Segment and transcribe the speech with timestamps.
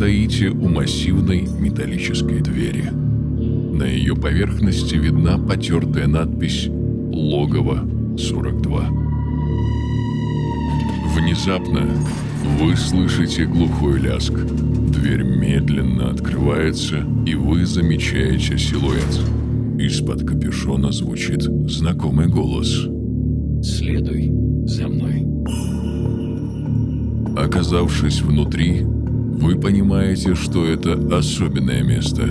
[0.00, 2.88] стоите у массивной металлической двери.
[2.90, 7.84] На ее поверхности видна потертая надпись «Логово
[8.16, 8.86] 42».
[11.14, 11.86] Внезапно
[12.58, 14.32] вы слышите глухой ляск.
[14.32, 19.20] Дверь медленно открывается, и вы замечаете силуэт.
[19.78, 22.86] Из-под капюшона звучит знакомый голос.
[23.62, 24.32] Следуй
[24.64, 25.26] за мной.
[27.36, 28.86] Оказавшись внутри,
[29.40, 32.26] вы понимаете, что это особенное место,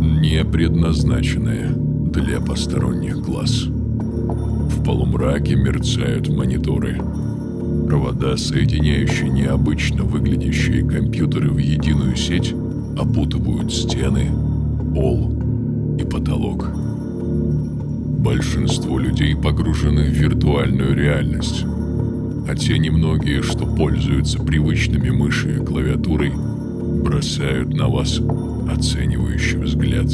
[0.00, 3.64] не предназначенное для посторонних глаз.
[3.64, 7.00] В полумраке мерцают мониторы.
[7.86, 12.54] Провода, соединяющие необычно выглядящие компьютеры в единую сеть,
[12.96, 14.30] опутывают стены,
[14.94, 15.32] пол
[15.98, 16.70] и потолок.
[18.20, 21.64] Большинство людей погружены в виртуальную реальность,
[22.46, 26.32] а те немногие, что пользуются привычными мышью и клавиатурой,
[27.04, 28.20] бросают на вас
[28.68, 30.08] оценивающий взгляд.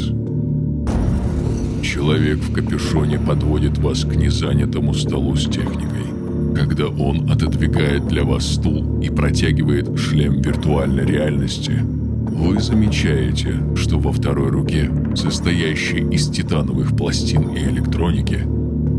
[1.81, 6.53] Человек в капюшоне подводит вас к незанятому столу с техникой.
[6.53, 14.11] Когда он отодвигает для вас стул и протягивает шлем виртуальной реальности, вы замечаете, что во
[14.11, 18.41] второй руке, состоящей из титановых пластин и электроники,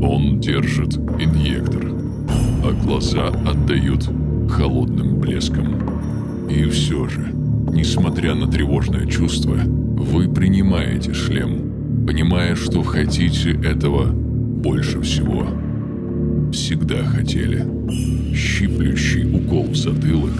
[0.03, 1.93] он держит инъектор,
[2.65, 4.09] а глаза отдают
[4.48, 6.48] холодным блеском.
[6.48, 15.00] И все же, несмотря на тревожное чувство, вы принимаете шлем, понимая, что хотите этого больше
[15.00, 15.46] всего.
[16.52, 17.66] Всегда хотели.
[18.34, 20.34] Щиплющий укол в затылок,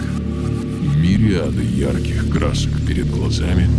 [1.01, 3.67] мириады ярких красок перед глазами—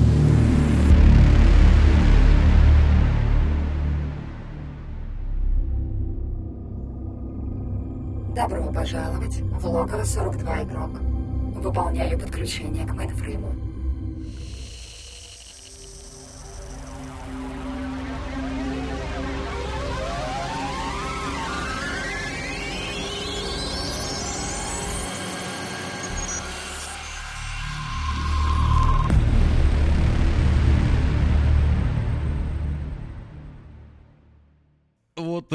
[8.34, 11.13] Добро пожаловать в логово 42 игрок.
[11.64, 13.63] Выполняю подключение к мейнфрейму.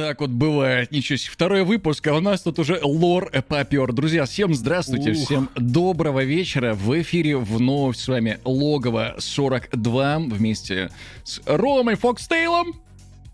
[0.10, 1.32] Так вот бывает, ничего себе.
[1.32, 3.94] Второй выпуск, а у нас тут уже лор попер.
[3.94, 5.18] Друзья, всем здравствуйте, Ух.
[5.18, 6.74] всем доброго вечера.
[6.74, 10.90] В эфире вновь с вами Логово 42 вместе
[11.24, 12.74] с Ромой Фокстейлом.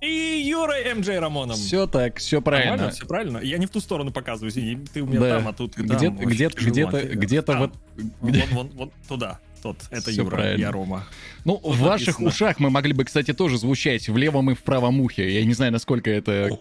[0.02, 1.56] И Юрой МД Рамоном.
[1.56, 2.90] Все так, все правильно.
[2.90, 3.38] все правильно.
[3.38, 4.86] Я не в ту сторону показываю, извини.
[4.94, 5.38] Ты у меня Да.
[5.38, 5.78] там, а тут.
[5.78, 6.72] Где-то, где-то, тяжело.
[6.72, 7.74] где-то, где-то вот...
[8.20, 9.40] Вон, вон, вон, туда.
[9.66, 9.78] Тот.
[9.90, 10.62] Это Всё Юра, правильно.
[10.62, 11.08] я Рома.
[11.44, 12.28] Ну, в ваших написано.
[12.28, 15.34] ушах мы могли бы, кстати, тоже звучать в левом и в правом ухе.
[15.34, 16.52] Я не знаю, насколько это...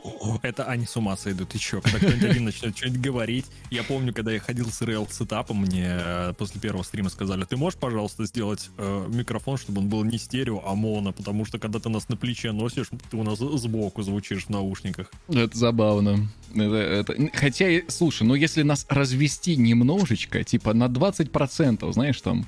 [0.42, 1.50] Это они с ума сойдут.
[1.50, 1.82] Ты чё?
[1.82, 3.44] Когда кто-нибудь один начнет что-нибудь говорить.
[3.70, 7.58] Я помню, когда я ходил с реал сетапом, мне э, после первого стрима сказали, ты
[7.58, 11.80] можешь, пожалуйста, сделать э, микрофон, чтобы он был не стерео, а моно, потому что когда
[11.80, 15.12] ты нас на плече носишь, ты у нас сбоку звучишь в наушниках.
[15.28, 16.26] Это забавно.
[16.54, 22.46] Это, это- Хотя, слушай, ну если нас развести немножечко, типа на 20%, знаешь, там,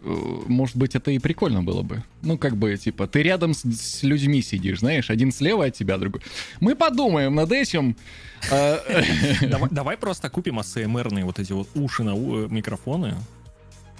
[0.00, 2.02] может быть, это и прикольно было бы.
[2.22, 5.98] Ну, как бы, типа, ты рядом с, с людьми сидишь, знаешь, один слева от тебя,
[5.98, 6.22] другой.
[6.60, 7.96] Мы подумаем над этим.
[8.50, 8.80] А,
[9.70, 13.16] Давай, просто купим АСМРные вот эти вот уши на э, микрофоны.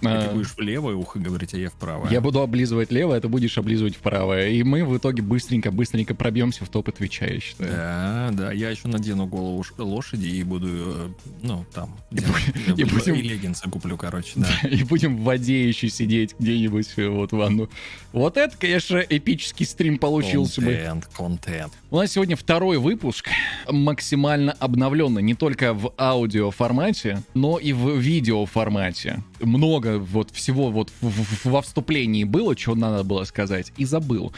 [0.00, 2.10] И ты а, будешь в левое ухо говорить, а я в правое.
[2.10, 4.48] Я буду облизывать левое, а ты будешь облизывать вправое.
[4.50, 7.70] И мы в итоге быстренько-быстренько пробьемся в топ Твича, я считаю.
[7.70, 11.08] Да, да, я еще надену голову лошади и буду, э,
[11.42, 14.68] ну, там, И бу- и и, будем- леггинсы куплю, короче, да.
[14.68, 17.68] И будем в воде еще сидеть где-нибудь э, вот в ванну.
[18.12, 20.72] Вот это, конечно, эпический стрим получился бы.
[20.74, 21.72] Контент, контент.
[21.90, 23.28] У нас сегодня второй выпуск,
[23.70, 29.22] максимально обновленный, не только в аудио формате, но и в видео формате.
[29.40, 34.32] Много вот всего вот в- в- во вступлении было, что надо было сказать, и забыл.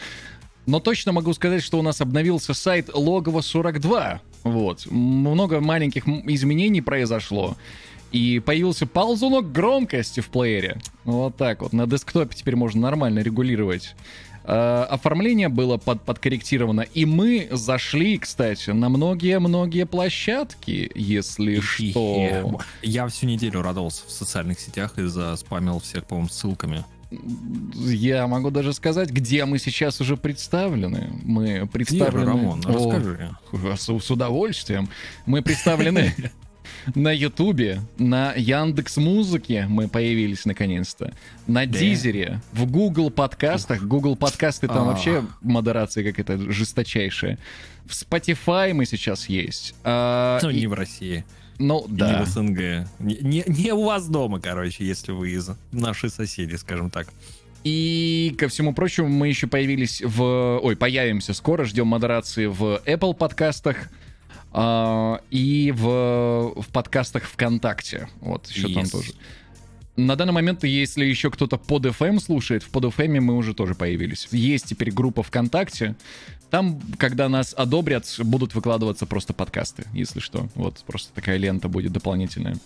[0.67, 4.21] Но точно могу сказать, что у нас обновился сайт Логово 42.
[4.45, 4.87] Вот.
[4.91, 7.57] Много маленьких изменений произошло.
[8.13, 10.79] И появился ползунок громкости в плеере.
[11.05, 11.73] Вот так вот.
[11.73, 13.95] На десктопе теперь можно нормально регулировать.
[14.45, 16.83] Э, оформление было под, подкорректировано.
[16.83, 22.61] И мы зашли, кстати, на многие-многие площадки, если что.
[22.83, 26.85] Я всю неделю радовался в социальных сетях и заспамил всех, по-моему, ссылками.
[27.75, 31.11] Я могу даже сказать, где мы сейчас уже представлены.
[31.25, 32.25] Мы представлены...
[32.25, 33.37] Рамон, О, расскажи.
[33.77, 34.89] С, с удовольствием.
[35.27, 36.15] Мы представлены
[36.95, 41.13] на Ютубе, на Яндекс Музыке мы появились наконец-то,
[41.47, 41.79] на Да.
[41.79, 43.83] Дизере, в Google подкастах.
[43.83, 44.93] Google подкасты там А.
[44.93, 47.39] вообще модерация какая-то жесточайшая.
[47.87, 49.75] В Spotify мы сейчас есть.
[49.85, 51.25] А, Ну, и- не в России.
[51.59, 52.25] Ну, И Не да.
[52.25, 52.89] в СНГ.
[53.01, 57.09] Не, не- не у вас дома, короче, если вы из наши соседи, скажем так.
[57.65, 60.59] И, ко всему прочему, мы еще появились в...
[60.63, 63.77] Ой, появимся скоро, ждем модерации в Apple подкастах
[64.53, 68.09] и в, в подкастах ВКонтакте.
[68.21, 68.91] Вот, еще там Yes.
[68.91, 69.13] тоже.
[69.97, 73.75] На данный момент, если еще кто-то под FM слушает, в под FM мы уже тоже
[73.75, 74.29] появились.
[74.31, 75.95] Есть теперь группа ВКонтакте.
[76.49, 80.49] Там, когда нас одобрят, будут выкладываться просто подкасты, если что.
[80.55, 82.57] Вот, просто такая лента будет дополнительная.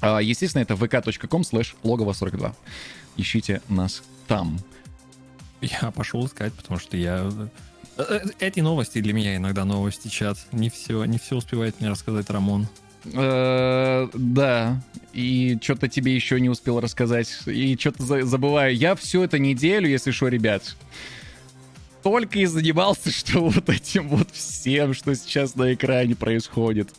[0.00, 2.54] А, естественно, это vk.com слэш логово 42.
[3.16, 4.58] Ищите нас там.
[5.60, 7.30] Я пошел искать, потому что я...
[7.98, 10.38] э, э, Эти новости для меня иногда новости, чат.
[10.52, 12.68] Не все, не все успевает мне рассказать Рамон.
[13.14, 18.74] Э, да, и что-то тебе еще не успел рассказать, и что-то забываю.
[18.76, 20.76] Я всю эту неделю, если что, ребят,
[22.02, 26.90] только и занимался, что вот этим вот всем, что сейчас на экране происходит.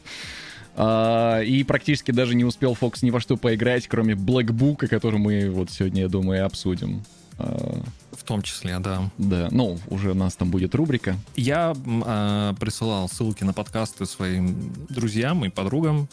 [0.75, 5.49] А, и практически даже не успел Фокс ни во что поиграть, кроме Book, который мы
[5.49, 7.03] вот сегодня, я думаю, обсудим.
[7.37, 7.81] А,
[8.29, 9.09] том числе, да.
[9.17, 11.15] да, ну, уже у нас там будет рубрика.
[11.35, 16.07] Я а, присылал ссылки на подкасты своим друзьям и подругам,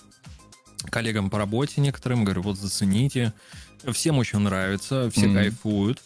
[0.90, 2.24] коллегам по работе некоторым.
[2.24, 3.32] Говорю, вот зацените.
[3.92, 5.34] Всем очень нравится, все Мгм.
[5.34, 6.02] кайфуют.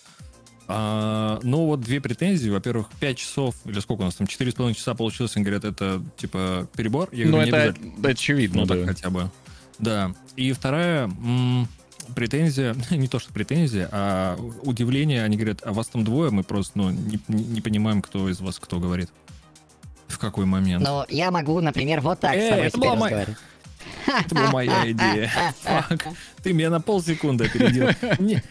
[0.68, 2.50] А, но вот две претензии.
[2.50, 5.36] Во-первых, 5 часов, или сколько у нас там, 4,5 часа получилось.
[5.36, 7.08] Они говорят, это типа перебор.
[7.12, 8.08] Я Ну, говорю, это обязательно.
[8.08, 8.74] очевидно, Ну, да.
[8.76, 9.30] так хотя бы.
[9.78, 10.14] Да.
[10.36, 11.66] И вторая м,
[12.14, 15.24] претензия, не то что претензия, а удивление.
[15.24, 18.58] Они говорят, а вас там двое, мы просто ну, не, не- понимаем, кто из вас
[18.58, 19.10] кто говорит.
[20.08, 20.84] В какой момент.
[20.84, 23.26] Ну, я могу, например, вот так Э, с тобой это была моя-.
[24.06, 25.30] Это была моя идея.
[25.62, 26.08] Фак.
[26.42, 27.88] Ты меня на полсекунды опередил.
[28.18, 28.42] Не,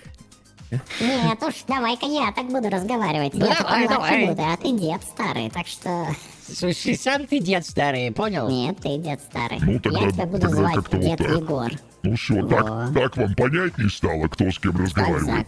[1.02, 3.34] Нет уж, давай-ка я так буду разговаривать.
[3.34, 4.28] Ну, я давай, давай.
[4.28, 6.08] буду, а ты дед старый, так что...
[6.52, 8.50] Слушай, сам ты дед старый, понял?
[8.50, 9.60] Нет, ты дед старый.
[9.62, 11.28] Ну, тогда- я тебя буду тогда звать вот дед так.
[11.30, 11.72] Егор.
[12.04, 15.48] Ну все, так, так вам понятнее стало, кто с кем разговаривает?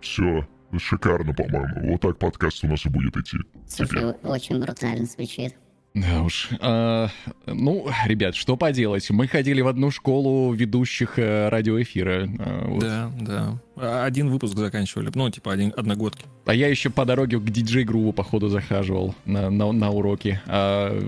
[0.00, 0.46] Все,
[0.78, 1.92] шикарно, по-моему.
[1.92, 3.38] Вот так подкаст у нас и будет идти.
[3.68, 5.54] Слушай, очень брутально звучит.
[5.96, 6.50] Да уж.
[6.60, 7.08] А,
[7.46, 9.08] ну, ребят, что поделать?
[9.08, 12.28] Мы ходили в одну школу ведущих э, радиоэфира.
[12.38, 12.80] а, вот.
[12.80, 13.58] Да, да.
[13.76, 15.10] А Один выпуск заканчивали.
[15.14, 16.26] Ну, типа один, одногодки.
[16.44, 21.00] А я еще по дороге к диджей-груву, походу, захаживал на, на, на уроки а,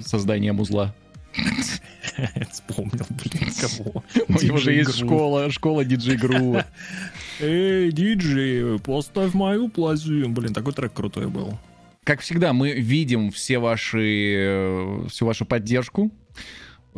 [0.00, 0.94] создания музла.
[2.50, 4.04] Вспомнил, блин, кого.
[4.28, 6.66] У него же есть школа, школа диджей-грува.
[7.40, 10.28] Эй, диджей, поставь мою плазу.
[10.28, 11.58] Блин, такой трек крутой был.
[12.04, 16.12] Как всегда, мы видим все ваши, э, всю вашу поддержку.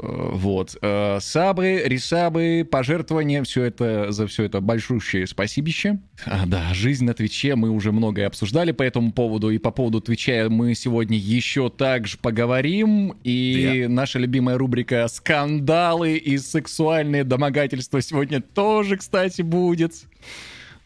[0.01, 0.77] Э, Вот.
[0.81, 5.99] Э, Сабы, ресабы, пожертвования, все это, за все это большущее спасибище.
[6.27, 10.01] А, да, жизнь на Твиче мы уже многое обсуждали по этому поводу, и по поводу
[10.01, 13.17] Твича мы сегодня еще также поговорим.
[13.25, 19.93] И наша любимая рубрика «Скандалы и сексуальные домогательства» сегодня тоже, кстати, будет.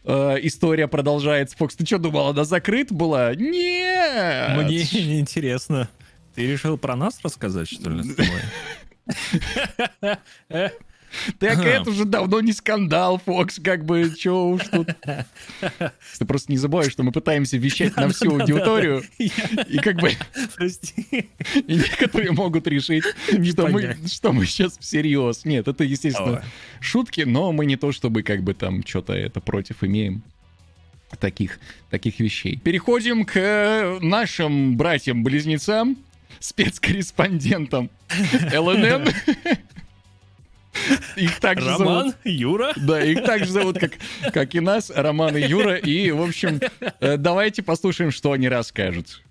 [0.05, 1.55] Э, история продолжается.
[1.57, 3.33] Фокс, ты что думал, она закрыта была?
[3.35, 4.57] Нет!
[4.57, 4.81] Мне
[5.19, 5.89] интересно.
[6.35, 8.31] Ты решил про нас рассказать, что ли, с тобой?
[11.39, 11.69] Так Ага.
[11.69, 14.87] это уже давно не скандал, Фокс, как бы, чё уж тут.
[16.17, 19.29] Ты просто не забывай, что мы пытаемся вещать на всю аудиторию, и
[19.77, 20.11] как бы
[20.55, 21.29] Прости.
[21.53, 23.03] и некоторые могут решить,
[23.51, 25.45] что мы, что мы сейчас всерьез.
[25.45, 26.43] Нет, это, естественно,
[26.79, 30.23] шутки, но мы не то чтобы как бы там что-то это против имеем.
[31.19, 31.59] Таких,
[31.91, 32.57] таких вещей.
[32.57, 35.95] Переходим к нашим братьям-близнецам,
[36.39, 37.89] спецкорреспондентам
[38.53, 39.07] ЛНН.
[41.15, 41.79] Их также зовут...
[41.87, 42.73] Роман, Юра.
[42.75, 43.91] Да, их так же зовут, как,
[44.33, 45.75] как и нас, Роман и Юра.
[45.75, 46.59] И, в общем,
[46.99, 49.21] э, давайте послушаем, что они расскажут.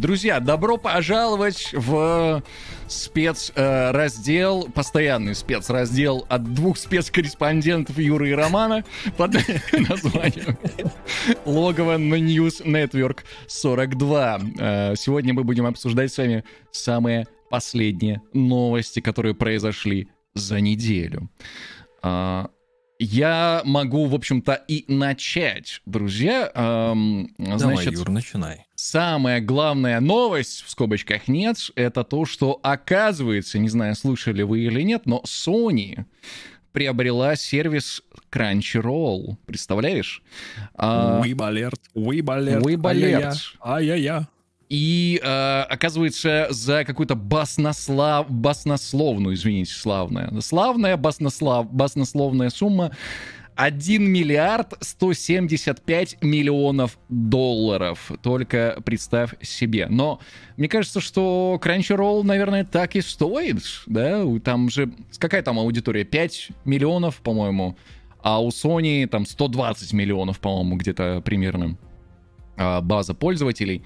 [0.00, 2.42] Друзья, добро пожаловать в
[2.88, 8.82] спецраздел, постоянный спецраздел от двух спецкорреспондентов Юры и Романа
[9.18, 9.34] под
[9.72, 10.56] названием
[11.44, 14.54] «Логово на News Network 42».
[14.58, 21.28] Э, Сегодня мы будем обсуждать с вами самые последние новости, которые произошли за неделю.
[23.02, 26.52] Я могу, в общем-то, и начать, друзья.
[26.54, 28.66] Эм, Давай, Значит, Юр, начинай.
[28.74, 34.82] Самая главная новость, в скобочках нет, это то, что оказывается, не знаю, слышали вы или
[34.82, 36.04] нет, но Sony
[36.72, 39.36] приобрела сервис Crunchyroll.
[39.46, 40.22] Представляешь?
[40.74, 42.66] А, Уибалерт, уибалерт.
[42.66, 43.34] Уибалерт.
[43.64, 44.28] Ай-яй-я.
[44.70, 48.30] И э, оказывается, за какую-то баснослав...
[48.30, 51.70] баснословную, извините, славная, славная баснослав...
[51.72, 52.92] баснословная сумма
[53.56, 58.12] 1 миллиард 175 миллионов долларов.
[58.22, 59.88] Только представь себе.
[59.90, 60.20] Но
[60.56, 64.24] мне кажется, что Crunchyroll, наверное, так и стоит, да?
[64.44, 64.92] Там же...
[65.18, 66.04] Какая там аудитория?
[66.04, 67.76] 5 миллионов, по-моему.
[68.22, 71.76] А у Sony там 120 миллионов, по-моему, где-то примерно
[72.56, 73.82] а, база пользователей.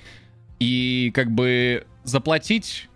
[0.65, 2.89] И как бы заплатить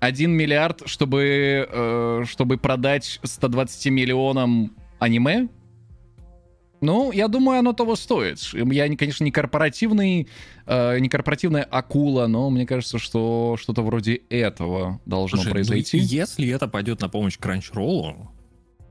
[0.00, 5.48] 1 миллиард, чтобы, э, чтобы продать 120 миллионам аниме,
[6.80, 8.38] ну, я думаю, оно того стоит.
[8.52, 10.28] Я, конечно, не корпоративный,
[10.66, 15.98] э, не корпоративная акула, но мне кажется, что что-то вроде этого должно Слушай, ну, произойти.
[15.98, 18.28] если это пойдет на помощь Crunchyroll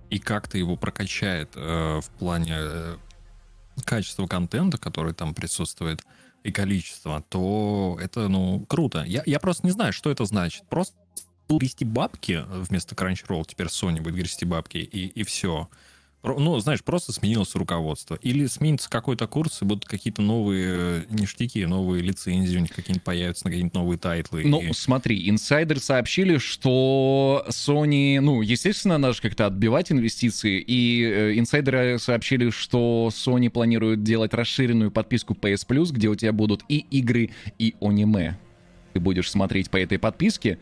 [0.09, 2.95] и как-то его прокачает э, в плане э,
[3.85, 6.03] качества контента, который там присутствует,
[6.43, 9.03] и количества, то это, ну, круто.
[9.03, 10.63] Я, я просто не знаю, что это значит.
[10.69, 10.95] Просто
[11.49, 15.69] грести бабки вместо Crunchyroll, теперь Sony будет грести бабки, и, и все.
[16.23, 18.15] Ну, знаешь, просто сменилось руководство.
[18.21, 23.03] Или сменится какой-то курс, и будут какие-то новые э, ништяки, новые лицензии у них какие-нибудь
[23.03, 24.43] появятся на какие-нибудь новые тайтлы.
[24.43, 31.03] Ну, и- смотри, инсайдеры сообщили, что Sony, ну, естественно, надо же как-то отбивать инвестиции, и
[31.03, 36.63] э, инсайдеры сообщили, что Sony планирует делать расширенную подписку PS Plus, где у тебя будут
[36.67, 38.37] и игры, и аниме.
[38.93, 40.57] Ты будешь смотреть по этой подписке,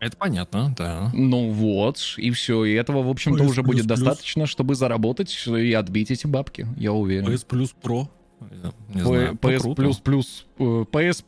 [0.00, 1.10] Это понятно, да.
[1.12, 3.88] ну вот, и все, и этого, в общем-то, уже будет Plus.
[3.88, 7.28] достаточно, чтобы заработать и отбить эти бабки, я уверен.
[7.28, 8.08] PS Plus Pro.
[8.94, 9.74] Не знаю, PS.
[9.74, 11.24] Plus Plus, PS,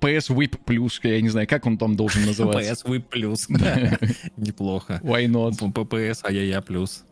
[0.00, 2.84] PS Whip Plus, я не знаю, как он там должен называться.
[2.84, 3.98] PS Whip Plus, да.
[4.36, 5.00] Неплохо.
[5.02, 5.58] Why not?
[5.72, 7.04] PPS, а я я плюс.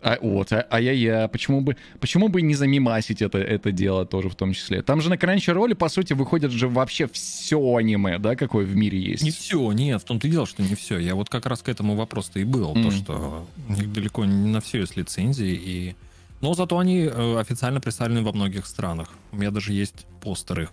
[0.00, 4.06] А, вот, а, а я я, почему бы, почему бы не замимасить это, это дело
[4.06, 4.82] тоже в том числе?
[4.82, 9.00] Там же на Crunchyroll, по сути, выходит же вообще все аниме, да, какое в мире
[9.00, 9.22] есть.
[9.24, 10.98] Не все, нет, в том-то и дело, что не все.
[10.98, 12.90] Я вот как раз к этому вопрос-то и был, то, Мгм.
[12.92, 15.96] что далеко не на все есть лицензии, и...
[16.40, 19.10] но зато они э, официально представлены во многих странах.
[19.32, 20.68] У меня даже есть постеры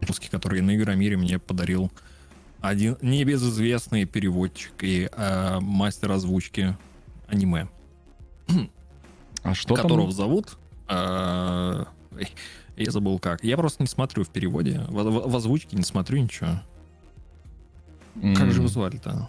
[0.00, 1.90] русские, которые на Игромире мне подарил
[2.60, 6.76] один небезызвестный переводчик и э, мастер озвучки
[7.26, 7.68] аниме,
[9.42, 10.12] А что которого там?
[10.12, 10.58] зовут...
[10.88, 11.84] э,
[12.76, 13.42] я забыл как.
[13.44, 14.80] Я просто не смотрю в переводе.
[14.88, 16.60] В, в- в озвучке не смотрю ничего.
[18.14, 19.28] Как М, же его звали-то?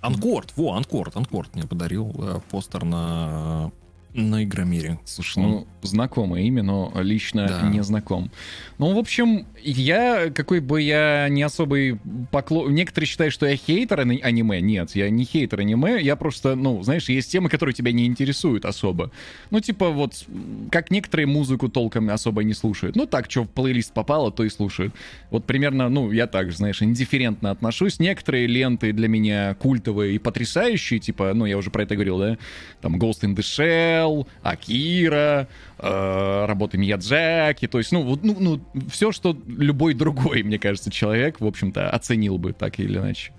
[0.00, 3.70] Анкорд, во, Анкорд, Анкорд мне подарил э, постер на,
[4.14, 4.98] на Игромире.
[5.04, 7.68] Слушай, ну, знакомое имя, но лично Да.
[7.68, 8.30] не знаком.
[8.78, 11.98] Ну, в общем, я, какой бы я не особый
[12.30, 12.74] поклон...
[12.74, 14.60] Некоторые считают, что я хейтер ани- аниме.
[14.60, 18.64] Нет, я не хейтер аниме, я просто, ну, знаешь, есть темы, которые тебя не интересуют
[18.66, 19.10] особо.
[19.50, 20.26] Ну, типа вот,
[20.70, 22.96] как некоторые музыку толком особо не слушают.
[22.96, 24.94] Ну, так, что в плейлист попало, то и слушают.
[25.30, 27.98] Вот примерно, ну, я также, знаешь, индифферентно отношусь.
[27.98, 32.36] Некоторые ленты для меня культовые и потрясающие, типа, ну, я уже про это говорил, да?
[32.82, 34.01] Там Ghost in the Shell,
[34.42, 40.58] Акира, э, работы Миядзаки, то есть, ну, вот, ну, ну, все, что любой другой, мне
[40.58, 43.32] кажется, человек, в общем-то, оценил бы так или иначе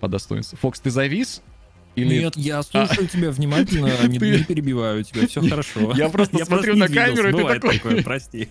[0.00, 0.56] по достоинству.
[0.58, 1.42] Фокс, ты завис?
[1.98, 2.18] Или...
[2.20, 5.92] Нет, я слушаю тебя внимательно, не, Ты- не перебиваю тебя, все хорошо.
[5.96, 8.48] Я просто смотрю на не двигался, камеру, и ты такой- такое, прости.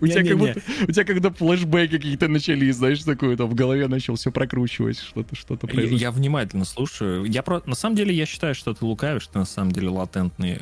[0.00, 3.88] У тебя, как будто, у тебя когда флешбеки какие-то начались, знаешь, такое, там в голове
[3.88, 5.98] начал все прокручивать, что-то что-то Я, произошло.
[5.98, 7.24] я внимательно слушаю.
[7.24, 7.62] Я про...
[7.66, 10.58] На самом деле я считаю, что ты лукавишь, ты на самом деле латентный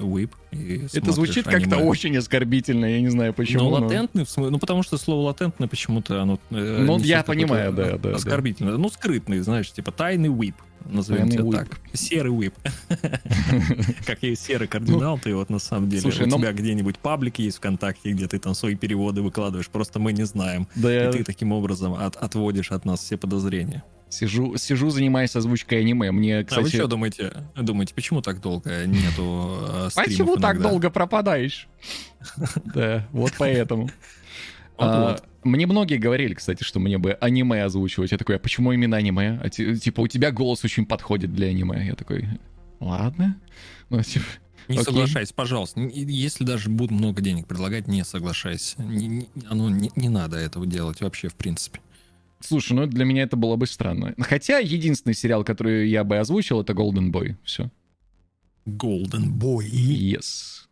[0.50, 3.64] и Это звучит как-то очень оскорбительно, я не знаю почему.
[3.64, 6.40] Ну, латентный, в смысле, ну, потому что слово латентное почему-то оно...
[6.50, 8.14] э, Ну, я понимаю, да, да.
[8.14, 8.76] Оскорбительное.
[8.76, 10.54] Ну, скрытный, знаешь, типа тайный whip.
[10.85, 11.80] Назовем тебя так.
[11.92, 12.54] Серый whip.
[14.06, 16.02] Как есть серый кардинал, ты вот на самом деле...
[16.08, 20.12] у ну- тебя где-нибудь паблик есть ВКонтакте, где ты там свои переводы выкладываешь, просто мы
[20.12, 20.66] не знаем.
[20.76, 23.85] И ты таким образом от- отводишь от нас все подозрения.
[24.08, 26.11] сижу, сижу, занимаюсь озвучкой аниме.
[26.11, 26.76] Мне, А вы кстати...
[26.76, 27.32] что думаете?
[27.54, 30.68] Думаете, почему так долго нету э, стримов Почему так иногда?
[30.70, 31.68] долго пропадаешь?
[32.75, 33.90] Да, вот поэтому.
[34.78, 35.18] А.
[35.45, 38.12] Мне многие говорили, кстати, что мне бы аниме озвучивать.
[38.12, 39.38] Я такой, а почему именно аниме?
[39.42, 41.87] А ти- типа, у тебя голос очень подходит для аниме.
[41.87, 42.26] Я такой,
[42.80, 43.37] ладно.
[43.90, 44.25] Ну, типа,
[44.68, 44.85] Не Окей.
[44.85, 45.80] соглашайся, пожалуйста.
[45.80, 48.83] Если даже будут много денег предлагать, не соглашайся.
[48.83, 51.80] Не, не- оно не, не надо этого делать вообще, в принципе.
[52.40, 54.14] Слушай, ну для меня это было бы странно.
[54.18, 57.37] Хотя единственный сериал, который я бы озвучил, это Golden Boy.
[57.45, 57.71] Все.
[58.66, 59.66] Golden Boy.
[59.71, 60.66] Yes.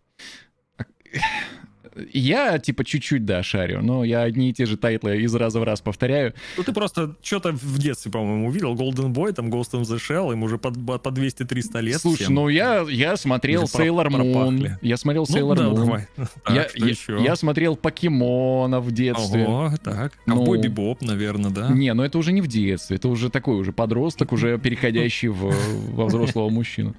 [1.97, 5.61] А- Я, типа, чуть-чуть, да, шарю, но я одни и те же тайтлы из раза
[5.61, 6.35] в раз повторяю.
[6.57, 8.75] Ну ты просто что-то в детстве, по-моему, увидел.
[8.75, 12.01] Golden Boy, там Ghost in the Shell, им уже по, по 200-300 лет.
[12.01, 12.35] Слушай, всем.
[12.35, 14.33] ну я, я смотрел про- Sailor Moon.
[14.33, 14.79] пропахли.
[14.83, 15.75] Я смотрел Ну, Sailor да, Moon.
[15.75, 16.07] давай.
[16.45, 19.45] Так, Я, я- я смотрел покемона в детстве.
[19.47, 20.13] Ого, так.
[20.27, 21.69] Ну, Ковбой Бибоп, наверное, да?
[21.71, 25.53] Не, ну это уже не в детстве, это уже такой уже подросток, уже переходящий в,
[25.95, 26.95] во взрослого мужчину.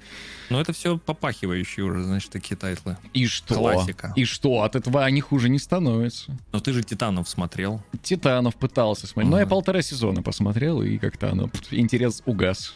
[0.49, 2.97] Но это все попахивающие уже, значит, такие тайтлы.
[3.13, 3.55] И что?
[3.55, 4.13] Классика.
[4.15, 4.61] И что?
[4.63, 6.37] От этого они хуже не становятся.
[6.51, 7.81] Но ты же Титанов смотрел.
[8.01, 9.31] Титанов пытался смотреть.
[9.31, 12.75] Но я полтора сезона посмотрел, и как-то оно, интерес угас.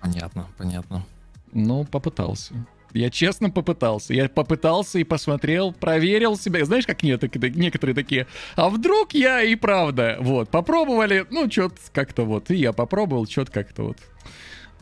[0.00, 1.04] Понятно, понятно.
[1.52, 2.54] Но попытался.
[2.92, 4.14] Я честно попытался.
[4.14, 6.64] Я попытался и посмотрел, проверил себя.
[6.64, 7.22] Знаешь, как нет,
[7.56, 12.72] некоторые такие, а вдруг я и правда, вот, попробовали, ну, что-то как-то вот, и я
[12.72, 13.98] попробовал, что-то как-то вот.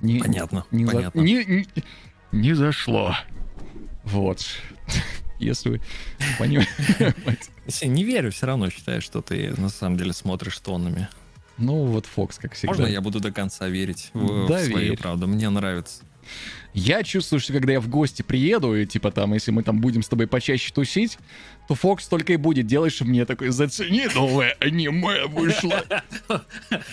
[0.01, 1.21] Не, Понятно, не, за- понятно.
[1.21, 1.67] не, не-
[2.35, 3.17] не зашло.
[4.05, 4.45] Вот.
[5.39, 5.81] Если вы
[6.39, 6.69] понимаете.
[7.83, 11.09] Не верю, все равно считаю, что ты на самом деле смотришь тоннами.
[11.57, 12.75] Ну, вот Фокс, как всегда.
[12.75, 14.99] Можно я буду до конца верить в, свою верь.
[14.99, 15.27] правду?
[15.27, 16.03] Мне нравится.
[16.75, 20.03] Я чувствую, что когда я в гости приеду, и типа там, если мы там будем
[20.03, 21.19] с тобой почаще тусить,
[21.69, 25.85] то Фокс только и будет делать, чтобы мне такой, зацени, новое аниме вышло.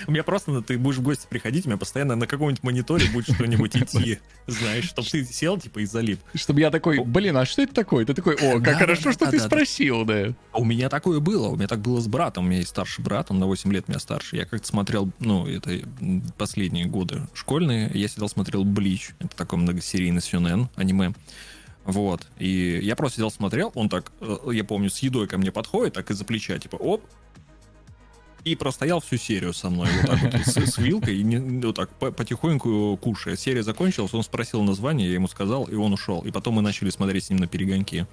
[0.08, 3.34] У меня просто, ты будешь в гости приходить, у меня постоянно на каком-нибудь мониторе будет
[3.34, 6.20] что-нибудь идти, знаешь, чтобы ты сел, типа, и залип.
[6.36, 8.06] Чтобы я такой, блин, а что это такое?
[8.06, 10.34] Ты такой, о, как хорошо, что ты спросил, да.
[10.52, 13.04] А У меня такое было, у меня так было с братом, у меня есть старший
[13.04, 14.38] брат, он на 8 лет меня старше.
[14.38, 15.82] Я как-то смотрел, ну, это
[16.38, 21.14] последние годы школьные, я сидел, смотрел Блич, это такой многосерийный сюнен, аниме.
[21.84, 25.52] Вот, и я просто сидел, смотрел, он так, э, я помню, с едой ко мне
[25.52, 27.04] подходит, так из-за плеча, типа, оп,
[28.44, 31.76] и простоял всю серию со мной вот так вот с, с вилкой, и не- вот
[31.76, 33.36] так по- потихоньку кушая.
[33.36, 36.22] Серия закончилась, он спросил название, я ему сказал, и он ушел.
[36.22, 38.06] И потом мы начали смотреть с ним на перегонки.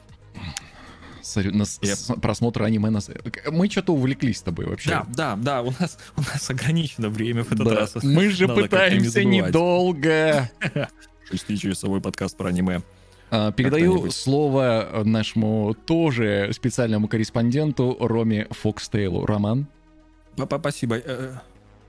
[1.22, 3.00] Смотрю, на Я- с- просмотр аниме на...
[3.00, 3.10] с-
[3.50, 4.90] Мы что-то увлеклись с тобой вообще.
[4.90, 7.74] Да, да, да, у нас, у нас ограничено время в этот Да.
[7.74, 7.94] раз.
[8.02, 10.50] Мы же Надо пытаемся недолго.
[11.30, 12.82] Шестичасовой подкаст про аниме.
[13.30, 19.26] А, Передаю слово нашему тоже специальному корреспонденту Роме Фокстейлу.
[19.26, 19.66] Роман?
[20.36, 20.96] Спасибо.
[20.96, 21.34] Э,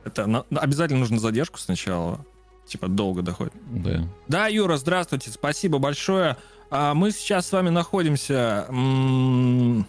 [0.03, 2.25] Это на- обязательно нужно задержку сначала.
[2.67, 3.54] Типа долго доходит.
[3.71, 4.08] Да.
[4.28, 6.36] Да, Юра, здравствуйте, спасибо большое.
[6.69, 9.88] А, Мы сейчас с вами находимся м,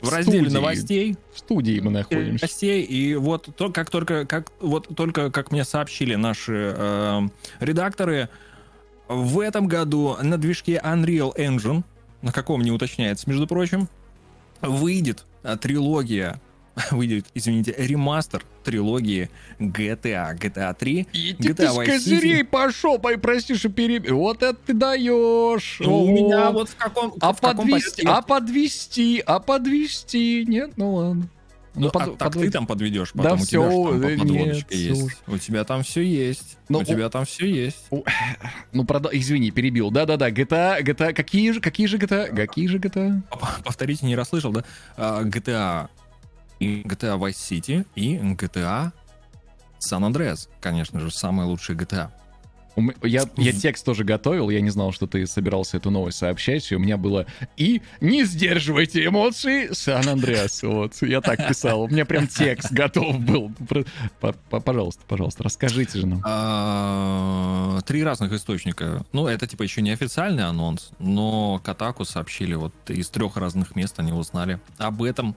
[0.00, 0.54] в В разделе студии.
[0.54, 1.16] новостей.
[1.34, 2.44] В студии мы находимся.
[2.44, 7.20] новостей, и вот то, как только, как, вот только, как мне сообщили наши э,
[7.60, 8.28] редакторы,
[9.10, 11.82] в этом году на движке Unreal Engine,
[12.22, 13.88] на каком не уточняется, между прочим,
[14.62, 16.40] выйдет э, трилогия,
[16.92, 22.44] выйдет, извините, ремастер трилогии GTA, GTA 3, И ты, GTA с Vice козырей City.
[22.44, 24.08] пошел, пой- прости, что переб...
[24.10, 25.78] Вот это ты даешь.
[25.80, 28.08] Ну, у меня вот в каком, А в каком подвести, порядке?
[28.08, 30.44] а подвести, а подвести.
[30.46, 31.28] Нет, ну ладно.
[31.74, 34.10] Ну, под- а так подвод- ты там подведешь, Да потом у тебя всё, же там
[34.10, 35.00] э, подводочка нет, есть.
[35.00, 35.16] слушай.
[35.28, 36.58] У тебя там все есть.
[36.68, 37.86] Ну, у у- тебя там все есть.
[38.72, 39.90] Ну, прода- извини, перебил.
[39.90, 43.22] Да-да-да, GTA, GTA, какие же, какие же GTA, какие же GTA?
[43.64, 44.64] Повторите, не расслышал, да?
[44.96, 45.88] А, GTA
[46.58, 48.92] и GTA Vice City и GTA
[49.78, 52.10] San Andreas, конечно же, самые лучшие GTA.
[53.02, 56.76] Я, я текст тоже готовил, я не знал, что ты собирался эту новость сообщать, и
[56.76, 60.62] у меня было «И не сдерживайте эмоции, Сан-Андреас».
[60.62, 63.52] Вот, я так писал, у меня прям текст готов был.
[64.50, 66.22] Пожалуйста, пожалуйста, расскажите же нам.
[66.24, 69.04] А, Три разных источника.
[69.12, 73.98] Ну, это типа еще не официальный анонс, но Катаку сообщили, вот из трех разных мест
[73.98, 75.36] они узнали об этом,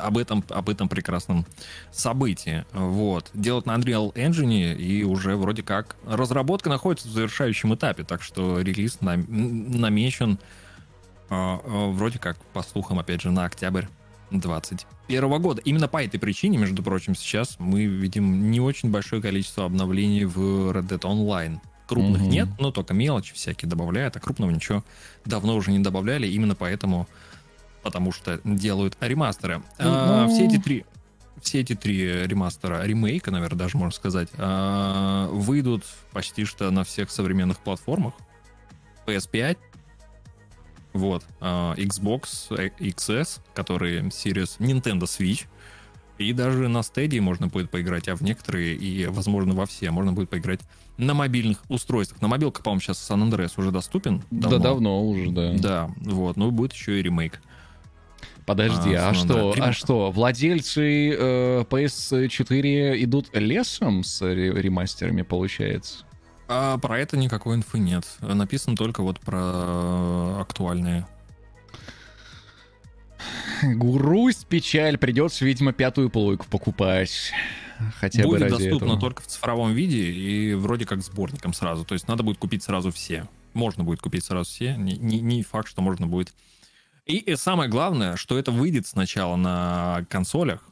[0.00, 1.46] об этом, об этом прекрасном
[1.90, 2.64] событии.
[2.72, 3.30] Вот.
[3.34, 5.96] Делают на Unreal Engine, и уже вроде как
[6.28, 10.38] разработка находится в завершающем этапе, так что релиз нам- намечен
[11.30, 13.86] а, а, вроде как, по слухам, опять же, на октябрь
[14.30, 15.62] 2021 года.
[15.62, 20.38] Именно по этой причине, между прочим, сейчас мы видим не очень большое количество обновлений в
[20.70, 21.58] Red Dead Online.
[21.86, 22.30] Крупных Мгм.
[22.30, 24.84] нет, но только мелочи всякие добавляют, а крупного ничего
[25.24, 27.08] давно уже не добавляли, именно поэтому,
[27.82, 29.62] потому что делают ремастеры.
[29.78, 30.34] А, Ну.
[30.34, 30.84] все эти три
[31.42, 37.10] все эти три ремастера, ремейка, наверное, даже можно сказать, а, выйдут почти что на всех
[37.10, 38.14] современных платформах.
[39.06, 39.58] PS5,
[40.92, 42.48] вот, а, Xbox
[42.78, 45.46] XS, который Series Nintendo Switch,
[46.18, 50.12] и даже на Stadia можно будет поиграть, а в некоторые и, возможно, во все можно
[50.12, 50.60] будет поиграть
[50.96, 52.20] на мобильных устройствах.
[52.20, 54.22] На мобилках, по-моему, сейчас San Andreas уже доступен.
[54.30, 55.52] Да давно уже, да.
[55.52, 57.40] Да, вот, но будет еще и ремейк.
[58.48, 66.04] Подожди, А, а, что, а что, владельцы э, PS4 идут лесом с ре- ремастерами, получается?
[66.48, 68.04] А про это никакой инфы нет.
[68.20, 71.06] Написано только вот про актуальные.
[73.62, 77.32] грусть, печаль, придется, видимо, пятую плойку покупать.
[78.00, 79.00] Хотя бы будет ради доступно этого.
[79.00, 81.84] только в цифровом виде и вроде как сборником сразу.
[81.84, 83.28] То есть надо будет купить сразу все.
[83.54, 84.74] Можно будет купить сразу все.
[84.76, 86.32] Не, не- не факт, что можно будет.
[87.08, 90.62] И, самое главное, что это выйдет сначала на консолях,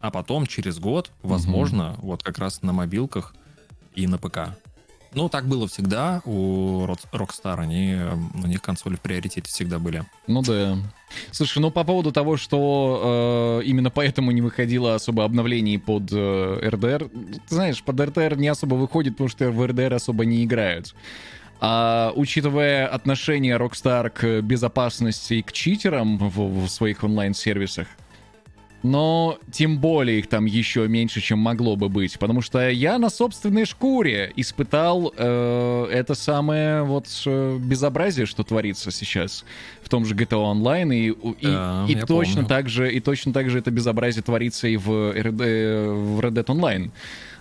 [0.00, 3.34] а потом через год, возможно, вот как раз на мобилках
[3.94, 4.56] и на ПК.
[5.12, 7.58] Ну, так было всегда у Rockstar.
[7.58, 10.04] Они, э, у них консоли в приоритете всегда были.
[10.26, 10.76] Ну да.
[11.30, 16.68] Слушай, ну по поводу того, что э, именно поэтому не выходило особо обновлений под э,
[16.68, 17.08] РДР,
[17.48, 20.94] ты знаешь, под РДР не особо выходит, потому что в РДР особо не играют.
[21.60, 27.86] А учитывая отношение Rockstar к безопасности и к читерам в, в своих онлайн-сервисах,
[28.86, 32.18] но тем более их там еще меньше, чем могло бы быть.
[32.18, 38.90] Потому что я на собственной шкуре испытал э, это самое вот э, безобразие, что творится
[38.90, 39.44] сейчас
[39.82, 40.94] в том же GTA Online.
[40.94, 42.48] И, и, Да, и точно помню.
[42.48, 46.46] так же, и точно так же это безобразие творится и в, RD, в Red Dead
[46.46, 46.90] Online.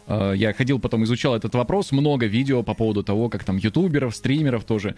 [0.07, 4.15] Э, Я ходил потом, изучал этот вопрос, много видео по поводу того, как там ютуберов,
[4.15, 4.95] стримеров тоже.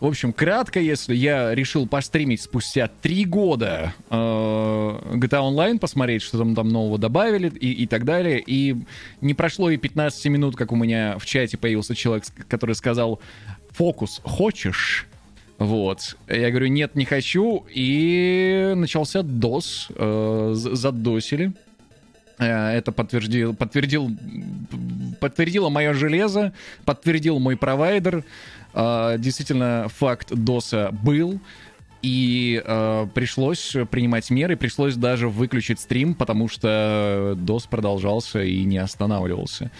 [0.00, 6.38] В общем, кратко, если я решил постримить спустя три года э, GTA Online, посмотреть, что
[6.38, 8.76] там, там нового добавили и, и так далее, и
[9.20, 13.20] не прошло и 15 минут, как у меня в чате появился человек, который сказал
[13.70, 15.06] «Фокус хочешь?»
[15.58, 16.16] Вот.
[16.26, 17.66] Я говорю, нет, не хочу.
[17.68, 19.92] И начался DOS.
[19.94, 21.52] э, задосили.
[22.40, 24.10] Э, Это подтвердил, подтвердил,
[25.20, 26.52] подтвердило мое железо,
[26.84, 28.24] подтвердил мой провайдер.
[28.74, 31.40] Э, Действительно, факт ДОСа был.
[32.02, 38.78] И э, пришлось принимать меры, пришлось даже выключить стрим, потому что DOS продолжался и не
[38.78, 39.70] останавливался.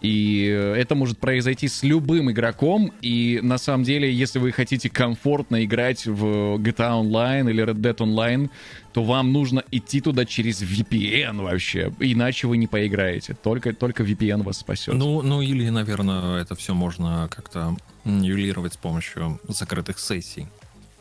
[0.00, 0.44] И
[0.76, 2.92] это может произойти с любым игроком.
[3.00, 7.96] И на самом деле, если вы хотите комфортно играть в GTA Online или Red Dead
[7.96, 8.50] Online,
[8.98, 11.92] то вам нужно идти туда через VPN вообще.
[12.00, 13.32] Иначе вы не поиграете.
[13.32, 14.92] Только, только VPN вас спасет.
[14.92, 20.48] Ну, ну или, наверное, это все можно как-то нивелировать с помощью закрытых сессий.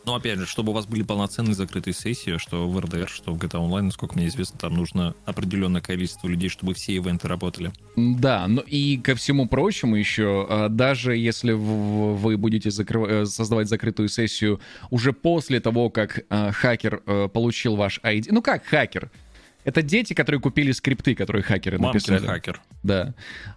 [0.08, 3.38] Но опять же, чтобы у вас были полноценные закрытые сессии, что в РДР, что в
[3.38, 7.74] GTA Online, насколько мне известно, там нужно определенное количество людей, чтобы все ивенты работали.
[7.98, 13.68] Да, но и ко всему прочему еще, а, даже если вы будете закрыв- э, создавать
[13.68, 19.12] закрытую сессию уже после того, как а, хакер э, получил ваш ID, ну как хакер?
[19.68, 22.26] Это дети, которые купили скрипты, которые хакеры Мамкин написали.
[22.26, 22.62] хакер.
[22.84, 23.14] Да.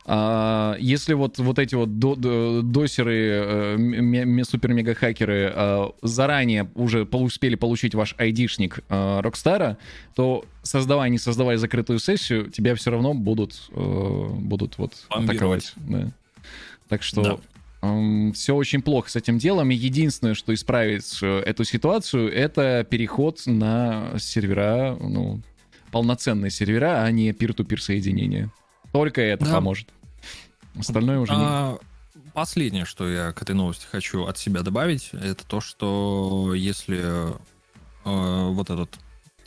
[0.06, 6.68] А, если вот, вот эти вот до- до- досеры, э, ме- ме- супер-мега-хакеры а, заранее
[6.74, 9.78] уже успели получить ваш ID-шник а, Рокстара,
[10.16, 15.30] то создавая, не создавая закрытую сессию, тебя все равно будут, э, будут вот Бомбировать.
[15.36, 15.72] атаковать.
[15.76, 16.10] Да.
[16.88, 17.40] Так что
[18.34, 19.70] все очень плохо с этим делом.
[19.70, 25.40] И единственное, что исправит э, эту ситуацию, это переход на сервера, ну,
[25.92, 28.50] полноценные сервера, а не пир-ту-пир соединения.
[28.92, 29.54] Только это Да.
[29.54, 29.88] поможет.
[30.78, 31.42] Остальное уже не...
[31.42, 31.78] А,
[32.32, 37.32] Последнее, что я к этой новости хочу от себя добавить, это то, что если
[38.04, 38.96] э, вот этот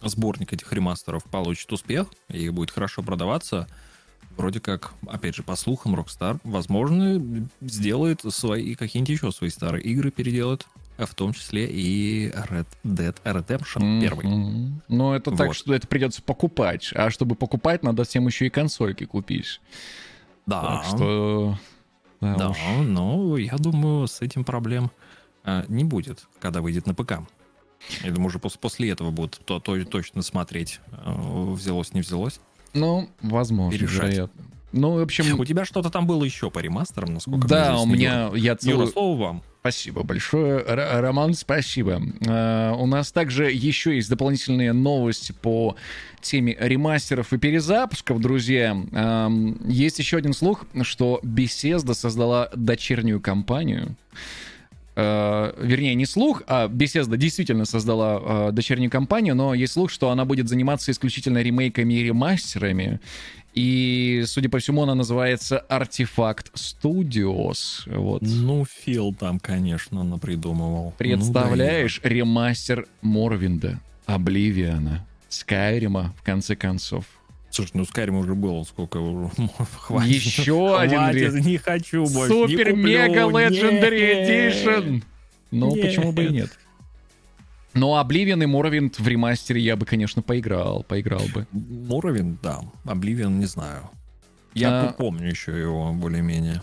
[0.01, 3.67] сборник этих ремастеров получит успех и будет хорошо продаваться,
[4.35, 10.11] вроде как, опять же, по слухам, Rockstar, возможно, сделает свои какие-нибудь еще свои старые игры
[10.11, 14.13] переделает, в том числе и Red Dead Redemption 1.
[14.29, 14.81] Мгм.
[14.87, 15.55] Ну, это так, Вот.
[15.55, 16.91] что это придется покупать.
[16.95, 19.59] А чтобы покупать, надо всем еще и консольки купить.
[20.45, 21.57] Да, Так что...
[22.21, 22.57] Да, да, уж.
[22.85, 24.91] но я думаю, с этим проблем
[25.43, 27.19] э, не будет, когда выйдет на ПК.
[28.01, 31.11] Я думаю, уже пос- после этого будут то, то- точно смотреть, э,
[31.51, 32.39] взялось, не взялось.
[32.73, 34.03] Ну, возможно, Перешать.
[34.13, 34.43] вероятно.
[34.73, 35.39] Ну, в общем...
[35.39, 38.31] У тебя что-то там было еще по ремастерам, насколько Да, у меня...
[38.33, 38.55] Я Юра.
[38.57, 38.79] целую...
[38.81, 39.43] Юра, слово вам.
[39.61, 42.01] Спасибо большое, Р- Роман, спасибо.
[42.27, 45.77] Э, у нас также еще есть дополнительные новости по
[46.19, 48.75] теме ремастеров и перезапусков, друзья.
[48.91, 53.95] Эм, есть еще один слух, что Bethesda создала дочернюю компанию.
[54.95, 60.11] Э, вернее, не слух, а Bethesda действительно создала э, дочернюю компанию, но есть слух, что
[60.11, 62.99] она будет заниматься исключительно ремейками и ремастерами.
[63.55, 67.83] И, судя по всему, она называется Artifact Studios.
[67.85, 68.21] Вот.
[68.21, 70.93] Ну, Фил там, конечно, напридумывал.
[70.97, 77.05] Представляешь, ремастер Морвинда, Обливиана, Скайрима, в конце концов.
[77.53, 77.65] Ну.
[77.65, 78.99] Слушай, ну Skyrim уже было, сколько.
[79.79, 80.11] Хватит.
[80.11, 82.33] Еще один Хватит, не хочу больше.
[82.33, 83.21] Супер Мега.
[83.21, 85.03] Legendary Edition!
[85.51, 86.49] Ну, почему бы и нет?
[87.75, 91.47] Но Обливиан и Морвинд в ремастере я бы, конечно, поиграл, поиграл бы.
[91.51, 92.61] Моровин, да.
[92.85, 93.89] Обливион, не знаю.
[94.53, 96.61] Я А- помню еще его более-менее.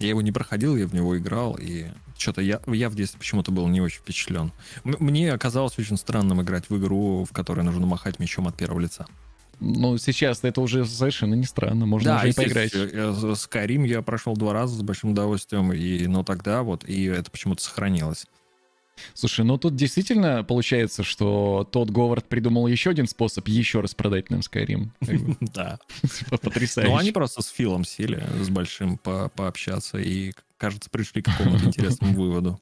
[0.00, 1.86] Я его не проходил, я в него играл, и,
[2.18, 4.50] что-то я, я в детстве почему-то был не очень впечатлен.
[4.84, 8.80] М- мне оказалось очень странным играть в игру, в которой нужно махать мечом от первого
[8.80, 9.06] лица.
[9.60, 12.72] Ну, сейчас это уже совершенно не странно, можно уже и поиграть.
[12.74, 12.78] э,
[13.34, 17.62] Skyrim я прошел два раза с большим удовольствием, и, но тогда вот, и это почему-то
[17.62, 18.26] сохранилось.
[19.14, 24.30] Слушай, ну тут действительно получается, что тот Говард придумал еще один способ еще раз продать
[24.30, 24.88] нам Skyrim.
[25.40, 25.78] Да.
[26.02, 26.90] типа, Потрясающе.
[26.92, 31.64] Ну, они просто с Филом сели, с большим по пообщаться, и, кажется, пришли к какому-то
[31.66, 32.60] интересному выводу.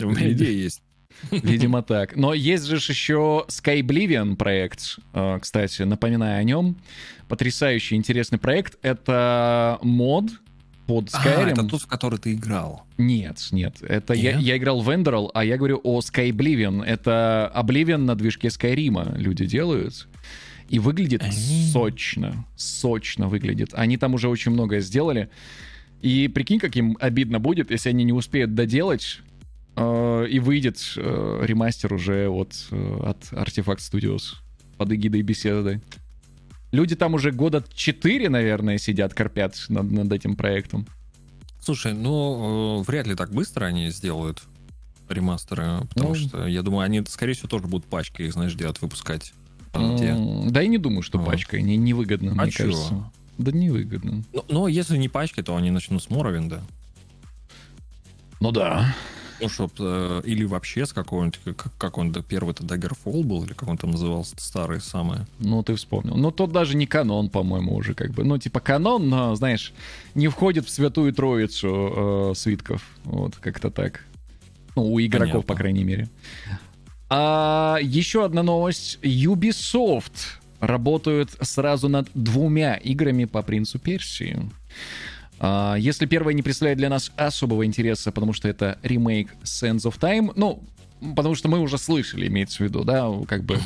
[0.00, 0.82] У меня идея есть.
[1.30, 2.16] Видимо, так.
[2.16, 6.76] Но есть же еще Skyblivion проект, э, кстати, напоминаю о нем.
[7.28, 8.76] Потрясающий, интересный проект.
[8.82, 10.30] Это мод
[10.86, 11.52] под А, Skyrim.
[11.52, 12.84] это тот, в который ты играл.
[12.98, 13.76] Нет, нет.
[13.82, 14.42] Это я, Нет?
[14.42, 16.82] я играл в Enderal, а я говорю о Skyblivion.
[16.84, 20.08] Это Oblivion на движке Skyrim люди делают.
[20.68, 21.32] И выглядит Ай.
[21.32, 22.44] сочно.
[22.56, 23.70] Сочно выглядит.
[23.74, 25.28] Они там уже очень многое сделали.
[26.00, 29.20] И прикинь, как им обидно будет, если они не успеют доделать,
[29.76, 34.34] и выйдет э, ремастер уже вот э, от Artifact Studios
[34.76, 35.80] под эгидой беседы.
[36.72, 40.86] Люди там уже года 4, наверное, сидят, корпят над, над этим проектом.
[41.60, 44.42] Слушай, ну, э, вряд ли так быстро они сделают
[45.08, 46.14] ремастеры, потому Ну.
[46.14, 49.32] что, я думаю, они, скорее всего, тоже будут пачки, их, знаешь, делать, выпускать.
[49.72, 50.16] Там, где.
[50.50, 51.26] Да и не думаю, что Вот.
[51.28, 51.62] пачкой.
[51.62, 52.68] Не, невыгодно, А мне чего?
[52.72, 53.10] кажется.
[53.38, 54.24] Да невыгодно.
[54.32, 56.62] Но, но если не пачки, то они начнут с Моровинда.
[58.40, 58.94] Ну да.
[59.40, 63.52] Ну, чтоб, э, или вообще с какого-нибудь, как, как он, да, первый-то Daggerfall был, или
[63.52, 65.20] как он там назывался, старый самый.
[65.38, 66.16] Ну, ты вспомнил.
[66.16, 68.24] Ну, тот даже не канон, по-моему, уже как бы.
[68.24, 69.72] Ну, типа канон, но, знаешь,
[70.14, 72.82] не входит в святую троицу э, свитков.
[73.04, 74.04] Вот, как-то так.
[74.76, 75.42] Ну, у игроков, Понятно.
[75.42, 76.08] по крайней мере.
[77.08, 78.98] А еще одна новость.
[79.02, 84.38] Ubisoft работают сразу над двумя играми по Принцу Персии.
[85.40, 89.98] А, Если первая не представляет для нас особого интереса, потому что это ремейк Sands of
[89.98, 90.62] Time, ну,
[91.16, 93.56] потому что мы уже слышали, имеется в виду, да, как бы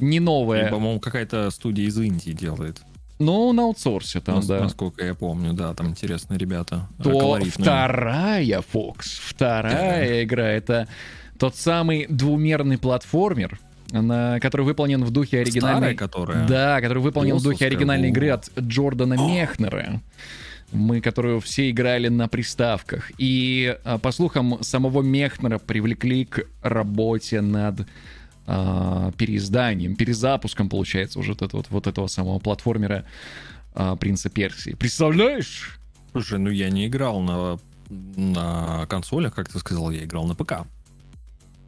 [0.00, 0.68] не И, новое.
[0.68, 2.80] по-моему, какая-то студия из Индии делает.
[3.20, 4.60] Ну, на аутсорсе там, Нас- да.
[4.60, 6.88] Насколько я помню, да, там интересные ребята.
[7.02, 7.64] То колоритные.
[7.64, 10.88] вторая, Фокс, вторая игра, это
[11.38, 13.60] тот самый двумерный платформер,
[13.92, 15.94] на, который выполнен в духе оригинальной...
[15.94, 16.46] Старая, которая?
[16.48, 18.12] Да, который выполнен в духе оригинальной во.
[18.12, 20.00] игры от Джордана Мехнера.
[20.72, 23.10] Мы, которую все играли на приставках.
[23.18, 27.86] И, а, по слухам, самого Мехнера привлекли к работе над
[28.46, 33.04] а, переизданием, перезапуском, получается, уже вот, вот, вот этого самого платформера
[33.74, 34.74] а, Принца Персии.
[34.74, 35.78] Представляешь?
[36.12, 40.66] Слушай, ну я не играл на, на консолях, как ты сказал, я играл на ПК.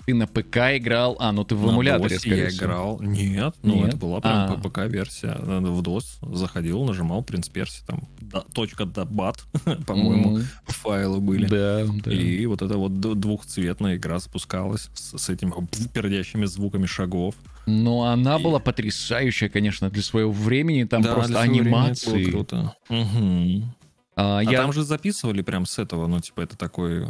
[0.06, 2.64] Ты на ПК играл, а, ну ты в На эмуляторе, DOS я всего.
[2.66, 3.00] играл.
[3.00, 3.88] Нет, ну Нет?
[3.88, 4.56] это была прям А.
[4.58, 5.36] ПК-версия.
[5.40, 9.44] В DOS заходил, нажимал принц Перси, там да, точка дабат,
[9.86, 11.46] по-моему, файлы были.
[11.46, 12.12] Да, да.
[12.12, 15.52] И вот эта вот двухцветная игра запускалась с, с этими
[15.92, 17.34] пердящими звуками шагов.
[17.66, 20.84] Но она И- была потрясающая, конечно, для своего времени.
[20.84, 22.24] Там Да, просто анимации.
[22.24, 22.74] круто.
[22.88, 23.72] Мгм.
[24.16, 27.06] А, А я, там же записывали прям с этого, ну, типа, это такой...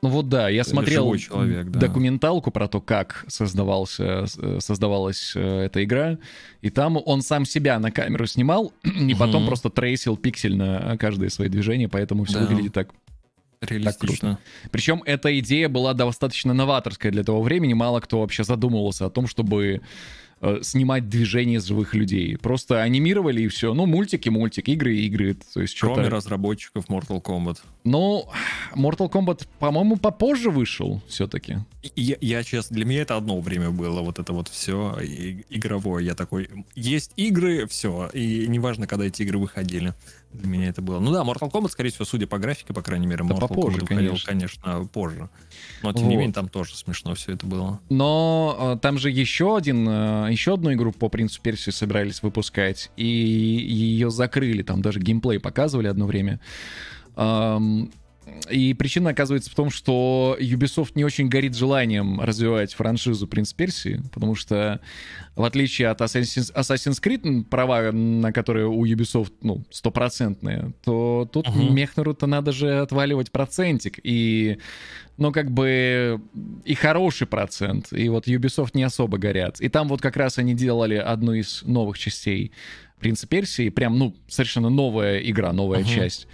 [0.00, 1.80] ну вот да, я смотрел человек, да.
[1.80, 6.18] документалку про то, как создавался, э, создавалась э, эта игра,
[6.60, 9.46] и там он сам себя на камеру снимал, и потом Мгм.
[9.48, 12.46] просто трейсил пиксельно каждое свои движения, поэтому все Да.
[12.46, 12.90] выглядит так.
[13.60, 14.38] Реалистично.
[14.70, 19.26] Причем эта идея была достаточно новаторская для того времени, мало кто вообще задумывался о том,
[19.26, 19.80] чтобы
[20.40, 22.36] э, снимать движения живых людей.
[22.36, 23.74] Просто анимировали и все.
[23.74, 25.36] Ну, мультики, мультик, игры, игры.
[25.54, 26.10] То есть Кроме что-то...
[26.10, 27.58] разработчиков Mortal Kombat.
[27.84, 28.28] Ну,
[28.74, 31.58] Mortal Kombat, по-моему, попозже вышел все-таки.
[31.82, 34.96] И Я, я, честно, для меня это одно время было, вот это вот все
[35.48, 36.04] игровое.
[36.04, 39.94] Я такой, есть игры, все, и неважно, когда эти игры выходили.
[40.32, 41.00] Для меня это было.
[41.00, 43.78] Ну да, Mortal Kombat, скорее всего, судя по графике, по крайней мере, Да Mortal попозже,
[43.78, 44.26] Kombat выходил, конечно.
[44.72, 45.30] конечно, позже.
[45.82, 46.20] Но тем не Вот.
[46.20, 47.80] менее, там тоже смешно все это было.
[47.88, 52.90] Но э, там же еще один, э, еще одну игру по принципу Персии собирались выпускать,
[52.96, 56.40] и ее закрыли, там даже геймплей показывали одно время.
[57.16, 57.90] Ам,
[58.50, 64.00] И причина оказывается в том, что Ubisoft не очень горит желанием развивать франшизу «Принц Персии»,
[64.12, 64.80] потому что,
[65.36, 71.48] в отличие от Assassin's, Assassin's Creed, права на которые у Ubisoft, ну, стопроцентные, то тут
[71.48, 71.74] Мгм.
[71.74, 73.98] Мехнеру-то надо же отваливать процентик.
[74.02, 74.58] И,
[75.16, 76.20] ну, как бы,
[76.64, 77.92] и хороший процент.
[77.92, 79.60] И вот Ubisoft не особо горят.
[79.60, 82.52] И там вот как раз они делали одну из новых частей
[82.98, 85.88] «Принца Персии», прям, ну, совершенно новая игра, новая Мгм.
[85.88, 86.26] часть.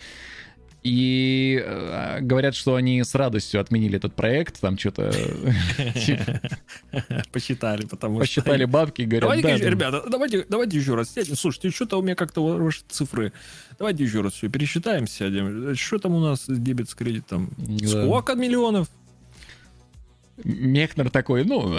[0.84, 5.10] И э, говорят, что они с радостью отменили этот проект, там что-то
[7.32, 11.36] Посчитали, потому посчитали бабки говорят, Давайте, ребята, давайте, давайте еще раз сядем.
[11.36, 13.32] Слушайте, что-то у меня как-то ваши цифры.
[13.78, 15.74] Давайте еще раз все пересчитаем, сядем.
[15.74, 17.50] Что там у нас дебет с кредитом?
[17.86, 18.88] Сколько миллионов?
[20.44, 21.78] Мехнер такой, ну,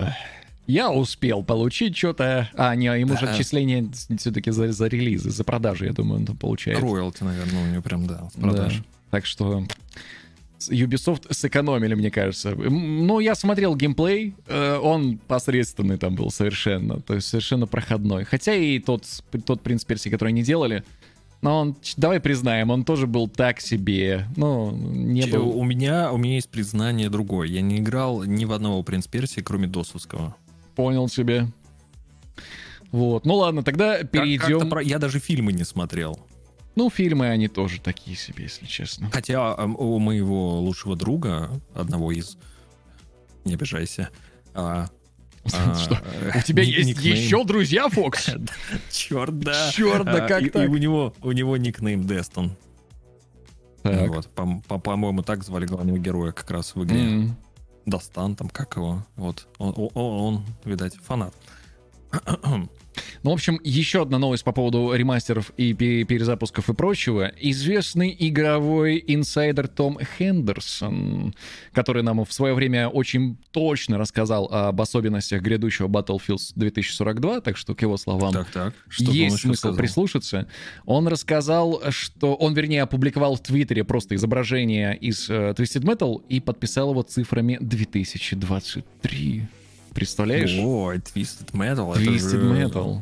[0.65, 2.49] я успел получить что-то.
[2.55, 3.33] А, не, ему же Да.
[3.33, 3.87] отчисление
[4.17, 6.79] все-таки за, за релизы, за продажи, я думаю, он там получает.
[6.79, 8.71] Роялти, наверное, у него прям, да, с Да.
[9.15, 9.63] Так что
[10.69, 12.53] Ubisoft сэкономили, мне кажется.
[12.53, 18.25] Ну, я смотрел геймплей, э, он посредственный там был совершенно, то есть совершенно проходной.
[18.25, 19.05] Хотя и тот,
[19.45, 20.83] тот принц Персии, который они делали,
[21.41, 24.27] но он, давай признаем, он тоже был так себе.
[24.35, 25.57] Ну, не Че- был...
[25.57, 27.47] У меня, у меня есть признание другое.
[27.47, 30.35] Я не играл ни в одного Принц Персии, кроме Досовского.
[30.75, 31.47] Понял тебе.
[32.91, 34.59] Вот, ну ладно, тогда Как- перейдем.
[34.59, 36.19] как-то про- Я даже фильмы не смотрел.
[36.75, 39.09] Ну, фильмы они тоже такие себе, если честно.
[39.11, 42.37] Хотя эм, у моего лучшего друга, одного из...
[43.45, 44.09] Не обижайся.
[44.53, 44.87] а,
[45.53, 46.01] а, Что?
[46.37, 48.29] У тебя есть еще друзья, Фокс?
[48.91, 49.71] Черт, да.
[49.71, 50.65] Черт, да А, как так?
[50.65, 52.55] И у него, у него никнейм Дестон.
[53.83, 57.29] Вот, по- по- по-моему, так звали главного героя как раз в игре.
[57.85, 59.05] Достан там, как его.
[59.15, 59.47] Вот.
[59.59, 61.33] Он, он- он, видать, фанат.
[63.23, 67.31] Ну, в общем, еще одна новость по поводу ремастеров и пе- перезапусков и прочего.
[67.39, 71.33] Известный игровой инсайдер Том Хендерсон,
[71.73, 77.75] который нам в свое время очень точно рассказал об особенностях грядущего Battlefield 2042, так что
[77.75, 78.73] к его словам Так, так.
[78.97, 79.77] Есть смысл сказал.
[79.77, 80.47] прислушаться.
[80.85, 86.39] Он рассказал, что он, вернее, опубликовал в Твиттере просто изображение из э, Twisted Metal и
[86.39, 89.43] подписал его цифрами 2023.
[89.95, 90.53] Представляешь?
[90.61, 91.91] Ой, Twisted Metal.
[91.95, 93.01] это Twisted же, Metal.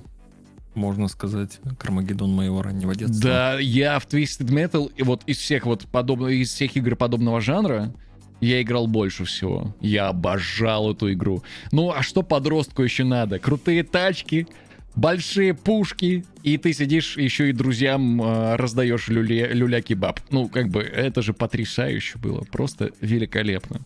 [0.75, 3.19] Можно сказать, Кармагеддон моего раннего детства.
[3.19, 7.41] Да, я в Twisted Metal, и вот из всех вот подобного, из всех игр подобного
[7.41, 7.93] жанра,
[8.41, 9.75] я играл больше всего.
[9.81, 11.43] Я обожал эту игру.
[11.71, 13.39] Ну, а что подростку еще надо?
[13.39, 14.47] Крутые тачки,
[14.95, 20.19] большие пушки, и ты сидишь еще и друзьям э, раздаешь люле, люля-кебаб.
[20.29, 22.41] Ну, как бы, это же потрясающе было.
[22.51, 23.79] Просто великолепно.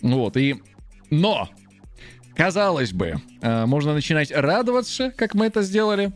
[0.00, 0.56] Вот, и...
[1.10, 1.50] Но!
[2.36, 6.12] Казалось бы, э, можно начинать радоваться, как мы это сделали,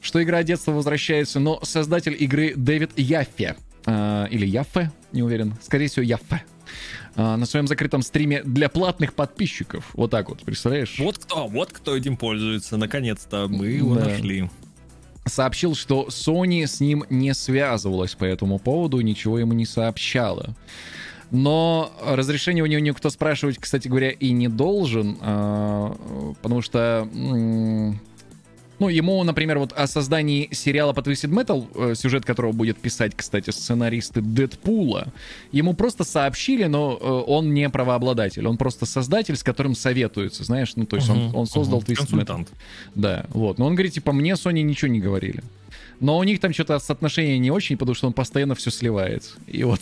[0.00, 5.88] что игра детства возвращается, но создатель игры Дэвид Яффе, э, или Яффе, не уверен, скорее
[5.88, 6.42] всего Яффе,
[7.14, 10.98] э, на своем закрытом стриме для платных подписчиков, вот так вот, представляешь?
[10.98, 12.76] Вот кто, вот кто этим пользуется.
[12.76, 14.06] Наконец-то мы его Да.
[14.06, 14.50] нашли.
[15.24, 20.56] сообщил, что Sony с ним не связывалась по этому поводу, ничего ему не сообщала.
[21.32, 28.88] Но разрешение у него никто спрашивать, кстати говоря, и не должен, а, потому что, ну,
[28.88, 34.20] ему, например, вот о создании сериала по Twisted Metal, сюжет которого будет писать, кстати, сценаристы
[34.20, 35.06] Дэдпула,
[35.52, 40.74] ему просто сообщили, но э, он не правообладатель, он просто создатель, с которым советуются, знаешь,
[40.76, 41.86] ну, то есть он, Мгм, он создал мгм.
[41.86, 42.48] Twisted Metal.
[42.94, 43.58] Да, вот.
[43.58, 45.42] Но он говорит, типа, мне Sony ничего не говорили.
[46.00, 49.34] Но у них там что-то соотношение не очень, потому что он постоянно все сливает.
[49.46, 49.80] И вот,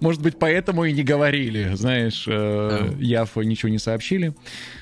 [0.00, 2.96] может быть, поэтому и не говорили, знаешь, э, Да.
[2.98, 4.34] Яфа ничего не сообщили.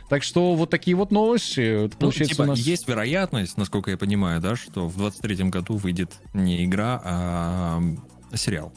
[0.08, 1.60] Так что вот такие вот новости.
[1.86, 2.58] Это, Ну, Получается, типа, у нас...
[2.58, 8.02] есть вероятность, насколько я понимаю, да, что в 23-м году выйдет не игра, а м,
[8.34, 8.72] сериал.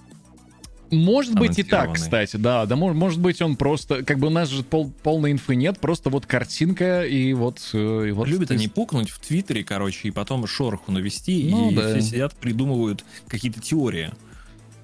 [0.92, 2.68] Может быть и так, кстати, да.
[2.68, 4.04] Да, может, может быть, он просто...
[4.04, 7.60] Как бы у нас же пол, полной инфы нет, просто вот картинка и вот...
[7.74, 11.72] э, и вот Любят ты- они пукнуть в Твиттере, короче, и потом шороху навести, Ну
[11.72, 11.90] и да.
[11.90, 14.12] все сидят, придумывают какие-то теории.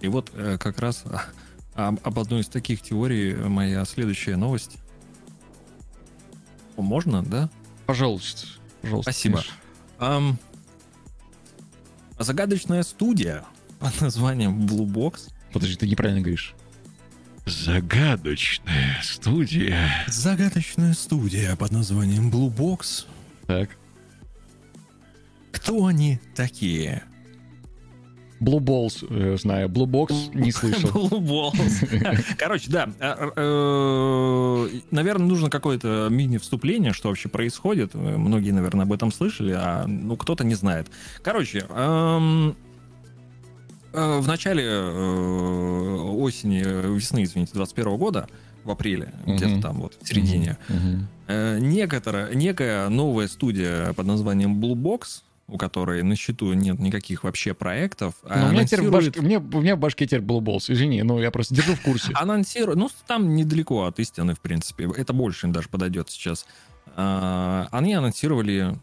[0.01, 1.03] И вот э, как раз
[1.75, 4.77] а, об одной из таких теорий моя следующая новость.
[6.77, 7.49] Можно, да?
[7.85, 8.47] Пожалуйста.
[8.81, 9.11] Пожалуйста.
[9.11, 9.43] Спасибо.
[9.97, 10.37] Ам,
[12.17, 13.43] загадочная студия
[13.79, 15.31] под названием Blue Box.
[15.51, 16.53] Подожди, ты неправильно говоришь.
[17.45, 19.89] Загадочная студия.
[20.07, 23.05] Загадочная студия под названием Blue Box.
[23.47, 23.71] Так.
[25.51, 27.03] Кто они такие?
[28.39, 29.67] Blue Balls, э, знаю.
[29.69, 30.89] Blue Box не слышал.
[30.93, 32.35] Blue Balls.
[32.37, 32.89] Короче, да.
[32.99, 37.93] э, э, Наверное, нужно какое-то мини-вступление, что вообще происходит.
[37.93, 40.87] Многие, наверное, об этом слышали, а ну кто-то не знает.
[41.21, 42.55] Короче, эм,
[43.91, 44.69] в начале
[46.21, 46.59] осени,
[46.95, 48.27] весны, извините, 21 года,
[48.63, 50.57] в апреле, где-то там вот в середине,
[51.27, 57.53] некоторая, некая новая студия под названием Blue Box, у которой на счету нет никаких вообще
[57.53, 60.39] проектов, Ну, у, меня теперь в анонсирует- башке, меня, у меня в башке теперь Blue
[60.41, 62.11] Balls, извини, ну я просто держу в курсе.
[62.15, 64.89] анонсирует, ну, там недалеко от истины, в принципе.
[64.95, 66.45] Это больше даже подойдет сейчас.
[66.95, 68.75] А, Они анонсировали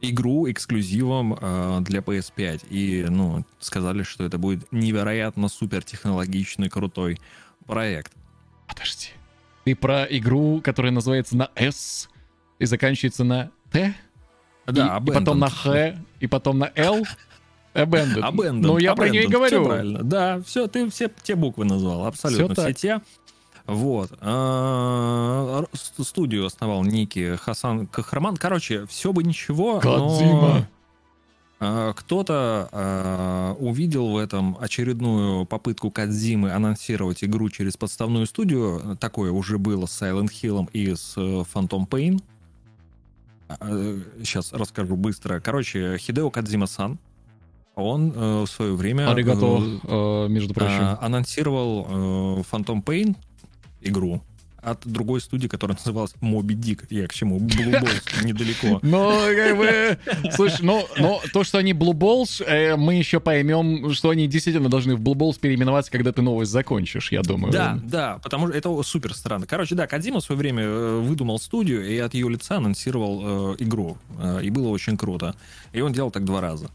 [0.00, 2.66] игру эксклюзивом а, для PS5.
[2.68, 7.18] И, ну, сказали, что это будет невероятно супертехнологичный, крутой
[7.66, 8.12] проект.
[8.68, 9.08] Подожди.
[9.64, 12.08] Ты про игру, которая называется на S
[12.58, 13.94] и заканчивается на Т?
[14.66, 15.94] Да, и, и потом на Abandoned.
[15.94, 17.02] Х, и потом на L?
[17.74, 18.22] Abandoned.
[18.22, 19.60] Abandoned, Ну, я про нее и Abandoned, говорю.
[19.60, 20.02] всё правильно.
[20.02, 22.76] Да, все, ты все те буквы назвал, абсолютно все, так.
[22.76, 23.00] те.
[23.66, 24.12] Вот.
[24.20, 25.64] А,
[26.00, 28.36] Студию основал Ники Хасан Кахраман.
[28.36, 30.68] Короче, все бы ничего, но Кодзима.
[31.58, 38.96] а, кто-то а, увидел в этом очередную попытку Кадзимы анонсировать игру через подставную студию.
[39.00, 42.20] Такое уже было с Silent Hill и с э, Phantom Pain.
[43.48, 45.40] Сейчас расскажу быстро.
[45.40, 46.98] Короче, Хидео Кадзима-сан,
[47.76, 49.10] он э, в свое время...
[49.10, 50.78] Аригато, э, э, между прочим.
[50.80, 53.14] а, анонсировал э, Phantom Pain
[53.82, 54.22] игру
[54.66, 56.86] от другой студии, которая называлась Moby Dick.
[56.90, 57.38] Я к чему?
[57.38, 58.80] Blue Balls недалеко.
[58.82, 59.98] Ну, как бы,
[60.32, 64.68] слушай, ну, но то, что они Blue Balls, э, мы еще поймем, что они действительно
[64.68, 67.52] должны в Blue Balls переименоваться, когда ты новость закончишь, я думаю.
[67.52, 69.46] Да, да, потому что это супер странно.
[69.46, 73.56] Короче, да, Кадзима в свое время э, выдумал студию и от ее лица анонсировал э,
[73.60, 73.98] игру.
[74.18, 75.36] Э, и было очень круто.
[75.72, 76.70] И он делал так два раза.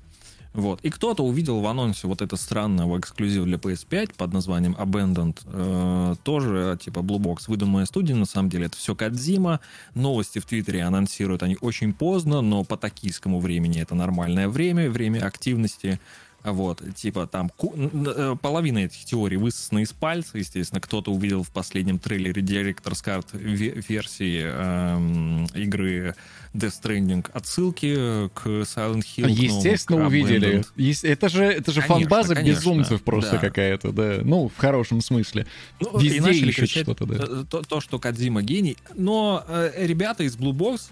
[0.53, 0.81] Вот.
[0.81, 5.37] И кто-то увидел в анонсе вот это странного эксклюзив для PS5 под названием Abandoned.
[5.45, 8.15] э, тоже, типа, Blue Box, выдуманная студия.
[8.15, 9.61] На самом деле это все Кадзима.
[9.95, 15.25] Новости в Твиттере анонсируют они очень поздно, но по токийскому времени это нормальное время, время
[15.25, 15.99] активности.
[16.43, 20.81] Вот, типа там э, половина этих теорий высосана из пальца, естественно.
[20.81, 26.15] Кто-то увидел в последнем трейлере Director's Cut ве- версии эм, игры
[26.53, 27.93] Death Stranding отсылки
[28.33, 29.29] к Silent Hill.
[29.29, 30.63] Естественно, к увидели.
[30.75, 33.37] Ес- Это же, это же Конечно, фан-база конечно, безумцев просто да.
[33.37, 34.19] какая-то, да.
[34.23, 35.45] Ну, в хорошем смысле.
[35.79, 37.15] Ну, Везде и начали кричать что-то, да.
[37.19, 38.77] э, то, то, что Кадзима гений.
[38.95, 40.89] Но э, ребята из Blue Box,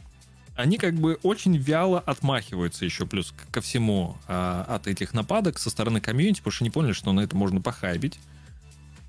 [0.59, 5.69] они как бы очень вяло отмахиваются еще плюс ко всему а, от этих нападок со
[5.69, 8.19] стороны комьюнити, потому что не поняли, что на это можно похайбить.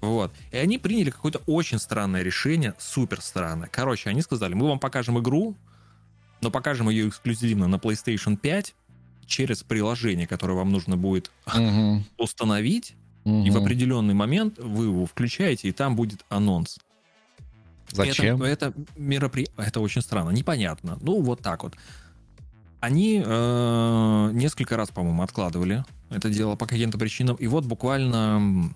[0.01, 0.33] Вот.
[0.53, 3.69] И они приняли какое-то очень странное решение, супер странное.
[3.69, 5.57] Короче, они сказали, мы вам покажем игру,
[6.41, 8.75] но покажем ее эксклюзивно на PlayStation 5
[9.27, 12.95] через приложение, которое вам нужно будет Мгм, установить,
[13.25, 16.79] и в определенный момент вы его включаете, и там будет анонс.
[17.93, 18.43] Зачем?
[18.43, 20.99] Это, это мероприятие, это очень странно, непонятно.
[21.01, 21.75] Ну, вот так вот.
[22.81, 27.37] Они э, несколько раз, по-моему, откладывали это дело по каким-то причинам.
[27.37, 28.71] И вот буквально,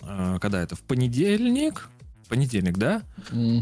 [0.00, 1.88] э, когда это, в понедельник,
[2.28, 3.02] понедельник, да,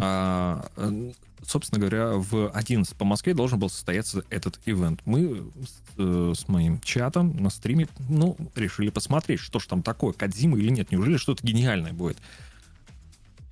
[0.01, 1.13] а, э,
[1.45, 5.01] собственно говоря, в 11 по Москве должен был состояться этот ивент.
[5.05, 10.13] Мы с, э, с моим чатом на стриме, ну, решили посмотреть, что ж там такое,
[10.13, 12.19] Кадзима или нет, неужели что-то гениальное будет.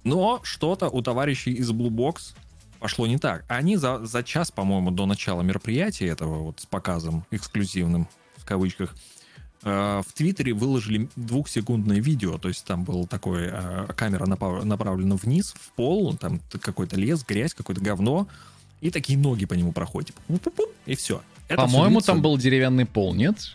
[0.08, 2.34] Но что-то у товарищей из Blue Box
[2.78, 3.44] пошло не так.
[3.48, 8.94] Они за, за час, по-моему, до начала мероприятия этого вот с показом эксклюзивным, в кавычках,
[9.62, 15.16] э, в Твиттере выложили двухсекундное видео, то есть там был такой, э, камера напав- направлена
[15.16, 18.28] вниз, в пол, там какой-то лес, грязь, какое-то говно,
[18.80, 21.20] и такие ноги по нему проходят, типа, и все.
[21.48, 23.54] По-моему, там был деревянный пол, нет?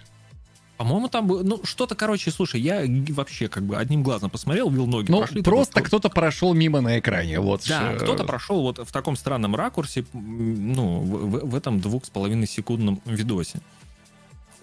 [0.78, 5.12] По-моему, там ну, что-то, короче, слушай, я вообще как бы одним глазом посмотрел, видел ноги
[5.12, 5.42] Ну, прошли.
[5.44, 7.62] просто такой, кто-то прошел мимо на экране, вот.
[7.68, 12.10] Да, э, кто-то прошел вот в таком странном ракурсе, ну, в, в- этом двух с
[12.10, 13.60] половиной секундном видосе.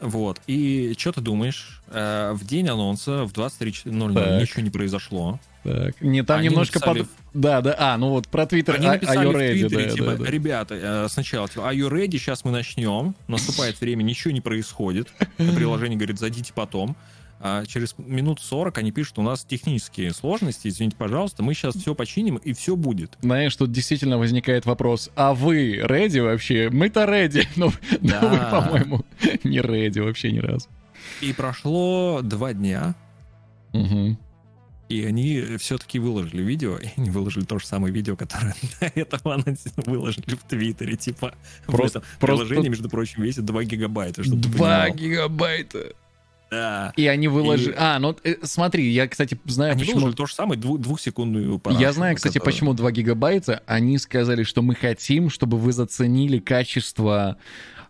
[0.01, 0.41] Вот.
[0.47, 1.81] И что ты думаешь?
[1.89, 4.41] Э, в день анонса в 23.00 Так.
[4.43, 5.39] ничего не произошло.
[5.63, 7.09] Так, не, там Они немножко написали- под...
[7.35, 9.91] Да, да, а, ну вот про Твиттер, Они а, написали are в ready, Твиттере, да,
[9.95, 10.31] типа, да, да.
[10.31, 12.13] ребята, э, сначала, типа, are you ready?
[12.19, 13.15] Сейчас мы начнем.
[13.29, 15.09] Наступает время, ничего не происходит.
[15.37, 16.97] Приложение говорит, зайдите потом.
[17.43, 21.95] А через минут 40 они пишут, у нас технические сложности, извините, пожалуйста, мы сейчас все
[21.95, 23.17] починим, и все будет.
[23.23, 26.69] Знаешь, тут действительно возникает вопрос, а вы ready вообще?
[26.71, 28.21] Мы-то ready, но, но Да.
[28.21, 29.05] вы, по-моему,
[29.45, 30.69] не ready вообще ни разу.
[31.23, 32.95] И прошло два дня,
[33.73, 34.19] Мгм.
[34.91, 39.43] И они все-таки выложили видео, и они выложили то же самое видео, которое до этого
[39.87, 40.97] выложили в Твиттере.
[40.97, 41.35] Типа,
[41.67, 44.97] Просто- просто- приложение, между прочим, весит 2 гигабайта, чтобы ты Два понимал.
[44.97, 45.93] гигабайта.
[46.51, 46.93] Да.
[46.97, 47.71] И они выложили...
[47.71, 50.13] И- А, ну э, смотри, я, кстати, знаю, Они почему...
[50.13, 51.81] то же самое, дву- двухсекундную парашу.
[51.81, 53.63] Я знаю, кстати, которую- почему 2 гигабайта.
[53.67, 57.37] Они сказали, что мы хотим, чтобы вы заценили качество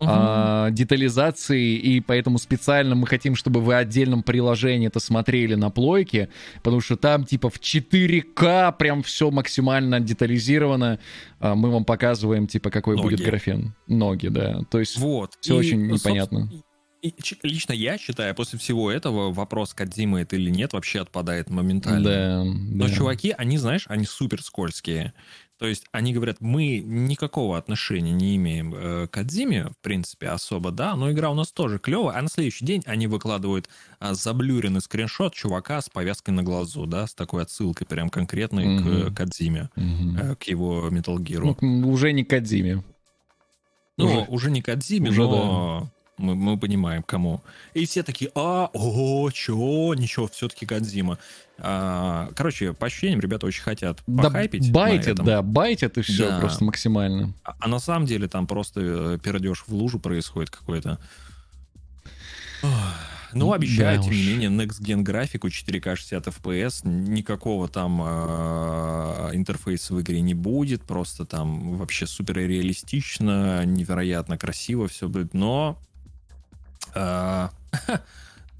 [0.00, 6.28] а, детализации, и поэтому специально мы хотим, чтобы вы отдельном приложении это смотрели на плойке,
[6.62, 10.98] потому что там типа в 4К прям все максимально детализировано.
[11.40, 13.04] А, мы вам показываем, типа, какой Ноги.
[13.16, 13.74] будет графен.
[13.86, 14.60] Ноги, да.
[14.70, 15.32] То есть Вот.
[15.40, 16.50] всё очень собственно, непонятно.
[16.52, 16.62] и-
[17.02, 22.04] и лично я считаю, после всего этого вопрос, Кадзима это или нет, вообще отпадает моментально.
[22.04, 22.94] Да, Но да.
[22.94, 25.12] чуваки, они, знаешь, они супер скользкие.
[25.58, 30.70] То есть они говорят, мы никакого отношения не имеем э, к Кадзиме, в принципе, особо,
[30.70, 34.80] да, но игра у нас тоже клевая, а на следующий день они выкладывают а, заблюренный
[34.80, 39.12] скриншот чувака с повязкой на глазу, да, с такой отсылкой прям конкретной Мгм.
[39.12, 41.54] к Кадзиме, э, к его Metal Gear.
[41.60, 42.82] Ну, уже не Кадзиме.
[43.98, 45.90] Ну, уже- уже, не Кадзиме, уже но
[46.20, 47.40] Мы, мы понимаем, кому.
[47.74, 51.18] И все такие, а, о, чё, ничего, все-таки Годзима.
[51.58, 54.70] А, короче, по ощущениям, ребята очень хотят Да похайпить.
[54.72, 56.40] байтят, да, байтят и все Да.
[56.40, 57.34] просто максимально.
[57.44, 60.98] А, а на самом деле там просто э, пердеж в лужу происходит какой-то.
[63.32, 69.30] Ну, обещают, Да тем не менее, Next Gen графику 4К 60 FPS, никакого там э,
[69.34, 75.78] интерфейса в игре не будет, просто там вообще супер реалистично, невероятно красиво все будет, но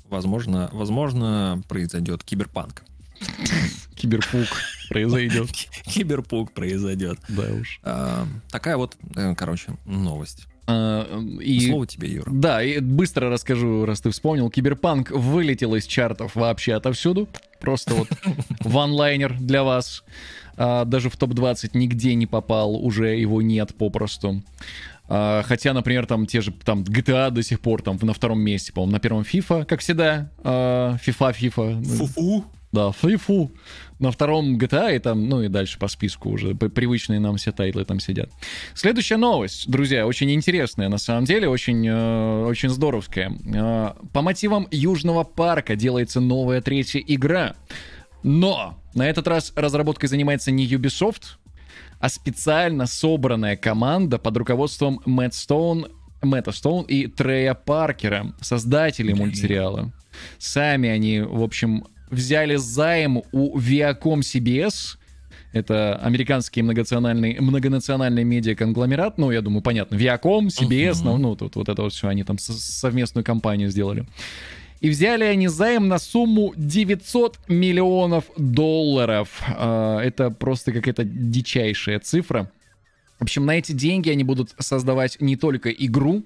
[0.08, 2.84] возможно, возможно, произойдет киберпанк.
[3.94, 4.48] Киберпук
[4.88, 5.50] произойдет.
[5.84, 7.18] Киберпанк произойдет.
[7.28, 7.80] Да уж.
[7.82, 10.46] А, такая вот, э, короче, новость.
[10.66, 11.68] А, И...
[11.68, 12.30] Слово тебе, Юра.
[12.30, 14.48] Да, и быстро расскажу, раз ты вспомнил.
[14.50, 17.28] Киберпанк вылетел из чартов вообще отовсюду.
[17.60, 18.08] Просто вот
[18.60, 20.02] one-liner для вас.
[20.56, 24.42] А, даже в топ-20 нигде не попал, уже его нет попросту.
[25.12, 28.72] А, хотя, например, там те же там GTA до сих пор там на втором месте,
[28.72, 30.30] по-моему, на первом FIFA, как всегда.
[30.44, 31.84] А, FIFA, FIFA.
[31.84, 32.44] Фу-фу.
[32.72, 33.50] Да, фифу.
[33.98, 37.84] На втором GTA и там, ну и дальше по списку уже привычные нам все тайтлы
[37.84, 38.30] там сидят.
[38.74, 43.32] Следующая новость, друзья, очень интересная на самом деле, очень, э, очень здоровская.
[43.52, 47.56] Э, по мотивам Южного парка делается новая третья игра.
[48.22, 51.38] Но на этот раз разработкой занимается не Ubisoft,
[52.00, 55.86] а специально собранная команда под руководством Мэтт Стоун,
[56.22, 59.92] Мэтта Стоун и Трея Паркера, создателей мультсериала.
[60.38, 64.96] Сами они, в общем, взяли займ у Viacom CBS,
[65.52, 71.68] это американский многонациональный, многонациональный медиаконгломерат, ну, я думаю, понятно, Viacom, CBS, ну, ну, тут вот
[71.68, 74.06] это вот все, они там со- совместную компанию сделали.
[74.80, 79.42] И взяли они займ на сумму 900 миллионов долларов.
[79.48, 82.50] А, Это просто какая-то дичайшая цифра.
[83.18, 86.24] В общем, на эти деньги они будут создавать не только игру,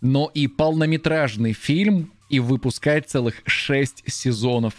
[0.00, 4.74] но и полнометражный фильм и выпускать целых 6 сезонов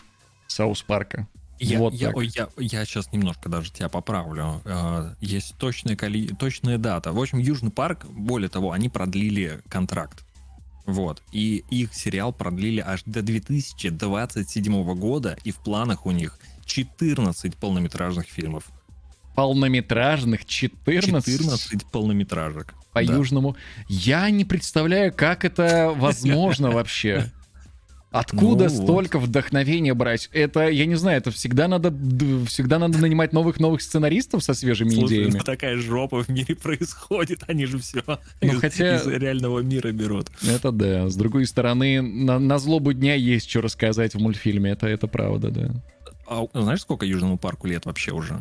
[0.47, 1.27] Саус Парка.
[1.57, 4.61] Я, вот я, ой, я, я сейчас немножко даже тебя поправлю.
[4.65, 6.27] Э, Есть точная, коли...
[6.27, 7.13] точная дата.
[7.13, 10.24] В общем, Южный парк, более того, они продлили контракт.
[10.85, 11.23] Вот.
[11.31, 18.27] И их сериал продлили аж до 2027 года, и в планах у них 14 полнометражных
[18.27, 18.65] фильмов.
[19.35, 22.75] Полнометражных 14, 14 полнометражек.
[22.93, 23.03] по
[23.53, 23.59] Да.
[23.89, 27.31] Я не представляю, как это возможно вообще.
[28.19, 28.83] Откуда Ну вот.
[28.83, 30.29] столько вдохновения брать?
[30.31, 31.91] Это, я не знаю, это всегда надо,
[32.45, 35.37] всегда надо нанимать новых новых сценаристов со свежими Слушай, идеями.
[35.37, 39.91] ну такая жопа в мире происходит, они же все Ну, из, хотя- из реального мира
[39.91, 40.29] берут.
[40.47, 41.09] Это да.
[41.09, 44.71] С другой стороны, на, на злобу дня есть что рассказать в мультфильме.
[44.71, 45.71] Это, это правда, да.
[46.27, 48.39] А знаешь, сколько Южному парку лет вообще уже?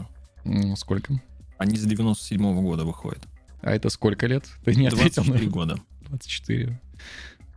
[0.77, 1.21] Сколько?
[1.59, 3.23] Они с 97 года выходят.
[3.61, 4.45] А это сколько лет?
[4.65, 5.77] Ты не ответил 24 на года.
[6.09, 6.81] 24.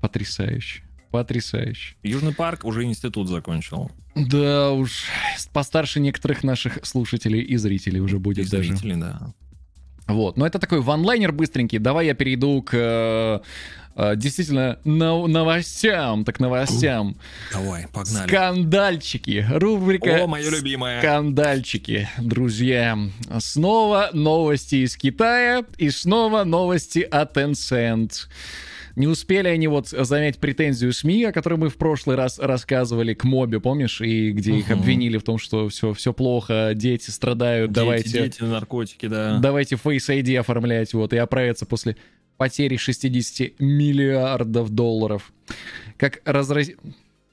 [0.01, 0.83] Потрясающе.
[1.17, 1.95] Потрясающе.
[2.03, 3.89] Южный парк уже институт закончил.
[4.13, 5.05] Да уж,
[5.51, 8.69] постарше некоторых наших слушателей и зрителей уже будет И даже.
[8.69, 9.33] зрители, да.
[10.05, 11.79] Вот, но это такой ванлайнер быстренький.
[11.79, 13.39] Давай я перейду к э,
[13.95, 17.17] э, действительно но- новостям, так новостям.
[17.51, 18.27] Давай, погнали.
[18.27, 19.43] Скандальчики.
[19.49, 20.99] Рубрика О, мое любимое.
[21.01, 22.95] Скандальчики, друзья.
[23.39, 28.27] Снова новости из Китая и снова новости от Tencent.
[28.97, 33.23] Не успели они вот занять претензию СМИ, о которой мы в прошлый раз рассказывали, к
[33.25, 34.79] Мобе, помнишь, и где их Мгм.
[34.79, 39.37] обвинили в том, что все, все плохо, дети страдают, Дети, давайте, дети, наркотики, да.
[39.37, 41.95] давайте Face ID оформлять, вот, и оправиться после
[42.37, 45.31] потери 60 миллиардов долларов.
[45.97, 46.71] Как разраз...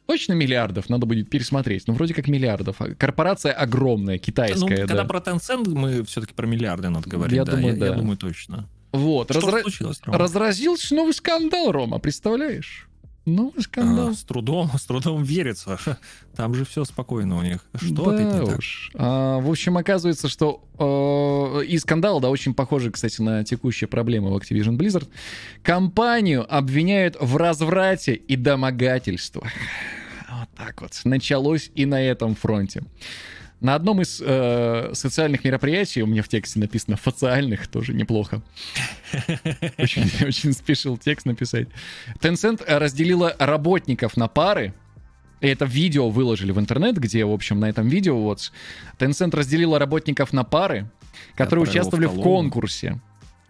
[0.06, 1.84] Точно миллиардов, надо будет пересмотреть.
[1.86, 2.76] Ну, вроде как миллиардов.
[2.82, 5.04] А Корпорация огромная, Ну, китайская, когда да.
[5.04, 7.34] про Tencent мы все-таки про миллиарды надо говорить.
[7.34, 7.86] Я да, думаю, я, да.
[7.86, 8.68] я думаю, точно.
[8.94, 10.18] Вот, Что разра- случилось, Рома?
[10.18, 12.88] разразился новый скандал, Рома, представляешь?
[13.26, 14.08] Новый скандал.
[14.10, 15.78] А, с трудом, с трудом верится.
[16.36, 17.64] Там же все спокойно у них.
[17.74, 18.58] Что да опять не так?
[18.58, 18.90] уж.
[18.94, 24.30] А, в общем, оказывается, что э, и скандал, да, очень похожий, кстати, на текущие проблемы
[24.30, 25.08] в Activision Blizzard.
[25.62, 29.48] Компанию обвиняют в разврате и домогательствах.
[30.30, 31.00] Вот так вот.
[31.04, 32.82] Началось и на этом фронте.
[33.64, 38.42] На одном из э, социальных мероприятий, у меня в тексте написано «фациальных», тоже неплохо.
[39.78, 41.68] Очень, очень спешил текст написать.
[42.20, 44.74] Tencent разделила работников на пары,
[45.40, 48.52] и это видео выложили в интернет, где, в общем, на этом видео вот
[48.98, 50.90] Tencent разделила работников на пары,
[51.34, 53.00] которые участвовали в конкурсе.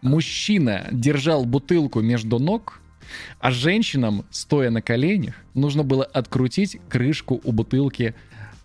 [0.01, 2.81] Мужчина держал бутылку между ног,
[3.41, 8.15] а женщинам, стоя на коленях, нужно было открутить крышку у бутылки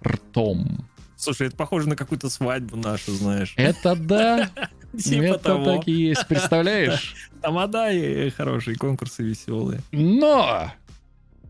[0.06, 0.86] ртом.
[1.20, 3.54] Слушай, это похоже на какую-то свадьбу нашу, знаешь.
[3.58, 4.50] Это да,
[4.98, 5.66] Типа Это того.
[5.66, 7.14] так и есть, представляешь?
[7.42, 9.82] Тамада и хорошие конкурсы веселые.
[9.92, 10.72] Но!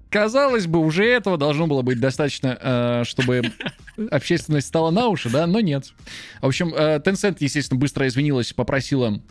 [0.09, 3.43] Казалось бы, уже этого должно было быть достаточно, э, чтобы
[4.09, 5.93] общественность стала на уши, да, но нет.
[6.41, 9.21] В общем, э, Tencent, естественно, быстро извинилась, попросила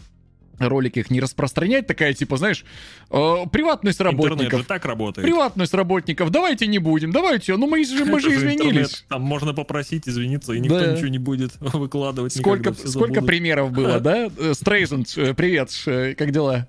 [0.59, 2.65] ролики их не распространять, такая, типа, знаешь,
[3.11, 4.61] э, приватность Интернет работников.
[4.61, 5.27] же так работает.
[5.27, 8.61] Приватность работников, давайте не будем, давайте, ну мы же, мы же Это интернет.
[8.61, 9.05] извинились.
[9.09, 10.93] Там можно попросить извиниться, и никто Да.
[10.93, 12.35] ничего не будет выкладывать.
[12.35, 14.31] Сколько, никогда, сколько примеров было, да?
[14.37, 16.67] Э, Стрейзенд, э, привет, э, как дела?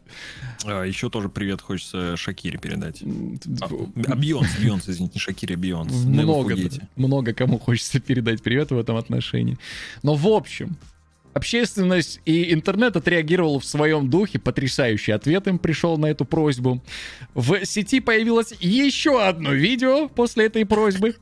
[0.66, 3.02] А, еще тоже привет хочется Шакире передать.
[3.02, 3.40] М,
[4.08, 5.94] А, Бейонсе, Бейонсе, извините, не Шакире, Бейонсе.
[5.94, 6.56] много,
[6.96, 9.58] много кому хочется передать привет в этом отношении.
[10.04, 10.76] Но в общем,
[11.34, 14.40] общественность и интернет отреагировал в своем духе.
[14.40, 16.82] Потрясающий ответ им пришел на эту просьбу.
[17.34, 21.16] В сети появилось еще одно видео после этой просьбы.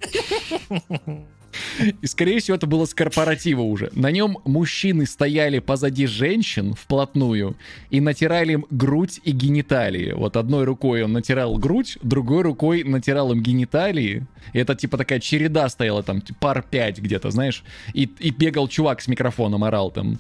[2.01, 3.89] И, скорее всего, это было с корпоратива уже.
[3.93, 7.55] На нем мужчины стояли позади женщин вплотную
[7.89, 10.11] и натирали им грудь и гениталии.
[10.13, 14.25] Вот одной рукой он натирал грудь, другой рукой натирал им гениталии.
[14.53, 17.63] И это типа такая череда стояла там, типа, пар 5 где-то, знаешь.
[17.93, 20.19] И, и бегал чувак с микрофоном, орал там.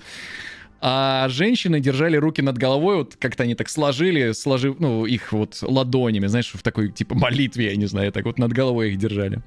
[0.79, 5.57] А женщины держали руки над головой, вот как-то они так сложили, сложив, ну, их вот
[5.61, 9.41] ладонями, знаешь, в такой, типа, молитве, я не знаю, так вот над головой их держали.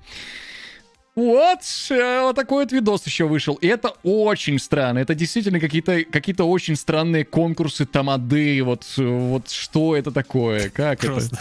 [1.17, 1.59] Вот,
[1.91, 3.55] вот такой вот видос еще вышел.
[3.57, 4.99] И это очень странно.
[5.01, 8.63] Это действительно какие-то какие очень странные конкурсы тамады.
[8.63, 10.71] Вот, вот что это такое?
[10.71, 11.13] Как это?
[11.13, 11.39] Просто.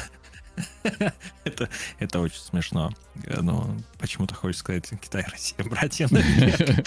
[1.43, 2.91] это, это очень смешно.
[3.25, 6.07] Э, Но почему-то хочется сказать Китай Россия, братья.
[6.09, 6.83] наверное.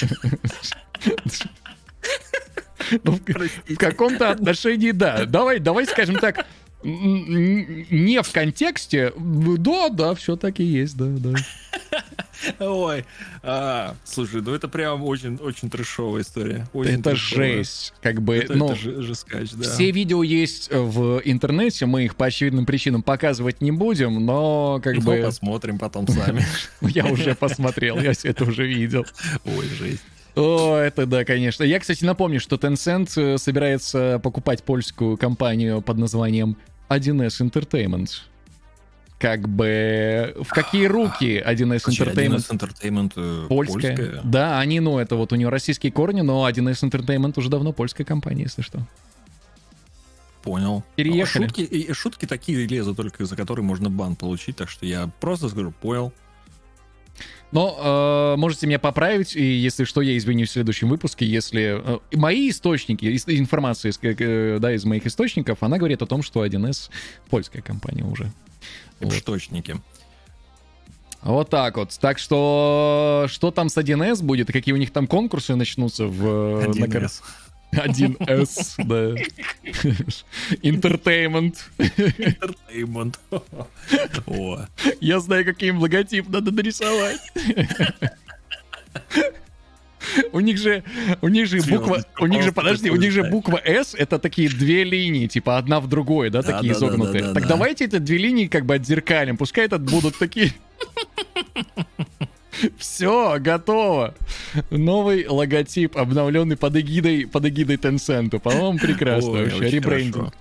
[3.04, 5.24] Ну, в, каком-то отношении, да.
[5.24, 6.44] Давай, давай скажем так,
[6.84, 11.34] не в контексте, да, да, все так и есть, да, да.
[12.58, 13.04] Ой,
[13.44, 16.66] а, слушай, ну это прям очень, очень трешовая история.
[16.72, 17.56] Очень это трэшовая.
[17.58, 19.62] жесть, как бы, Это, ну, это же- жескач, да.
[19.62, 24.96] все видео есть в интернете, мы их по очевидным причинам показывать не будем, но как
[24.96, 26.44] Ну, бы посмотрим потом сами.
[26.80, 29.06] я уже посмотрел, я все это уже видел.
[29.44, 30.02] Ой, жесть.
[30.34, 31.62] О, это да, конечно.
[31.62, 36.56] Я, кстати, напомню, что Tencent э, собирается покупать польскую компанию под названием
[36.96, 38.08] 1С Entertainment.
[39.18, 42.38] Как бы в какие руки 1С Entertainment?
[42.38, 43.96] 1С Entertainment э, Польская.
[43.96, 44.20] польская.
[44.24, 48.04] Да, они, ну, это вот у нее российские корни, но 1С Entertainment уже давно польская
[48.04, 48.86] компания, если что.
[50.42, 50.82] Понял.
[50.96, 51.44] Переехали.
[51.44, 55.48] А Шутки, шутки такие лезут только, за которые можно бан получить, так что я просто
[55.48, 56.12] скажу, понял.
[57.52, 61.80] Но э, можете меня поправить, и если что, я извинюсь в следующем выпуске, если...
[61.84, 66.22] э, мои источники, из- информация из, э, да, из моих источников, она говорит о том,
[66.22, 66.90] что 1С
[67.28, 68.32] польская компания уже.
[69.00, 69.12] Вот.
[69.12, 69.76] Шточники.
[71.20, 71.96] Вот так вот.
[72.00, 76.26] Так что что там с 1С будет, и какие у них там конкурсы начнутся в...
[76.26, 77.20] э, на кор- 1С.
[77.72, 79.14] 1С, да.
[80.62, 81.56] Entertainment.
[81.78, 83.14] Entertainment.
[84.26, 84.66] О,
[85.00, 87.20] Я знаю, какой им логотип надо нарисовать.
[90.32, 90.82] У них же,
[91.22, 94.48] у них же буква, у них же, подожди, у них же буква S это такие
[94.48, 97.22] две линии, типа одна в другой, да, Да, такие да, да, изогнутые.
[97.22, 97.48] да, да, Так да.
[97.50, 100.52] давайте эти две линии как бы отзеркалим, пускай это будут такие.
[102.78, 104.14] Все, готово.
[104.70, 108.38] Новый логотип, обновленный под эгидой, под эгидой Tencent.
[108.38, 109.70] По-моему, прекрасно Ой, вообще.
[109.70, 110.34] Ребрендинг.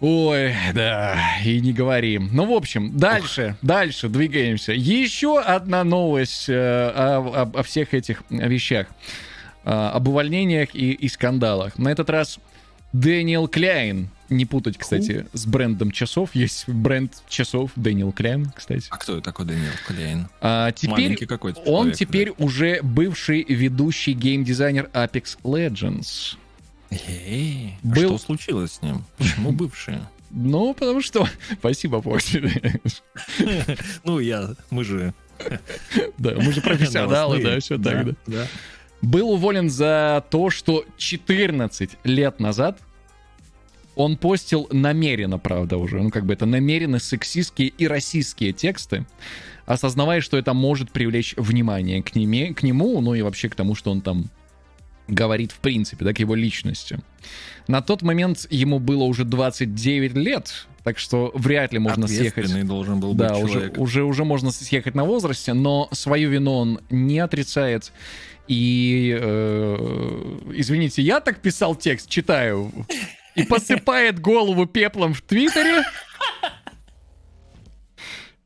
[0.00, 2.18] Ой, да, и не говори.
[2.18, 4.72] Ну, в общем, дальше, дальше двигаемся.
[4.72, 7.18] Еще одна новость э, о,
[7.54, 8.88] о- о всех этих вещах.
[9.64, 11.78] Э, об увольнениях и, и скандалах.
[11.78, 12.38] На этот раз
[12.92, 14.10] Дэниел Кляйн.
[14.34, 16.34] Не путать, кстати, с брендом часов.
[16.34, 18.88] Есть бренд часов Дэниел Кляйн, кстати.
[18.90, 20.26] А кто такой Даниэл Кляйн?
[20.40, 26.36] А теперь Маленький какой-то он человек, теперь уже бывший ведущий геймдизайнер Apex Legends.
[26.90, 29.04] Эй, Был- что случилось с ним?
[29.18, 29.98] Почему бывший?
[30.30, 31.28] Ну, потому что...
[31.58, 32.42] Спасибо, Покси.
[34.02, 35.14] Ну, я, мы же...
[36.18, 38.14] Да, мы же профессионалы, да, все так, да.
[38.26, 38.46] да.
[39.00, 42.80] Был уволен за то, что 14 лет назад
[43.96, 49.06] он постил намеренно, правда, уже, ну как бы это намеренно сексистские и расистские тексты,
[49.66, 53.74] осознавая, что это может привлечь внимание к, неме, к нему, ну и вообще к тому,
[53.74, 54.26] что он там
[55.06, 56.98] говорит в принципе, да, к его личности.
[57.68, 62.66] На тот момент ему было уже 29 лет, так что вряд ли можно съехать.
[62.66, 63.78] Должен был Да, быть уже, человек.
[63.78, 67.92] уже, уже можно съехать на возрасте, но свою вину он не отрицает.
[68.48, 72.70] И, э, извините, я так писал текст, читаю,
[73.34, 75.84] и посыпает голову пеплом в Твиттере.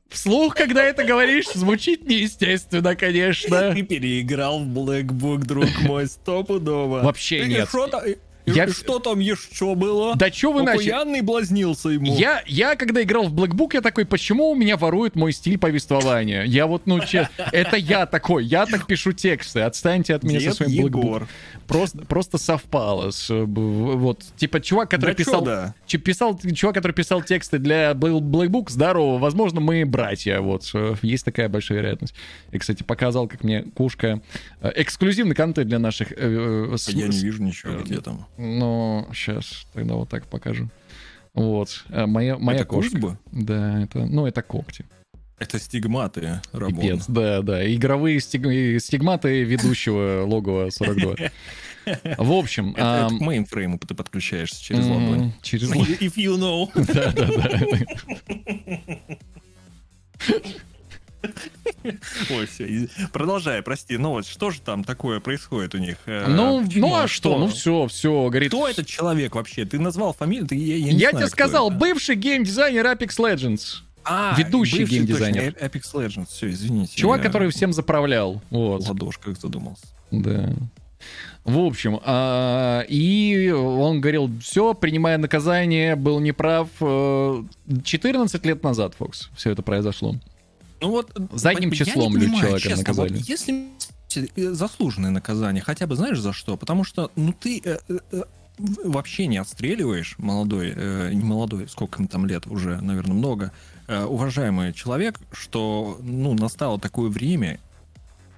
[0.09, 3.73] Вслух, когда это говоришь, звучит неестественно, конечно.
[3.73, 7.03] Ты переиграл в Black Book, друг мой, стопудово.
[7.03, 7.69] Вообще И нет.
[8.07, 8.17] И-
[8.55, 10.15] Я- что там еще было?
[10.17, 10.89] Да чё вы начали?
[10.91, 12.15] Окуянный блазнился ему.
[12.17, 15.59] Я, я, когда играл в Black Book, я такой, почему у меня ворует мой стиль
[15.59, 16.43] повествования?
[16.45, 20.51] Я вот, ну, честно, это я такой, я так пишу тексты, отстаньте от меня Дед
[20.55, 21.27] со своим Black Book.
[21.67, 23.11] Просто, просто совпало.
[23.11, 25.75] с, э, вот, типа, чувак, который Да чё писал, да?
[25.87, 30.69] чи- писал, чувак, который писал тексты для Bl- Black Book, здорово, возможно, мы братья, вот,
[30.75, 32.15] э, есть такая большая вероятность.
[32.53, 34.21] И, кстати, показал, как мне Кушка,
[34.61, 36.13] э, эксклюзивный контент для наших...
[36.13, 36.17] э,
[36.73, 38.27] э, с- Я не вижу ничего, где там.
[38.39, 40.69] Ну, сейчас, тогда вот так покажу.
[41.35, 42.93] Вот, э, моя, моя Это кошка.
[42.93, 43.19] кушба?
[43.33, 44.87] Да, это, ну, это когти.
[45.39, 46.41] Это стигматы.
[46.53, 47.75] Пипец, да, да.
[47.75, 51.15] Игровые стиг- стигматы ведущего логова 42.
[52.19, 55.33] В общем, Это, ам, к мейнфрейму ты подключаешься через ладонь.
[55.43, 55.71] Через.
[55.73, 56.69] If you know.
[56.93, 58.99] Да, да, да.
[62.31, 62.89] Ой, все.
[63.13, 63.97] Продолжай, прости.
[63.99, 65.97] Ну вот, что же там такое происходит у них?
[66.07, 66.89] Э, Ну, почему?
[66.89, 67.39] ну а что?
[67.39, 68.51] Ну все, все, говорит.
[68.51, 69.65] Кто этот человек вообще?
[69.65, 70.47] Ты назвал фамилию?
[70.47, 71.79] Ты, я, я Я знаю, тебе сказал, это.
[71.79, 73.61] бывший геймдизайнер Apex Legends.
[74.05, 75.53] А, ведущий геймдизайнер.
[75.53, 76.29] точно, Apex Legends.
[76.31, 76.97] Все, извините.
[76.97, 78.41] Чувак, я который всем заправлял.
[78.51, 78.89] в Вот.
[78.89, 79.87] ладошках задумался.
[80.11, 80.53] Да.
[81.45, 86.69] В общем, а, и он говорил, все, принимая наказание, был неправ.
[86.81, 87.43] э,
[87.85, 90.17] 14 лет назад, Фокс, все это произошло.
[90.81, 93.13] Ну вот Задним я не числом люди понимаю, человека честно, наказали.
[93.13, 93.69] вот если
[94.15, 96.57] э, заслуженное наказание, хотя бы знаешь за что?
[96.57, 98.23] Потому что, ну ты э, э, э,
[98.59, 103.53] вообще не отстреливаешь молодой, э, не молодой, сколько им там лет уже, наверное, много,
[103.87, 107.61] э, уважаемый человек, что, ну, настало такое время,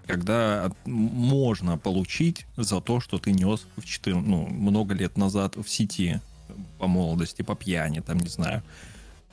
[0.07, 5.69] когда можно получить за то, что ты нес в 14, ну, много лет назад в
[5.69, 6.21] сети
[6.79, 8.63] по молодости, по пьяни, там, не знаю.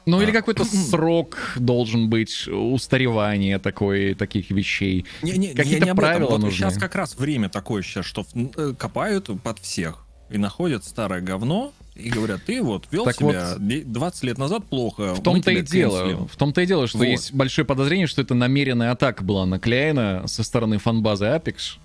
[0.08, 0.24] Ну А.
[0.24, 5.06] или какой-то срок должен быть устаревания такой, таких вещей.
[5.22, 6.58] Какие-то правила Вот нужны.
[6.58, 11.74] Сейчас как раз время такое сейчас, что э, копают под всех и находят старое говно
[11.96, 15.14] и говорят, ты вот вел Так себя де- 20 лет назад плохо.
[15.14, 16.28] В том-то и дело.
[16.28, 17.06] В том-то и дело, что Вот.
[17.06, 21.78] есть большое подозрение, что это намеренная атака была на Кляйна со стороны фанбазы Apex.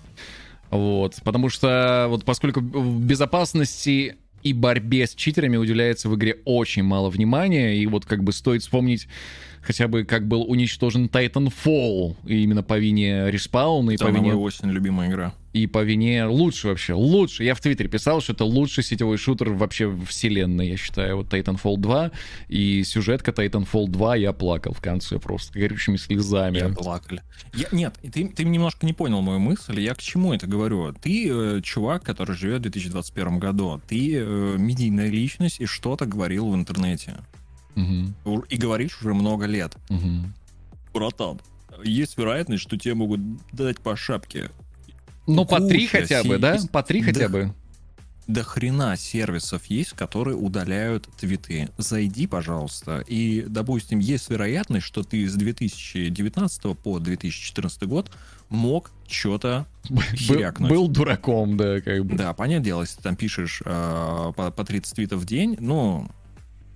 [0.71, 1.15] Вот.
[1.23, 7.09] Потому что вот поскольку в безопасности и борьбе с читерами уделяется в игре очень мало
[7.09, 9.07] внимания, и вот как бы стоит вспомнить
[9.63, 14.35] хотя бы как был уничтожен Titanfall, и именно по вине респауна, и по Самая вине
[14.35, 15.33] осень любимая игра.
[15.53, 17.43] и по вине лучше вообще, лучше.
[17.43, 21.17] Я в Твиттере писал, что это лучший сетевой шутер вообще в вселенной, я считаю.
[21.17, 22.11] Вот Titanfall 2
[22.49, 26.57] и сюжетка Titanfall 2 я плакал в конце просто горючими слезами.
[26.57, 27.21] Я плакали.
[27.53, 29.79] Я, нет, ты, ты немножко не понял мою мысль.
[29.79, 30.93] Я к чему это говорю?
[30.93, 33.79] Ты э, чувак, который живет в 2021 году.
[33.87, 37.15] Ты э, медийная личность и что-то говорил в интернете.
[38.25, 39.75] Ур- И говоришь уже много лет.
[39.89, 40.33] мгм.
[40.93, 41.39] Братан,
[41.83, 43.19] есть вероятность, что тебе могут
[43.51, 44.49] дать по шапке.
[45.25, 46.57] Ну, по три хотя бы, да?
[46.71, 47.53] По три Да хотя бы.
[48.27, 51.69] До хрена сервисов есть, которые удаляют твиты.
[51.77, 53.03] Зайди, пожалуйста.
[53.07, 58.11] И, допустим, есть вероятность, что ты с 2019 по 2014 год
[58.49, 60.69] мог что-то Был, херякнуть.
[60.69, 62.15] был дураком, да, как бы.
[62.15, 66.09] Да, понятное дело, если ты там пишешь э, по, по 30 твитов в день, ну,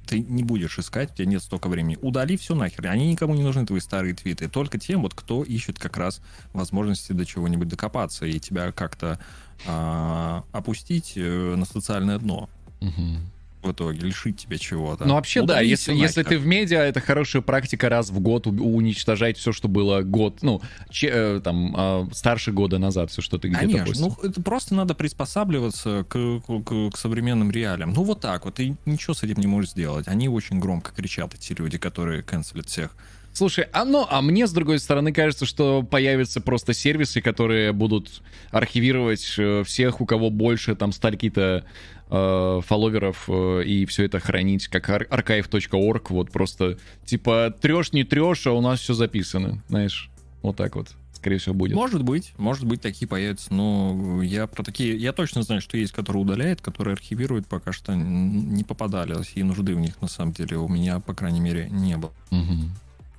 [0.08, 1.98] ты не будешь искать, у тебя нет столько времени.
[2.02, 2.88] Удали все нахер.
[2.88, 4.48] Они никому не нужны, твои старые твиты.
[4.48, 6.22] Только тем, вот, кто ищет как раз
[6.54, 9.20] возможности до чего-нибудь докопаться и тебя как-то
[9.66, 12.50] а, опустить э, на социальное дно
[12.80, 13.32] Мгм.
[13.64, 15.06] В итоге, лишить тебя чего-то.
[15.06, 16.38] Ну, вообще, да, Удали если, всё если нахер.
[16.38, 20.62] ты в медиа, это хорошая практика раз в год уничтожать все, что было год, ну,
[20.90, 24.18] че- э, там, а, старше года назад, все, что ты где-то Конечно, постил.
[24.22, 27.94] ну это просто надо приспосабливаться к, к- к- к современным реалиям.
[27.94, 30.08] Ну вот так вот, ты ничего с этим не можешь сделать.
[30.08, 32.96] Они очень громко кричат, эти люди, которые канцелят всех.
[33.38, 38.24] Слушай, а, ну, а мне, с другой стороны, кажется, что появятся просто сервисы, которые будут
[38.50, 41.64] архивировать э, всех, у кого больше там стальки-то
[42.10, 48.04] э, фолловеров, э, и все это хранить, как ар- archive.org, вот просто, типа, трешь, не
[48.04, 50.10] трешь, а у нас все записано, знаешь,
[50.42, 51.76] вот так вот, скорее всего, будет.
[51.76, 54.98] Может быть, может быть, такие появятся, но я про такие...
[54.98, 59.76] Я точно знаю, что есть, которые удаляет, которые архивируют, пока что не попадались, и нужды
[59.76, 62.12] в них, на самом деле, у меня, по крайней мере, не было.
[62.32, 62.72] Мгм.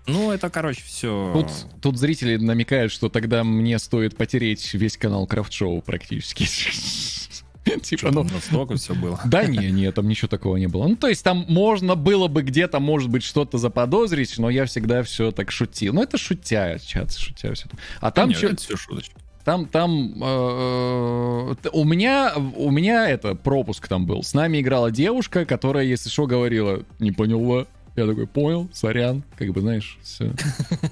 [0.09, 1.31] Ну, это, короче, все...
[1.35, 1.47] Тут,
[1.83, 6.47] тут зрители намекают, что тогда мне стоит потереть весь канал Крафт-шоу практически.
[7.83, 9.21] Типа, ну, настолько все было.
[9.27, 10.87] Да не, не, там ничего такого не было.
[10.89, 15.03] Ну, то есть там можно было бы где-то, может быть, что-то заподозрить, но я всегда
[15.03, 15.93] все так шутил.
[15.93, 17.67] Ну, это шутя, чат, шутя все.
[18.01, 19.15] А там Нет, это все шуточки.
[19.45, 24.23] там, там, э, т- у меня, у меня это пропуск там был.
[24.23, 27.67] С нами играла девушка, которая, если что, говорила, не поняла,
[27.99, 30.33] Я такой, понял, сорян, как бы, знаешь, все.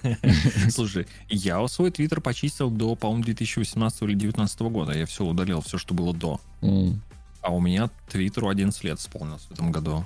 [0.70, 4.92] Слушай, я свой твиттер почистил до, по-моему, 2018 или 2019 года.
[4.92, 6.40] Я все удалил, все, что было до.
[7.42, 10.04] А у меня твиттеру 11 лет исполнилось в этом году.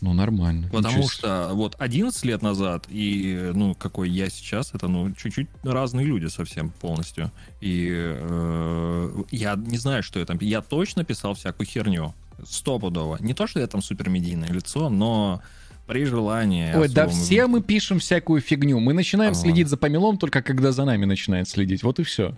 [0.00, 0.68] Ну, нормально.
[0.70, 6.06] Потому что вот 11 лет назад и, ну, какой я сейчас, это, ну, чуть-чуть разные
[6.06, 7.32] люди совсем полностью.
[7.60, 10.38] И э, я не знаю, что я там...
[10.40, 12.14] Я точно писал всякую херню.
[12.46, 13.18] Стопудово.
[13.18, 15.42] Не то, что я там супермедийное лицо, но
[15.90, 16.72] при желании...
[16.72, 18.78] Ой, да все мы пишем всякую фигню.
[18.78, 19.34] Мы начинаем А.
[19.34, 21.82] следить за помелом только когда за нами начинает следить.
[21.82, 22.34] Вот и все.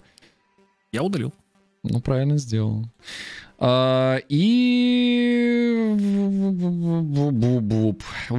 [0.91, 1.35] Я удалил.
[1.85, 2.87] Ну, правильно сделал.
[3.59, 5.97] А, и...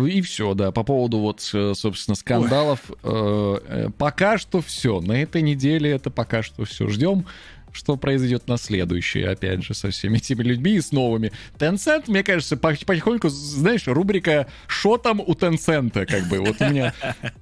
[0.07, 0.71] И все, да.
[0.71, 2.79] По поводу вот, э, собственно, скандалов.
[3.03, 4.99] э, э, Пока что все.
[4.99, 6.87] На этой неделе это пока что все.
[6.87, 7.25] Ждем
[7.73, 11.31] что произойдет на следующей, опять же, со всеми этими людьми и с новыми.
[11.57, 16.39] Tencent, мне кажется, потихоньку, знаешь, рубрика «Шо там у Tencent?» как бы.
[16.39, 16.93] Вот у меня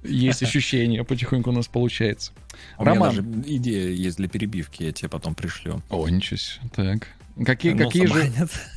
[0.02, 2.32] есть ощущение, потихоньку у нас получается.
[2.78, 3.08] У меня Роман.
[3.10, 5.82] даже идея есть для перебивки, я тебе потом пришлю.
[5.90, 6.60] О, ничего себе.
[6.74, 7.08] Так.
[7.46, 8.30] Какие, Ну, какие же...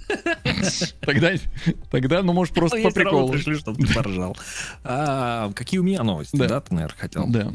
[1.02, 1.32] Тогда,
[1.92, 3.30] тогда, ну, может, просто Я по приколу.
[3.32, 4.38] пришлю, чтобы ты поржал.
[4.84, 6.48] А, Какие у меня новости, Да.
[6.48, 7.28] да, ты, наверное, хотел?
[7.28, 7.52] Да.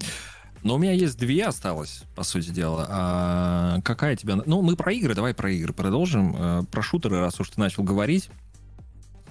[0.62, 2.86] Но у меня есть две осталось, по сути дела.
[2.90, 4.36] А какая тебя...
[4.44, 6.34] Ну, мы про игры, давай про игры продолжим.
[6.36, 8.28] Э, Про шутеры, раз уж ты начал говорить.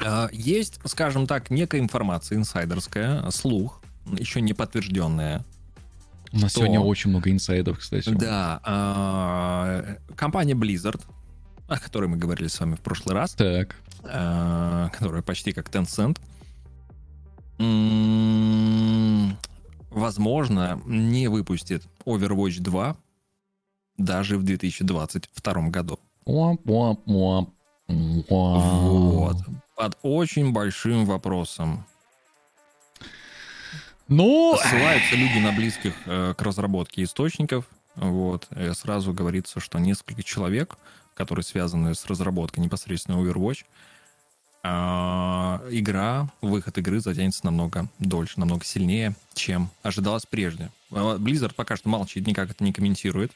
[0.04, 3.82] А, Есть, скажем так, некая информация инсайдерская, слух,
[4.18, 5.46] еще не подтвержденная.
[6.32, 6.62] У нас Что?
[6.62, 8.10] сегодня очень много инсайдов, кстати.
[8.10, 11.02] Да, а, компания Blizzard,
[11.68, 13.76] о которой мы говорили с вами в прошлый раз, Так.
[14.04, 16.18] э, которая почти как Tencent,
[19.90, 22.98] возможно, не выпустит Overwatch 2
[23.98, 26.00] даже в 2022 году.
[27.88, 29.38] Вот.
[29.76, 31.86] Под очень большим вопросом.
[34.08, 37.66] Ну, Ссылаются люди на близких э, к разработке источников.
[37.96, 38.48] Вот.
[38.56, 40.78] И сразу говорится, что несколько человек,
[41.14, 43.66] которые связаны с разработкой непосредственно Overwatch,
[44.64, 50.70] игра, выход игры затянется намного дольше, намного сильнее, чем ожидалось прежде.
[50.92, 53.32] А, Blizzard пока что молчит, никак это не комментирует.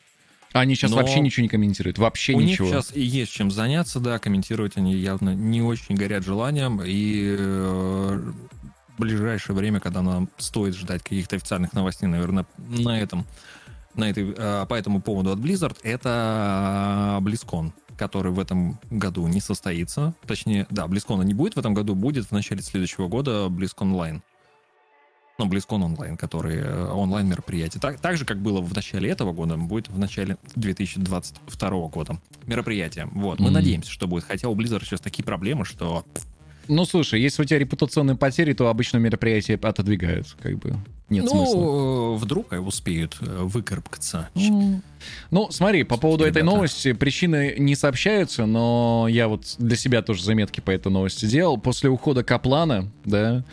[0.51, 1.97] они сейчас вообще ничего не комментируют.
[1.97, 2.67] Вообще У ничего.
[2.67, 7.36] них сейчас и есть чем заняться, да, комментировать они явно не очень горят желанием, и
[7.39, 8.32] э,
[8.97, 13.26] в ближайшее время, когда нам стоит ждать каких-то официальных новостей, наверное, на этом,
[13.95, 19.39] на этой, э, по этому поводу от Blizzard, это BlizzCon, который в этом году не
[19.39, 20.13] состоится.
[20.25, 24.21] Точнее, да, BlizzCon не будет в этом году, будет в начале следующего года BlizzCon Online.
[25.39, 27.81] Ну, BlizzCon онлайн, который э, онлайн мероприятие.
[27.81, 33.07] Так, так же, как было в начале этого года, будет в начале 2022 года мероприятие.
[33.11, 33.53] Вот, мы Мгм.
[33.55, 34.25] надеемся, что будет.
[34.25, 36.05] Хотя у Blizzard сейчас такие проблемы, что
[36.67, 40.37] Ну, слушай, если у тебя репутационные потери, то обычно мероприятия отодвигают.
[40.41, 40.75] Как бы
[41.10, 42.16] нет ну, смысла.
[42.16, 44.30] э, вдруг успеют э, выкарабкаться.
[45.32, 46.56] Ну, смотри, по поводу этой Ребята.
[46.56, 51.58] новости причины не сообщаются, но я вот для себя тоже заметки по этой новости делал.
[51.58, 53.43] После ухода Каплана, да,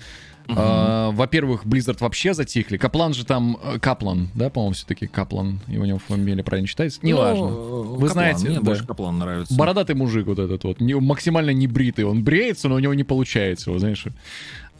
[0.57, 2.77] а, во-первых, Blizzard вообще затихли.
[2.77, 3.59] Каплан же там...
[3.63, 5.61] э, Каплан, да, по-моему, все-таки Каплан.
[5.69, 7.01] И у него фамилия правильно читается?
[7.03, 7.51] Неважно.
[7.51, 8.63] Ну, Вы Каплан, знаете, мне да.
[8.63, 9.55] больше Каплан нравится.
[9.55, 12.05] Бородатый мужик вот этот вот, не- максимально не бритый.
[12.05, 14.03] Он бреется, но у него не получается, вот знаешь.
[14.03, 14.13] Как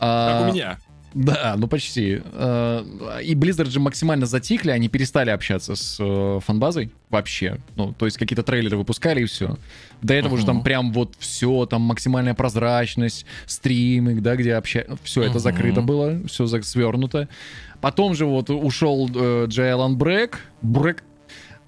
[0.01, 0.79] А, у меня.
[1.13, 2.21] Да, ну почти.
[2.25, 2.85] Э,
[3.25, 7.59] И Blizzard же максимально затихли, они перестали общаться с э, фанбазой вообще.
[7.77, 9.57] Ну, то есть какие-то трейлеры выпускали и все.
[10.03, 14.97] До этого же там прям вот все, там максимальная прозрачность, стримы, да, где общаются.
[15.03, 15.41] Все это Мгм.
[15.41, 17.29] закрыто было, все свернуто.
[17.81, 21.03] Потом же вот ушел э, Джей Алан Брэк, Брэк,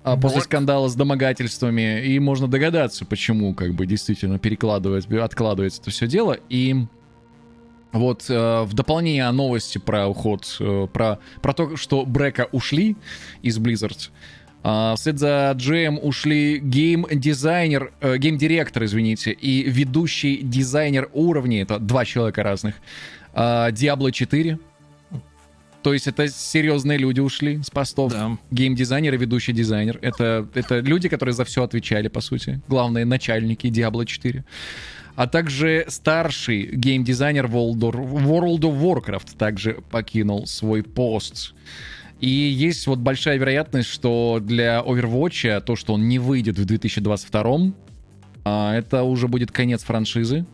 [0.05, 0.45] а, после Брэк.
[0.45, 6.37] скандала с домогательствами, и можно догадаться, почему как бы действительно перекладывается, откладывается это все дело.
[6.49, 6.87] И
[7.93, 12.97] вот э, в дополнение о новости про уход, э, про, про то, что Брека ушли
[13.43, 14.11] из Blizzard,
[14.65, 22.05] а, вслед за GM ушли гейм-дизайнер, э, гейм-директор, извините, и ведущий дизайнер уровней, это два
[22.05, 22.77] человека разных,
[23.35, 24.59] а, Diablo 4.
[25.83, 28.13] То есть это серьезные люди ушли с постов.
[28.13, 28.39] Да.
[28.53, 29.99] Гейм-дизайнер и ведущий дизайнер.
[30.01, 32.61] Это, это люди, которые за все отвечали, по сути.
[32.69, 34.45] Главные начальники Diablo 4
[35.17, 41.55] а также старший геймдизайнер World of, Warcraft также покинул свой пост.
[42.21, 47.73] И есть вот большая вероятность, что для Overwatch то, что он не выйдет в 2022,
[48.45, 50.47] а, это уже будет конец франшизы.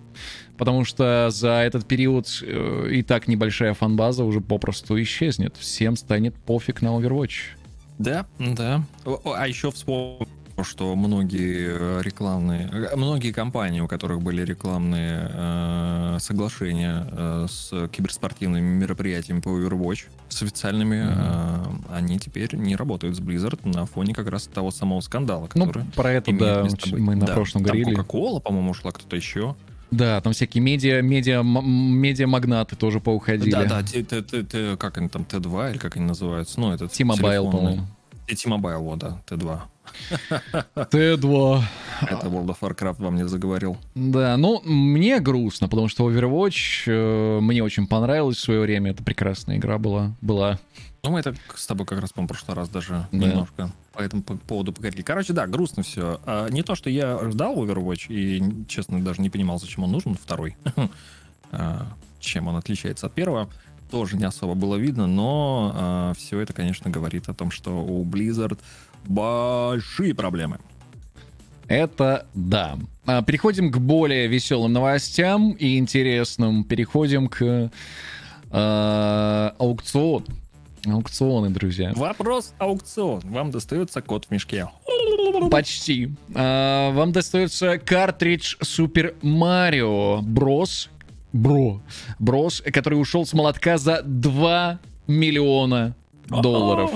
[0.56, 5.56] Потому что за этот период э, и так небольшая фанбаза уже попросту исчезнет.
[5.56, 7.54] Всем станет пофиг на Overwatch.
[7.98, 8.82] Да, да.
[9.04, 9.70] А еще
[10.58, 17.46] вспом- что многие э, рекламные, э, многие компании, у которых были рекламные э, соглашения э,
[17.48, 23.86] с киберспортивными мероприятиями по Overwatch, с официальными, э, они теперь не работают с Blizzard на
[23.86, 27.64] фоне как раз того самого скандала, Ну, который про это, да, мы на Да, прошлом
[27.64, 27.98] там говорили.
[27.98, 29.54] Coca-Cola, по-моему, ушла кто-то еще.
[29.90, 31.64] Да, там всякие медиа, медиа, м-
[31.96, 33.50] медиа-магнаты тоже поуходили.
[33.52, 36.60] Да, да, Т- Т- Т- Т- как они там, Т2 или как они называются?
[36.60, 37.86] Ну, это T-Mobile, по-моему.
[38.28, 39.58] И T-Mobile, вот, да, Т2.
[40.76, 41.62] Т2.
[42.02, 43.78] Это World of Warcraft вам не заговорил.
[43.94, 48.90] Да, ну, мне грустно, потому что Overwatch э, мне очень понравилось в свое время.
[48.90, 50.12] Это прекрасная игра была.
[50.20, 50.58] была.
[51.02, 53.18] Ну, мы это с тобой как раз, по-моему, в прошлый раз даже Да.
[53.18, 55.02] немножко по этому по- поводу поговорили.
[55.02, 56.20] Короче, да, грустно все.
[56.50, 60.56] не то, что я ждал Overwatch и, честно, даже не понимал, зачем он нужен, второй.
[61.50, 61.86] А,
[62.20, 63.48] Чем он отличается от первого,
[63.90, 68.58] тоже не особо было видно, но все это, конечно, говорит о том, что у Blizzard
[69.06, 70.58] большие проблемы.
[71.68, 72.78] Это да.
[73.06, 76.64] А, Переходим к более веселым новостям и интересным.
[76.64, 77.70] Переходим к
[78.50, 80.24] э, аукциону.
[80.86, 81.92] Аукционы, друзья.
[81.94, 83.20] Вопрос аукцион.
[83.24, 84.68] Вам достается кот в мешке.
[85.50, 86.10] Почти.
[86.34, 90.88] А, вам достается картридж Super Mario Bros.
[91.38, 91.80] Бро.
[92.18, 95.94] Брос, который ушел с молотка за 2 миллиона
[96.28, 96.90] долларов.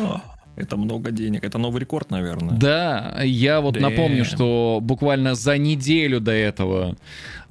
[0.54, 1.44] Это много денег.
[1.44, 2.58] Это новый рекорд, наверное.
[2.58, 3.80] Да, я вот Damn.
[3.80, 6.96] напомню, что буквально за неделю до этого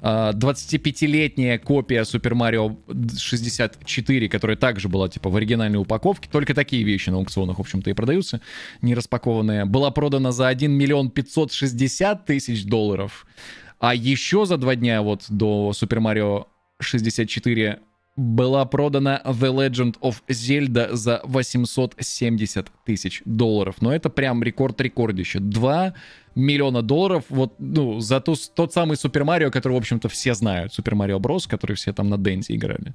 [0.00, 2.76] а, 25-летняя копия Super Mario
[3.18, 7.90] 64, которая также была типа в оригинальной упаковке, только такие вещи на аукционах, в общем-то,
[7.90, 8.40] и продаются,
[8.82, 13.26] не распакованные, была продана за 1 миллион 560 тысяч долларов,
[13.80, 16.46] а еще за два дня вот до Super Mario
[16.82, 17.80] 64
[18.16, 23.76] была продана The Legend of Zelda за 870 тысяч долларов.
[23.80, 25.38] Но это прям рекорд-рекордище.
[25.40, 25.94] 2
[26.34, 30.74] миллиона долларов вот, ну, за ту- тот самый Супер Марио, который, в общем-то, все знают.
[30.74, 32.94] Супер Марио Брос, который все там на Денсе играли.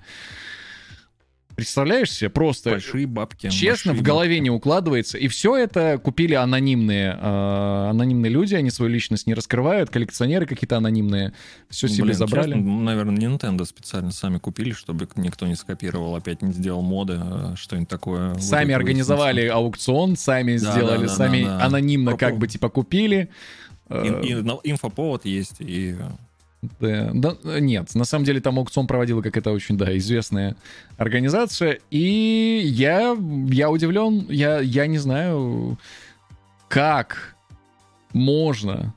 [1.58, 2.30] Представляешь себе?
[2.30, 3.50] Просто Большие бабки.
[3.50, 5.18] честно, в голове не укладывается.
[5.18, 10.78] И все это купили анонимные, э, анонимные люди, они свою личность не раскрывают, коллекционеры какие-то
[10.78, 11.34] анонимные,
[11.70, 12.54] все себе Блин, забрали.
[12.54, 17.56] честно, наверное, Nintendo специально сами купили, чтобы никто не скопировал, опять не сделал моды, э,
[17.58, 18.34] что-нибудь такое.
[18.36, 21.66] Вот Сами это организовали аукцион, сами Да, сделали, да, да, сами да, да.
[21.66, 23.30] анонимно Пропо- как бы типа купили.
[23.90, 24.24] выяснилось.
[24.24, 25.96] Э, И- и инфоповод есть, и
[26.80, 30.56] Да, да, нет, на самом деле там аукцион проводила какая-то очень, да, известная
[30.98, 33.18] организация, и я,
[33.50, 35.78] я удивлен, я, я не знаю,
[36.68, 37.36] как
[38.14, 38.94] можно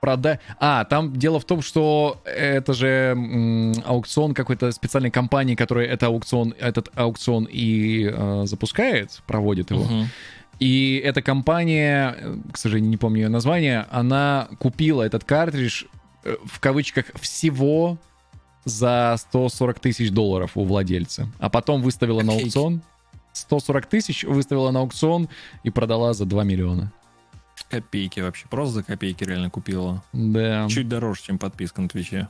[0.00, 0.40] продать...
[0.58, 6.06] А, там дело в том, что это же м, аукцион какой-то специальной компании, которая это
[6.06, 9.84] аукцион, этот аукцион и э, запускает, проводит его.
[9.84, 10.06] Мгм.
[10.58, 15.86] И эта компания, э, к сожалению, не помню ее название, она купила этот картридж э,
[16.22, 17.98] в кавычках всего
[18.64, 21.28] за 140 тысяч долларов у владельца.
[21.38, 22.82] А потом выставила на аукцион.
[23.32, 25.28] 140 тысяч выставила на аукцион
[25.62, 26.92] и продала за 2 миллиона.
[27.70, 30.02] копейки вообще, просто за копейки реально купила.
[30.12, 32.28] Да, Чуть дороже, чем подписка на Твиче.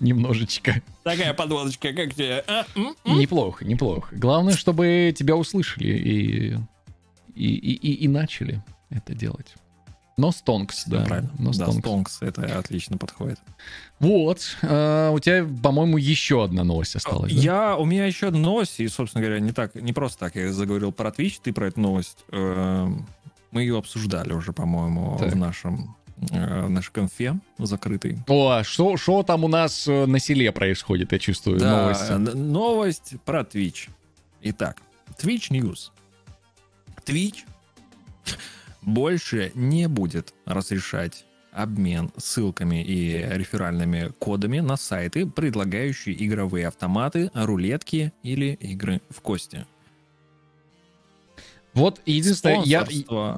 [0.00, 0.82] немножечко.
[1.04, 2.42] Такая подводочка, как тебе?
[2.48, 2.64] а?
[3.04, 4.08] Неплохо, неплохо.
[4.16, 6.54] Главное, чтобы тебя услышали и,
[7.34, 9.54] и, и, и, и начали это делать.
[10.16, 11.02] Но стонкс, да.
[11.04, 11.30] Правильно.
[11.38, 11.72] Но Да.
[11.72, 13.40] Стонкс, это отлично подходит.
[13.98, 17.32] Вот, э, у тебя, по-моему, еще одна новость осталась.
[17.34, 17.40] да?
[17.40, 20.52] Я, у меня еще одна новость, и, собственно говоря, не так, не просто так я
[20.52, 22.18] заговорил про Twitch, ты про эту новость.
[22.30, 23.06] Эм,
[23.50, 25.32] Мы ее обсуждали уже, по-моему, Так.
[25.32, 25.96] в нашем
[26.30, 28.18] э, в нашей конфе закрытой.
[28.28, 32.12] О, а что, что там у нас э, на селе происходит, я чувствую, Да, новости.
[32.12, 33.88] н- новость про Twitch.
[34.42, 34.76] Итак,
[35.20, 35.90] Twitch News.
[37.04, 37.44] Twitch
[38.84, 48.12] больше не будет разрешать обмен ссылками и реферальными кодами на сайты, предлагающие игровые автоматы, рулетки
[48.22, 49.64] или игры в кости.
[51.74, 52.86] Вот единственное, я,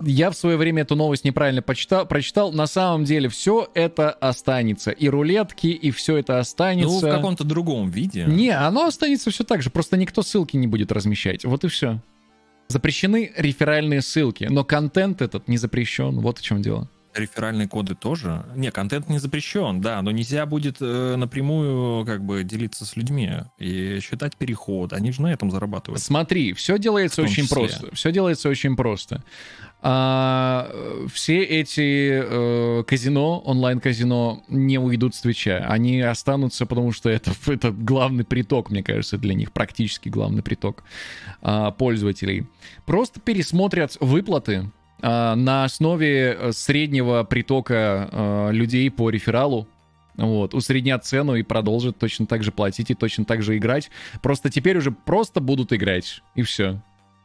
[0.02, 2.52] я в свое время эту новость неправильно почитал, прочитал.
[2.52, 4.90] На самом деле все это останется.
[4.90, 7.10] И рулетки, и все это Ну, в останется.
[7.10, 8.24] каком-то другом виде.
[8.26, 11.46] Не, оно останется все так же, просто никто ссылки не будет размещать.
[11.46, 11.98] Вот и все.
[12.68, 16.20] Запрещены реферальные ссылки, но контент этот не запрещен.
[16.20, 16.88] Вот в чем дело.
[17.16, 18.44] Реферальные коды тоже.
[18.54, 23.30] Не, контент не запрещен, да, но нельзя будет э, напрямую как бы делиться с людьми
[23.58, 24.92] и считать переход.
[24.92, 26.02] Они же на этом зарабатывают.
[26.02, 27.56] Смотри, все делается очень числе.
[27.56, 27.94] просто.
[27.94, 29.22] Все делается очень просто.
[29.82, 35.64] А, э, все эти э, казино, онлайн-казино, не уйдут с Твича.
[35.68, 40.82] Они останутся, потому что это, это главный приток, мне кажется, для них, практически главный приток
[41.40, 42.46] а, пользователей.
[42.84, 44.70] Просто пересмотрят выплаты
[45.02, 49.68] на основе э, среднего притока а, людей по рефералу.
[50.16, 53.90] Вот, усреднят цену и продолжат точно так же платить и точно так же играть.
[54.22, 56.22] Просто теперь уже просто будут играть.
[56.34, 56.80] И все.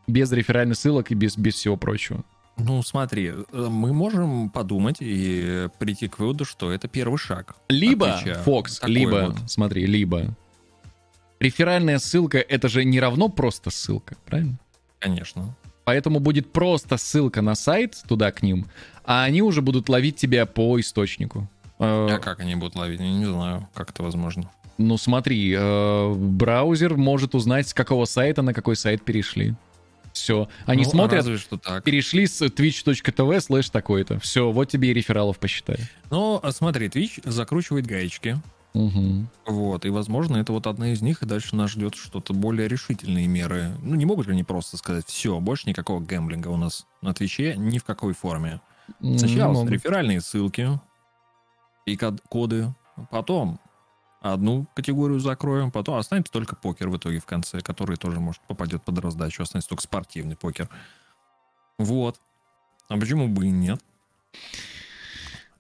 [0.08, 2.26] Без реферальных ссылок и без, без всего прочего.
[2.58, 7.56] Ну, смотри, э, мы можем подумать и прийти к выводу, что это первый шаг.
[7.70, 9.50] Либо, Фокс, либо, вот.
[9.50, 10.36] смотри, либо
[11.42, 14.58] реферальная ссылка это же не равно просто ссылка, правильно?
[15.00, 15.56] Конечно.
[15.84, 18.68] Поэтому будет просто ссылка на сайт туда к ним,
[19.04, 21.48] а они уже будут ловить тебя по источнику.
[21.80, 23.00] Э, А как они будут ловить?
[23.00, 24.50] Я не знаю, как это возможно.
[24.78, 29.56] Ну смотри, э, браузер может узнать, с какого сайта на какой сайт перешли.
[30.14, 30.50] Все.
[30.66, 31.84] Они Ну, смотрят, Разве что так.
[31.84, 34.20] перешли с twitch.tv слэш такой-то.
[34.20, 35.80] Все, вот тебе и рефералов посчитали.
[36.10, 38.38] Ну, а смотри, Twitch закручивает гаечки.
[38.74, 39.26] Угу.
[39.48, 43.28] Вот, и, возможно, это вот одна из них, и дальше нас ждет что-то более решительные
[43.28, 43.72] меры.
[43.82, 47.56] Ну, не могут же они просто сказать, все, больше никакого гэмблинга у нас на Твиче
[47.58, 48.62] ни в какой форме.
[49.00, 50.80] Сначала реферальные ссылки
[51.86, 52.74] и код- коды,
[53.10, 53.60] потом
[54.22, 58.84] одну категорию закроем, потом останется только покер в итоге в конце, который тоже, может, попадет
[58.84, 60.70] под раздачу, останется только спортивный покер.
[61.78, 62.20] Вот.
[62.88, 63.82] А почему бы и нет?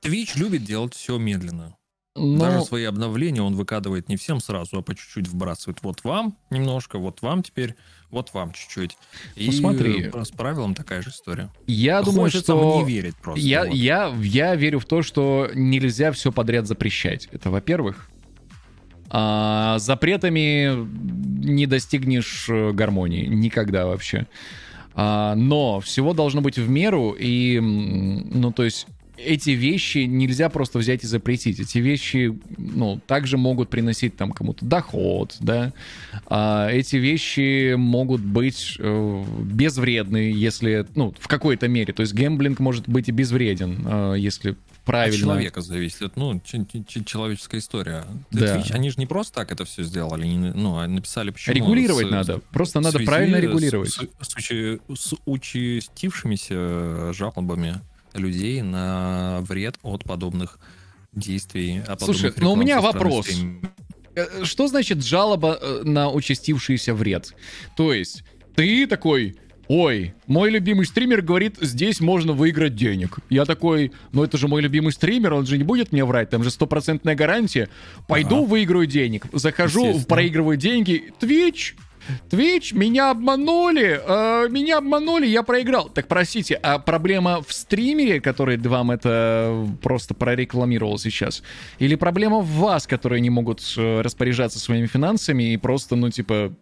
[0.01, 1.76] Twitch любит делать все медленно.
[2.14, 5.80] Ну, Даже свои обновления он выкадывает не всем сразу, а по чуть-чуть вбрасывает.
[5.82, 7.76] Вот вам немножко, вот вам теперь,
[8.09, 8.97] вот вам чуть-чуть.
[9.38, 10.12] И Ну, смотри.
[10.14, 11.49] с правилом такая же история.
[11.68, 12.76] я думаю, Хочется что...
[12.76, 13.39] мне верить просто.
[13.39, 13.74] Я, вот.
[13.74, 17.30] я, я верю в то, что нельзя все подряд запрещать.
[17.32, 18.09] Это во-первых.
[19.09, 20.86] А, запретами
[21.45, 23.26] не достигнешь э, гармонии.
[23.26, 24.28] Никогда вообще.
[24.95, 27.16] А, но всего должно быть в меру.
[27.18, 28.88] И, ну, то есть
[29.18, 31.59] эти вещи нельзя просто взять и запретить.
[31.59, 35.74] Эти вещи, ну, также могут приносить там кому-то доход, да.
[36.28, 41.93] А, эти вещи могут быть э, безвредны, если, ну, в какой-то мере.
[41.93, 45.18] То есть гэмблинг может быть и безвреден, э, если От правильно.
[45.18, 46.01] человека зависит.
[46.01, 48.03] Это, Ну, ч- ч- человеческая история.
[48.32, 48.57] Да.
[48.57, 51.55] Twitch, они же не просто так это все сделали, они, ну, написали почему.
[51.55, 52.41] Регулировать С- надо.
[52.51, 53.89] Просто надо правильно с- регулировать.
[53.91, 57.76] С, с учи- с участившимися жалобами
[58.14, 60.59] людей на вред от подобных
[61.14, 61.82] действий.
[61.88, 63.28] о Слушай, ну у меня вопрос.
[63.28, 63.70] странностей.
[64.16, 67.34] Э, Что значит жалоба э, на участившийся вред?
[67.76, 68.24] То есть,
[68.55, 69.36] ты такой,
[69.68, 73.20] ой, мой любимый стример говорит, здесь можно выиграть денег.
[73.30, 76.43] Я такой, ну это же мой любимый стример, он же не будет мне врать, там
[76.43, 77.70] же стопроцентная гарантия.
[78.07, 78.47] Пойду Ага.
[78.47, 79.26] выиграю денег.
[79.32, 81.14] Захожу, проигрываю деньги.
[81.20, 81.76] Твич,
[82.30, 85.89] Твич, меня обманули, э, меня обманули, я проиграл.
[85.89, 91.43] Так простите, а проблема в стримере, который вам это просто прорекламировал сейчас?
[91.80, 96.54] Или проблема в вас, которые не могут э, распоряжаться своими финансами и просто, ну, типа...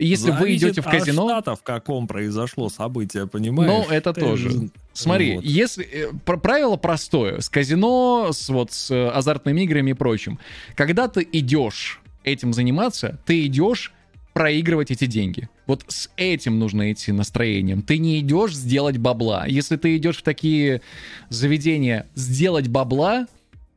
[0.00, 1.24] Если вы Зависит идете в казино...
[1.24, 3.86] От штата, в каком произошло событие, понимаешь?
[3.88, 4.50] Ну, это Ты тоже.
[4.50, 5.44] же- Смотри, Вот.
[5.44, 10.38] если э, пр- правило простое, с казино, с вот с э, азартными играми и прочим,
[10.76, 13.92] когда ты идешь этим заниматься, ты идешь
[14.38, 15.48] проигрывать эти деньги.
[15.66, 17.82] Вот с этим нужно идти настроением.
[17.82, 19.46] Ты не идешь сделать бабла.
[19.48, 20.80] Если ты идешь в такие
[21.28, 23.26] заведения сделать бабла,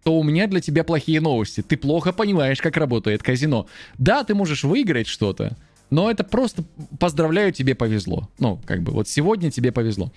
[0.04, 1.62] то у меня для тебя плохие новости.
[1.62, 3.66] Ты плохо понимаешь, как работает казино.
[3.98, 5.58] Да, ты можешь выиграть что-то,
[5.90, 6.64] но это просто
[7.00, 8.30] поздравляю, тебе повезло.
[8.38, 10.12] Ну, как бы вот сегодня тебе повезло.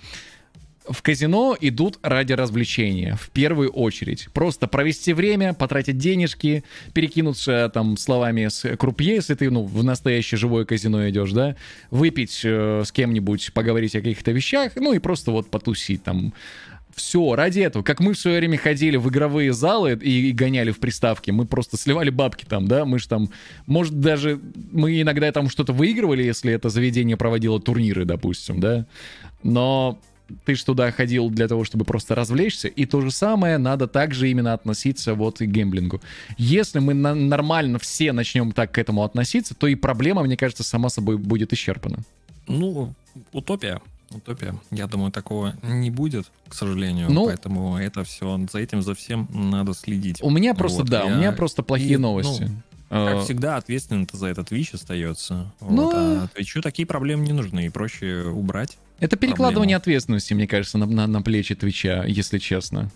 [0.87, 4.29] В казино идут ради развлечения, в первую очередь.
[4.35, 6.63] Просто провести время, потратить денежки,
[6.93, 11.57] перекинуться там словами с крупье, если ты, ну, в настоящее живое казино идешь, да,
[11.91, 16.35] выпить э, с кем-нибудь, поговорить о каких-то вещах, ну и просто вот потусить там.
[16.95, 17.83] Все, ради этого.
[17.83, 21.45] Как мы в свое время ходили в игровые залы и, и гоняли в приставки, мы
[21.45, 23.31] просто сливали бабки там, да, мы же там,
[23.67, 24.39] может, даже
[24.71, 28.87] мы иногда там что-то выигрывали, если это заведение проводило турниры, допустим, да,
[29.43, 29.99] но
[30.45, 34.31] ты же туда ходил для того, чтобы просто развлечься, и то же самое надо также
[34.31, 36.01] именно относиться вот и к гемблингу.
[36.39, 40.63] Если мы на- нормально все начнем так к этому относиться, то и проблема, мне кажется,
[40.65, 41.99] сама собой будет исчерпана.
[42.49, 42.95] Ну,
[43.33, 43.81] утопия.
[44.11, 44.55] Утопия.
[44.71, 47.11] Я думаю, такого не будет, к сожалению.
[47.11, 47.27] Ну.
[47.27, 50.19] поэтому это все, за этим, за всем надо следить.
[50.23, 52.49] У меня просто, Вот, да, у я- меня просто плохие и, ну, новости.
[52.89, 55.53] Как Э, всегда, ответственный-то за этот ВИЧ остается.
[55.61, 58.79] Ну, Вот, а Твичу такие проблемы не нужны, и проще убрать.
[59.01, 59.79] Это перекладывание проблема.
[59.79, 62.91] ответственности, мне кажется, на, на, на плечи Твича, если честно.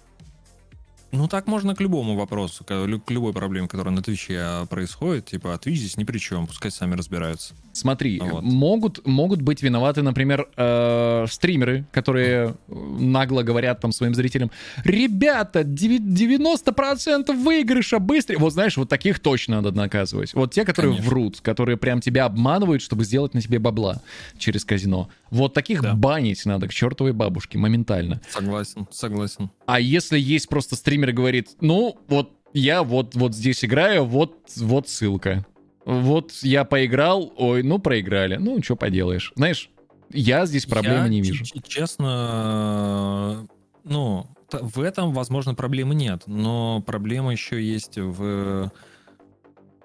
[1.10, 4.66] Ну, так можно к любому вопросу, к, лю- к любой проблеме, которая на Твиче а,
[4.66, 5.24] происходит.
[5.26, 7.54] Типа, а Twitch здесь ни при чем, пускай сами разбираются.
[7.72, 8.42] Смотри, Вот.
[8.42, 14.50] могут, могут быть виноваты, например, э, стримеры, которые э, нагло говорят там своим зрителям,
[14.84, 18.36] ребята, деви- 90% выигрыша быстрее.
[18.38, 20.34] Вот знаешь, вот таких точно надо наказывать.
[20.34, 21.10] Вот те, которые Конечно.
[21.10, 24.02] врут, которые прям тебя обманывают, чтобы сделать на тебе бабла
[24.38, 25.08] через казино.
[25.30, 25.94] Вот таких Да.
[25.94, 28.20] банить надо к чертовой бабушке моментально.
[28.28, 29.50] Согласен, согласен.
[29.68, 34.34] А если есть просто стример и говорит, ну, вот я вот, вот здесь играю, вот,
[34.56, 35.44] вот ссылка.
[35.84, 38.36] Вот я поиграл, ой, ну проиграли.
[38.36, 39.30] Ну, что поделаешь.
[39.36, 39.68] Знаешь,
[40.10, 41.44] я здесь проблемы Я, не вижу.
[41.66, 43.46] Честно,
[43.84, 48.72] ну, в этом, возможно, проблемы нет, но проблема еще есть в...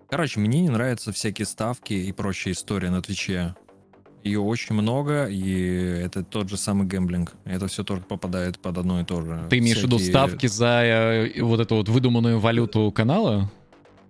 [0.10, 3.54] Короче, мне не нравятся всякие ставки и прочая история на Твиче.
[4.24, 7.34] Ее очень много, и это тот же самый гэмблинг.
[7.44, 9.48] Это все тоже попадает под одно и то же.
[9.50, 13.52] Ты имеешь в виду ставки за э, вот эту вот выдуманную валюту канала?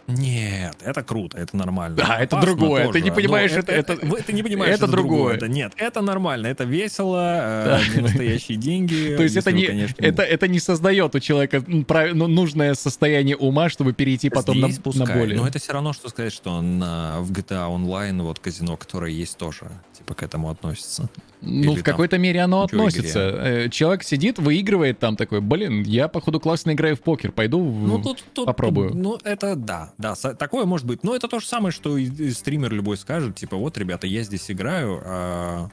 [0.08, 1.96] Нет, это круто, это нормально.
[1.96, 3.00] Да, это другое, тоже.
[3.00, 5.18] ты не понимаешь, Ну, это- это- вы- ты не понимаешь, это это другое.
[5.20, 5.40] другое.
[5.40, 9.14] Да нет, это нормально, это весело, э, не настоящие деньги.
[9.18, 13.70] То есть это не, конечно, это, это не создает у человека ну, нужное состояние ума,
[13.70, 15.38] чтобы перейти потом на, на более.
[15.38, 19.38] Но это все равно, что сказать, что на, в GTA Online вот казино, которое есть
[19.38, 19.68] тоже,
[19.98, 21.10] типа к этому относится.
[21.46, 23.20] Ну, Или в какой-то мере оно относится.
[23.20, 28.00] Э, Человек сидит, выигрывает там такой, блин, я, походу, классно играю в покер, пойду Ну,
[28.02, 28.96] тут, тут- попробую.
[28.96, 31.04] ну, это да, да, такое может быть.
[31.04, 34.24] Но это то же самое, что и, и стример любой скажет, типа, вот, ребята, я
[34.24, 35.70] здесь играю, а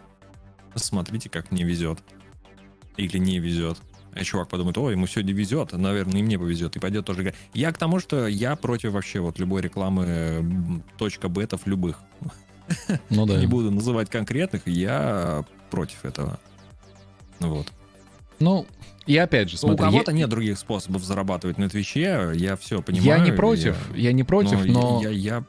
[0.75, 1.99] смотрите, как мне везет.
[2.97, 3.79] Или не везет.
[4.13, 7.37] А чувак подумает, ой, ему сегодня везет, наверное, и мне повезет, и пойдет тоже играть.
[7.55, 12.01] Я к тому, что я против вообще вот любой рекламы точка бетов любых.
[13.09, 13.39] Ну да.
[13.39, 16.41] Не буду называть конкретных, я против этого.
[17.39, 17.69] Вот.
[18.41, 18.67] Ну,
[19.07, 22.57] и опять же, Ну, У смотри, я- кого-то нет других способов зарабатывать на Твиче, я
[22.57, 23.07] все понимаю.
[23.07, 25.01] я не против, я, не против, но...
[25.03, 25.45] Я, я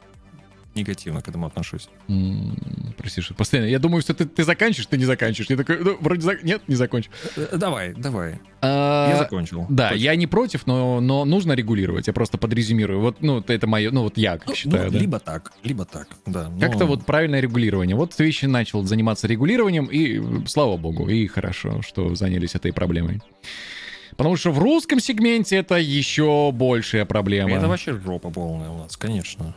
[0.75, 1.89] негативно к этому отношусь.
[2.07, 2.55] М,
[2.97, 3.67] Прости, что постоянно.
[3.67, 5.49] Я думаю, что ты, ты заканчиваешь, ты не заканчиваешь.
[5.49, 7.09] Я такой, ну, вроде зак- нет, не закончу.
[7.35, 8.39] Э, Давай, давай.
[8.61, 9.65] А, Я закончил.
[9.69, 10.01] Да, Точно.
[10.03, 12.07] я не против, но, но нужно регулировать.
[12.07, 13.01] Я просто подрезюмирую.
[13.01, 14.99] Вот, ну, это мое, ну, вот я как Ну, считаю, ну, да.
[14.99, 16.49] Либо так, либо так, да.
[16.49, 17.95] но- Как-то вот правильное регулирование.
[17.95, 23.21] Вот Twitch начал заниматься регулированием, и э, слава богу, и хорошо, что занялись этой проблемой.
[24.11, 27.51] Потому что в русском сегменте это еще большая проблема.
[27.51, 29.55] Это вообще жопа полная у нас, конечно.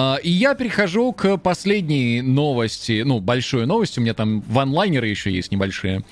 [0.00, 5.30] А, И я перехожу к последней новости, ну, большой новости, у меня там ванлайнеры еще
[5.30, 6.02] есть небольшие.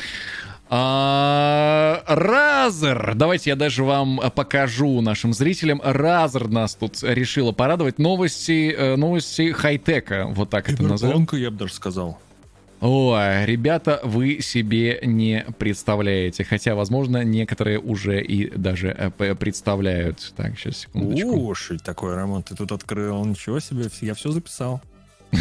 [0.70, 5.80] А, Razer, давайте я даже вам покажу нашим зрителям.
[5.80, 7.98] Razer нас тут решила порадовать.
[7.98, 11.26] Новости, э, новости хай-тека, вот так это назовем.
[11.32, 12.18] Я бы даже сказал.
[12.80, 16.44] Ой, ребята, вы себе не представляете.
[16.44, 20.32] Хотя, возможно, некоторые уже и даже э, представляют.
[20.36, 21.50] Так, сейчас, секундочку.
[21.50, 24.80] О, что это такое, Роман, ты тут открыл, ничего себе, я все записал.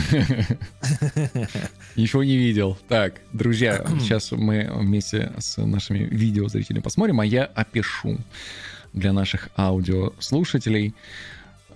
[1.95, 2.77] Ничего не видел.
[2.89, 8.17] Так, друзья, сейчас мы вместе с нашими видеозрителями посмотрим, а я опишу
[8.91, 10.93] для наших аудиослушателей.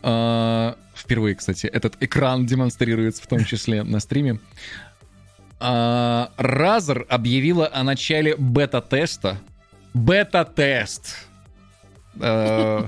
[0.04, 4.40] А, Впервые, кстати, этот экран демонстрируется в том числе на стриме.
[5.64, 9.38] А, Razer объявила о начале бета-теста.
[9.94, 11.16] Бета-тест.
[12.20, 12.88] э,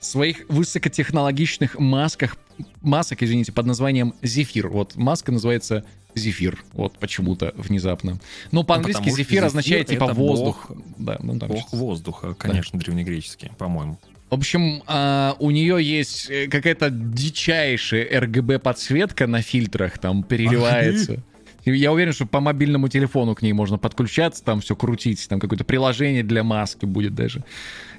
[0.00, 2.36] своих высокотехнологичных масках,
[2.82, 4.68] масок, извините, под названием Зефир.
[4.68, 5.84] Вот маска называется
[6.14, 8.18] Зефир, вот почему-то внезапно.
[8.52, 10.66] Ну, по-английски потому что Зефир означает типа воздух.
[10.68, 13.98] бог- Да, ну, там Бог щас- воздуха, конечно, древнегреческий, по-моему.
[14.30, 21.22] В общем, а, у нее есть э, какая-то дичайшая RGB-подсветка на фильтрах, там переливается.
[21.64, 25.64] Я уверен, что по мобильному телефону к ней можно подключаться, там все крутить, там какое-то
[25.64, 27.44] приложение для маски будет даже.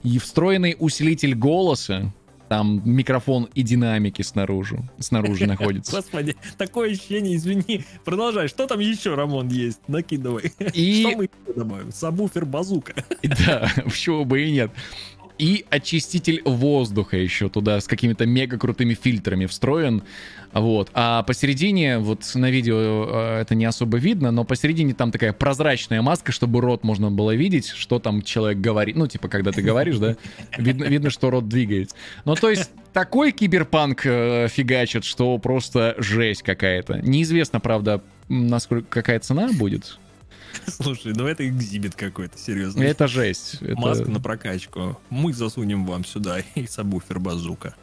[0.04, 2.14] И встроенный усилитель голоса,
[2.48, 5.92] там микрофон и динамики снаружи, снаружи находится.
[5.92, 7.84] Господи, такое ощущение, извини.
[8.04, 9.80] Продолжай, что там еще, Рамон, есть?
[9.88, 10.54] Накидывай.
[10.74, 11.92] И Что мы еще добавим?
[11.92, 12.94] Сабвуфер базука.
[13.24, 14.72] Да, почему бы и нет.
[15.38, 20.04] И очиститель воздуха еще туда с какими-то мега крутыми фильтрами встроен.
[20.54, 20.90] Вот.
[20.94, 26.02] А посередине, вот на видео э, это не особо видно, но посередине там такая прозрачная
[26.02, 28.96] маска, чтобы рот можно было видеть, что там человек говорит.
[28.96, 30.16] Ну, типа, когда ты говоришь, да,
[30.58, 31.96] видно, видно что рот двигается.
[32.24, 37.02] Ну, то есть, такой киберпанк э, фигачит, что просто жесть какая-то.
[37.02, 40.00] Неизвестно, правда, насколько какая цена будет.
[40.68, 42.84] Слушай, ну это экзибит какой-то, серьезно.
[42.84, 43.56] Это жесть.
[43.62, 45.00] Это Маска на прокачку.
[45.10, 47.76] Мы засунем вам сюда и сабвуфер базука.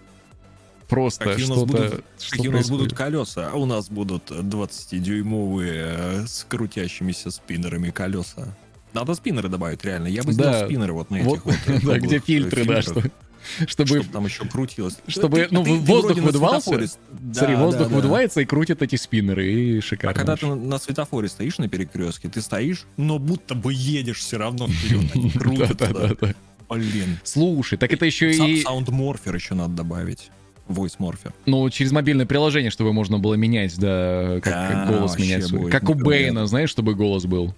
[0.89, 1.73] просто Какие у нас что-то...
[1.73, 3.15] будут, что какие у нас будут происходит.
[3.15, 3.51] колеса?
[3.53, 8.57] А у нас будут 20-дюймовые э, с крутящимися спиннерами колеса.
[8.93, 10.09] Надо спиннеры добавить, реально.
[10.09, 10.53] Я бы Да.
[10.53, 11.57] сделал спиннеры вот на этих Вот, вот.
[11.67, 13.03] э, да, где фильтры, да, что-
[13.67, 13.89] чтобы...
[13.89, 14.97] чтобы там еще крутилось.
[15.07, 16.71] чтобы, Ты- ну, ты- ты воздух на выдувался.
[16.71, 16.87] Да,
[17.35, 17.95] Смотри, да, воздух да.
[17.95, 20.15] выдувается и крутит эти спиннеры, и А шикарно.
[20.15, 24.69] когда ты на, светофоре стоишь на перекрестке, ты стоишь, но будто бы едешь все равно
[24.69, 25.33] вперед.
[25.39, 25.93] Крутят туда.
[25.93, 26.35] Да-да-да.
[26.69, 27.19] Блин.
[27.23, 28.63] Слушай, так это еще и...
[28.63, 30.31] Саундморфер еще надо добавить.
[30.69, 31.35] Voice морфер.
[31.45, 35.61] Ну, через мобильное приложение, чтобы можно было менять, да, как Да, голос вообще менять свой.
[35.63, 35.95] будет Как у.
[35.95, 37.55] Бэйна, знаешь, чтобы голос был.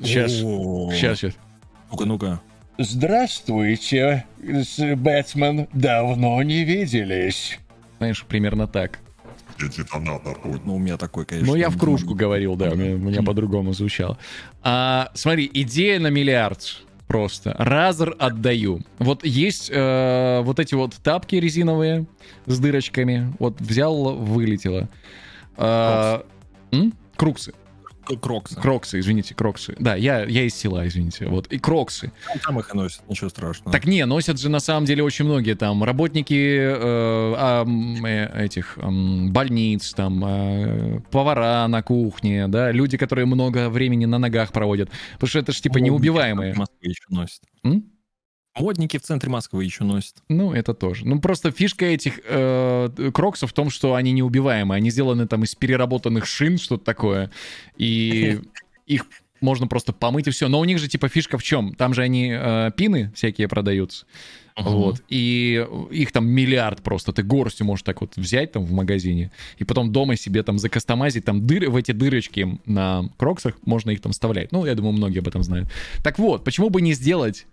[0.00, 1.34] Сейчас, сейчас, сейчас.
[1.90, 2.40] Ну-ка, ну-ка.
[2.78, 5.66] Здравствуйте, Бэтмен.
[5.72, 7.58] Давно не виделись.
[7.98, 8.98] Знаешь, примерно так.
[10.64, 11.52] Ну, у меня такой, конечно.
[11.52, 14.18] Ну, я в кружку говорил, да, у меня, у меня по-другому звучало.
[14.62, 17.54] А, смотри, идея на миллиард просто.
[17.58, 18.80] Разер отдаю.
[18.98, 22.04] Вот есть э, вот эти вот тапки резиновые
[22.44, 23.32] с дырочками.
[23.38, 24.88] Вот взял, вылетело.
[25.56, 26.24] А,
[26.72, 26.92] м?
[27.16, 27.54] Круксы.
[28.14, 28.60] Кроксы.
[28.60, 29.74] Кроксы, извините, кроксы.
[29.78, 31.26] Да, я, я из села, извините.
[31.26, 32.12] Вот, и кроксы.
[32.44, 33.72] Там их и носят, ничего страшного.
[33.72, 37.64] Так не, носят же на самом деле очень многие там работники э,
[38.04, 44.18] э, этих м, больниц, там э, повара на кухне, да, люди, которые много времени на
[44.18, 46.54] ногах проводят, потому что это же типа Модники неубиваемые.
[46.54, 47.40] В Москве еще носят.
[47.64, 47.84] М?
[48.58, 50.16] Модники в центре Москвы еще носят.
[50.28, 51.06] Ну, это тоже.
[51.06, 54.78] Ну, просто фишка этих э, кроксов в том, что они неубиваемые.
[54.78, 57.30] Они сделаны там из переработанных шин, что-то такое.
[57.76, 58.40] И
[58.86, 59.06] их
[59.40, 60.48] можно просто помыть и все.
[60.48, 61.74] Но у них же типа фишка в чем?
[61.74, 64.06] Там же они э, пины всякие продаются.
[64.56, 65.02] Вот.
[65.10, 67.12] И их там миллиард просто.
[67.12, 71.26] Ты горстью можешь так вот взять там в магазине и потом дома себе там закастомазить
[71.26, 73.56] там дыры в эти дырочки на кроксах.
[73.66, 74.52] Можно их там вставлять.
[74.52, 75.68] Ну, я думаю, многие об этом знают.
[76.02, 77.46] Так вот, почему бы не сделать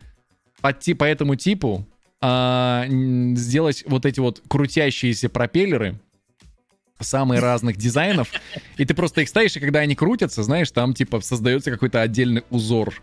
[0.64, 1.85] по, по этому типу
[2.22, 5.99] а, сделать вот эти вот крутящиеся пропеллеры
[7.02, 8.30] самых разных дизайнов,
[8.77, 12.44] и ты просто их ставишь, и когда они крутятся, знаешь, там типа создается какой-то отдельный
[12.49, 12.94] узор.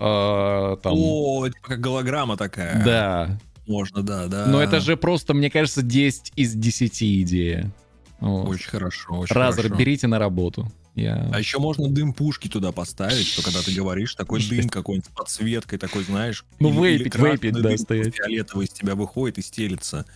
[0.00, 0.92] а, там.
[0.96, 2.84] О, типа как голограмма такая.
[2.84, 3.38] Да.
[3.68, 4.46] Можно, да, да.
[4.46, 7.70] Но это же просто, мне кажется, 10 из 10 идея.
[8.18, 8.48] Вот.
[8.48, 9.78] Очень хорошо, очень Разер, хорошо.
[9.78, 10.70] берите на работу.
[10.94, 11.28] Я...
[11.32, 15.14] А еще можно дым пушки туда поставить, что когда ты говоришь, такой дым какой-нибудь с
[15.14, 16.44] подсветкой, такой, знаешь.
[16.60, 18.14] Ну, или- вейпить, или вейпить, да, стоять.
[18.14, 20.06] Фиолетовый из тебя выходит и стелится.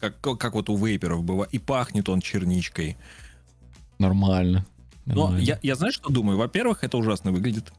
[0.00, 1.52] Как, как вот у вейперов бывает.
[1.52, 2.96] И пахнет он черничкой.
[3.98, 4.66] Нормально.
[5.04, 5.44] Но Нормально.
[5.44, 6.38] я, я знаешь, что думаю?
[6.38, 7.72] Во-первых, это ужасно выглядит.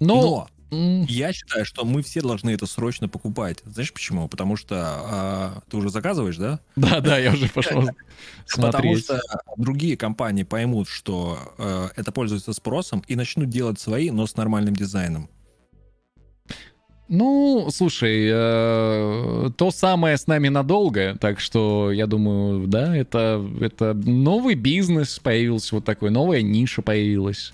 [0.00, 0.20] Но...
[0.20, 3.58] Но я считаю, что мы все должны это срочно покупать.
[3.64, 4.28] Знаешь почему?
[4.28, 6.60] Потому что а, ты уже заказываешь, да?
[6.76, 7.88] Да, да, я уже пошел
[8.56, 9.20] Потому что
[9.56, 14.74] другие компании поймут, что э, это пользуется спросом и начнут делать свои, но с нормальным
[14.74, 15.28] дизайном.
[17.08, 23.94] Ну, слушай, э, то самое с нами надолго, так что я думаю, да, это, это
[23.94, 27.52] новый бизнес появился, вот такой, новая ниша появилась.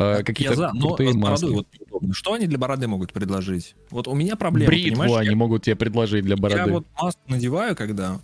[0.00, 1.44] Э, Я Какие-то за, но бородой маски.
[1.46, 2.14] вот неудобно.
[2.14, 3.74] Что они для бороды могут предложить?
[3.90, 5.16] Вот у меня проблема, Бритву понимаешь?
[5.20, 6.70] они я- могут тебе предложить для Я бороды.
[6.72, 8.20] вот маску надеваю, когда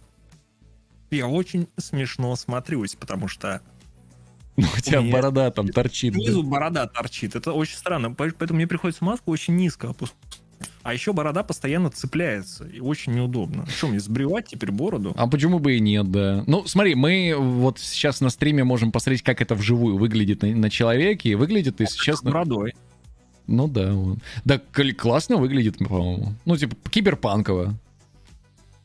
[1.10, 3.60] я очень смешно смотрюсь, потому что
[4.56, 6.14] Ну, у тебя меня- борода там торчит.
[6.14, 7.34] снизу борода торчит.
[7.34, 8.12] Это очень странно.
[8.12, 10.33] По- Поэтому мне приходится маску очень низко опускать.
[10.82, 12.64] А еще борода постоянно цепляется.
[12.66, 13.66] И очень неудобно.
[13.66, 15.12] Что, мне сбривать теперь бороду?
[15.16, 16.44] А почему бы и нет, да.
[16.46, 20.70] Ну, смотри, мы вот сейчас на стриме можем посмотреть, как это вживую выглядит на, на
[20.70, 21.30] человеке.
[21.30, 22.30] И выглядит, если С честно...
[22.30, 22.74] бородой.
[23.46, 24.18] Ну да, вот.
[24.44, 26.34] Да, кл- классно выглядит, по-моему.
[26.44, 27.74] Ну, типа, киберпанково.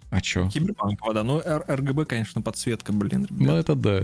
[0.09, 0.49] А чё?
[0.49, 1.23] Киберпанк, да.
[1.23, 3.31] Ну, Р- RGB, конечно, подсветка, блин, ребят.
[3.31, 4.01] Ну, это да.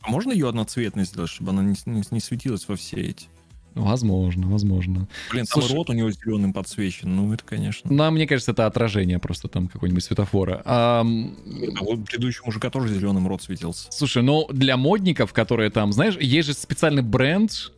[0.00, 3.26] А можно ее одноцветной сделать, чтобы она не, не- не светилась во все эти?
[3.74, 5.08] Возможно, возможно.
[5.30, 7.14] Блин, там Слушай- рот у него зеленым подсвечен.
[7.16, 7.90] Ну, это, конечно.
[7.92, 10.62] Ну, а мне кажется, это отражение просто там какой-нибудь светофора.
[10.64, 13.88] А, А вот предыдущий мужика тоже зеленым рот светился.
[13.90, 17.72] слушай, ну для модников, которые там, знаешь, есть же специальный бренд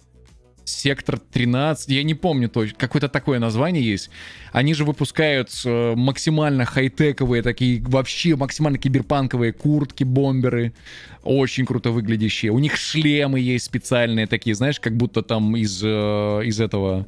[0.64, 4.10] Сектор 13, я не помню точно, какое-то такое название есть.
[4.52, 10.72] Они же выпускают э, максимально хай-тековые, такие вообще максимально киберпанковые куртки, бомберы,
[11.22, 12.50] очень круто выглядящие.
[12.52, 15.86] У них шлемы есть специальные такие, знаешь, как будто там из, э,
[16.44, 17.06] из этого...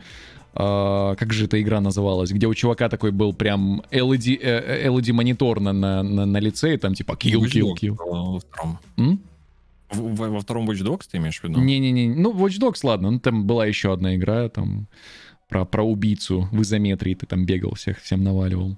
[0.55, 4.41] э, как же эта игра называлась, где у чувака такой был прям LED,
[4.87, 7.97] LED монитор на, на, на, на лице, и там типа kill, kill, kill.
[7.99, 8.79] Во втором.
[8.97, 9.21] М?
[9.91, 11.61] В- в- во втором Watch Dogs ты имеешь в виду?
[11.61, 14.89] Не-не-не, ну, Watch Dogs, ладно, ну, там была еще одна игра, там,
[15.49, 18.77] про, про убийцу в изометрии, ты там бегал, всех, всем наваливал.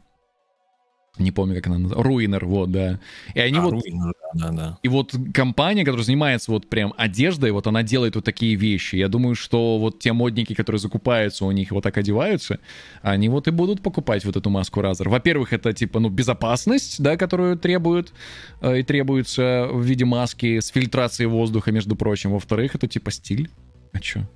[1.19, 2.07] Не помню, как она называлась.
[2.07, 3.01] Руинер, вот, да.
[3.35, 3.75] И они А, вот...
[3.75, 4.79] Ruiner, да, да.
[4.83, 8.97] И вот компания, которая занимается вот прям одеждой, вот она делает вот такие вещи.
[8.97, 12.61] Я думаю, что вот те модники, которые закупаются у них вот так одеваются,
[13.03, 15.09] они вот и будут покупать вот эту маску Razer.
[15.09, 18.13] Во-первых, это типа, ну, безопасность, да, которую требуют
[18.61, 22.33] э, и требуется в виде маски с фильтрацией воздуха, между прочим.
[22.33, 23.51] Во-вторых, это типа стиль.
[23.93, 24.27] А чё?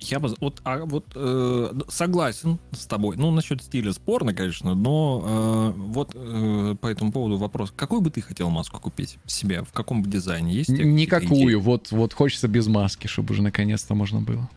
[0.00, 3.16] Я бы, вот, а, вот э, согласен с тобой.
[3.16, 7.72] Ну, насчет стиля спорно, конечно, но э, вот э, по этому поводу вопрос.
[7.74, 9.62] Какую бы ты хотел маску купить себе?
[9.62, 10.52] В каком бы дизайне?
[10.52, 10.84] Есть идеи?
[10.84, 11.60] Никакую.
[11.60, 14.48] Вот, вот хочется без маски, чтобы уже наконец-то можно было.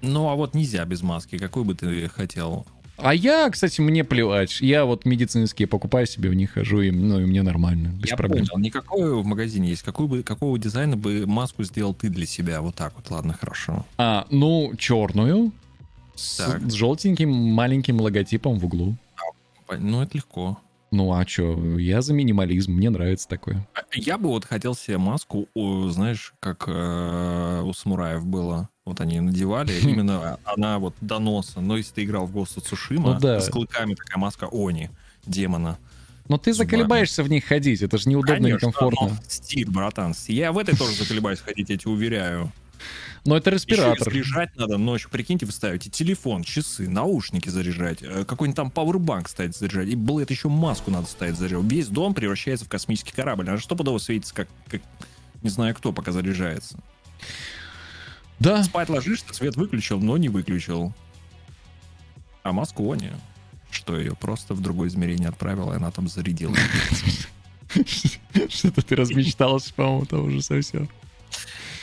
[0.00, 1.38] Ну, а вот нельзя без маски.
[1.38, 2.66] Какую бы ты хотел?
[3.02, 4.60] А я, кстати, мне плевать.
[4.60, 8.16] Я вот медицинские покупаю себе, в них хожу, и, ну, и мне нормально, без Я
[8.16, 8.46] проблем.
[8.46, 8.62] понял.
[8.62, 9.82] Никакой в магазине есть.
[9.82, 12.60] Какую бы, какого дизайна бы маску сделал ты для себя?
[12.60, 13.84] Вот так вот, ладно, хорошо.
[13.98, 15.50] А, ну, черную,
[16.14, 16.62] с, Так.
[16.70, 18.94] с желтеньким маленьким логотипом в углу.
[19.66, 20.58] Пон- Ну, это легко.
[20.92, 23.66] Ну, а чё, я за минимализм, мне нравится такое.
[23.94, 25.48] Я бы вот хотел себе маску,
[25.90, 28.68] знаешь, как э, у самураев было.
[28.84, 31.60] Вот они надевали, именно она вот до носа.
[31.62, 33.40] Но если ты играл в Ghost of Tsushima, Ну да.
[33.40, 34.90] с клыками такая маска Они,
[35.24, 35.78] демона.
[36.28, 39.08] Но ты заколебаешься в них ходить, это же неудобно и Конечно, некомфортно.
[39.08, 40.14] но стиль, братан.
[40.28, 42.52] Я в этой тоже заколебаюсь ходить, я тебе уверяю.
[43.24, 44.12] Но это Еще респиратор.
[44.12, 45.08] заряжать надо ночью.
[45.10, 49.88] Прикиньте, вы ставите телефон, часы, наушники заряжать, э, какой-нибудь там пауэрбанк ставить заряжать.
[49.88, 51.64] И было это еще маску надо ставить заряжать.
[51.64, 53.48] Весь дом превращается в космический корабль.
[53.48, 54.82] Она что подобно светится, как, как
[55.42, 56.78] не знаю кто, пока заряжается.
[58.40, 60.92] Да, Спать ложишься, свет выключил, но не выключил.
[62.42, 63.10] А маску они,
[63.70, 66.56] что ее просто в другое измерение отправила, и она там зарядила.
[68.48, 70.88] что-то ты размечтался, по-моему, там уже совсем.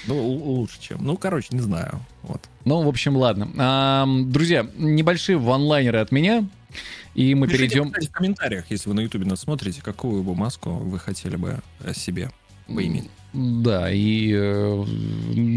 [0.08, 0.98] Ну, лучше, чем.
[1.04, 2.00] Ну, короче, не знаю.
[2.24, 2.42] Вот.
[2.66, 3.50] Ну, в общем, ладно.
[3.58, 6.48] Ам, друзья, небольшие ванлайнеры от меня,
[7.16, 7.92] и мы Пишите, перейдем...
[7.92, 11.60] кстати, в комментариях, если вы на ютубе нас смотрите, какую бы маску вы хотели бы
[11.82, 12.32] э, себе
[12.68, 13.10] поиметь.
[13.34, 14.86] Да, и э,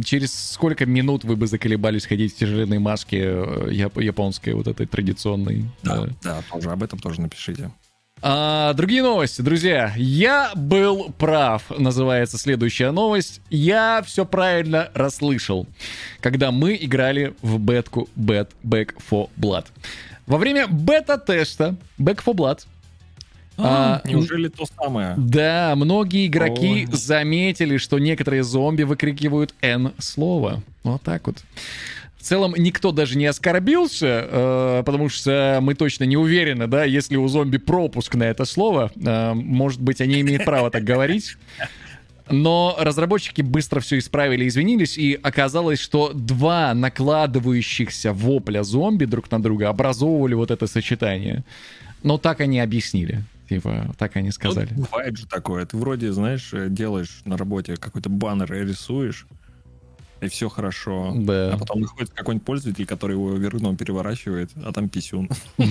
[0.04, 4.86] через сколько минут вы бы заколебались ходить в тяжеленной маске э, яп- японской, вот этой
[4.86, 5.64] традиционной?
[5.82, 6.08] Да, Да.
[6.22, 7.70] да, тоже об этом тоже напишите.
[8.24, 9.92] А, другие новости, друзья.
[9.96, 13.40] Я был прав, называется следующая новость.
[13.50, 15.66] Я все правильно расслышал,
[16.20, 19.66] когда мы играли в бетку Bad Back for Blood.
[20.26, 22.60] Во время бета-теста Back for Blood
[23.58, 25.14] А, Неужели то самое?
[25.18, 26.88] да, многие игроки Ой.
[26.92, 30.62] заметили, что некоторые зомби выкрикивают N слово.
[30.84, 31.38] Вот так вот.
[32.22, 37.16] В целом никто даже не оскорбился, э, потому что мы точно не уверены, да, если
[37.16, 41.36] у зомби пропуск на это слово, э, может быть, они имеют право так говорить.
[42.30, 49.42] Но разработчики быстро все исправили, извинились, и оказалось, что два накладывающихся вопля зомби друг на
[49.42, 51.42] друга образовывали вот это сочетание.
[52.04, 53.24] Но так они объяснили.
[53.48, 54.68] Типа, так они сказали.
[54.70, 55.66] Ну, бывает же такое.
[55.66, 59.26] Ты вроде, знаешь, э, делаешь на работе какой-то баннер и рисуешь,
[60.22, 61.12] и все хорошо.
[61.16, 61.54] Да.
[61.54, 65.28] А потом находит какой-нибудь пользователь, который его вверх дном переворачивает, а там писюн.
[65.56, 65.64] То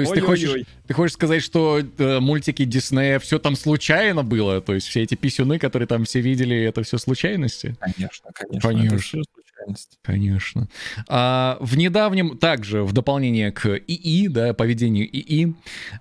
[0.00, 4.60] есть ты хочешь, ты хочешь сказать, что э, мультики Диснея все там случайно было?
[4.60, 7.76] То есть все эти писюны, которые там все видели, это все случайности?
[7.80, 8.68] Конечно, конечно.
[8.68, 9.22] Конечно.
[9.68, 9.98] Случайность.
[10.02, 10.68] Конечно.
[11.08, 15.54] А, в недавнем, также в дополнение к ИИ, да, поведению ИИ,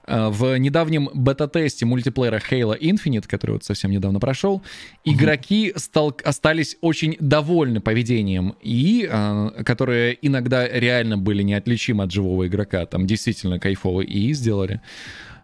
[0.05, 4.61] а, в недавнем бета-тесте мультиплеера Halo Infinite, который вот совсем недавно прошел,
[5.03, 12.47] игроки стал, остались очень довольны поведением ИИ, а, которые иногда реально были неотличимы от живого
[12.47, 12.85] игрока.
[12.85, 14.81] Там действительно кайфовый ИИ сделали.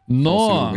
[0.07, 0.75] Но...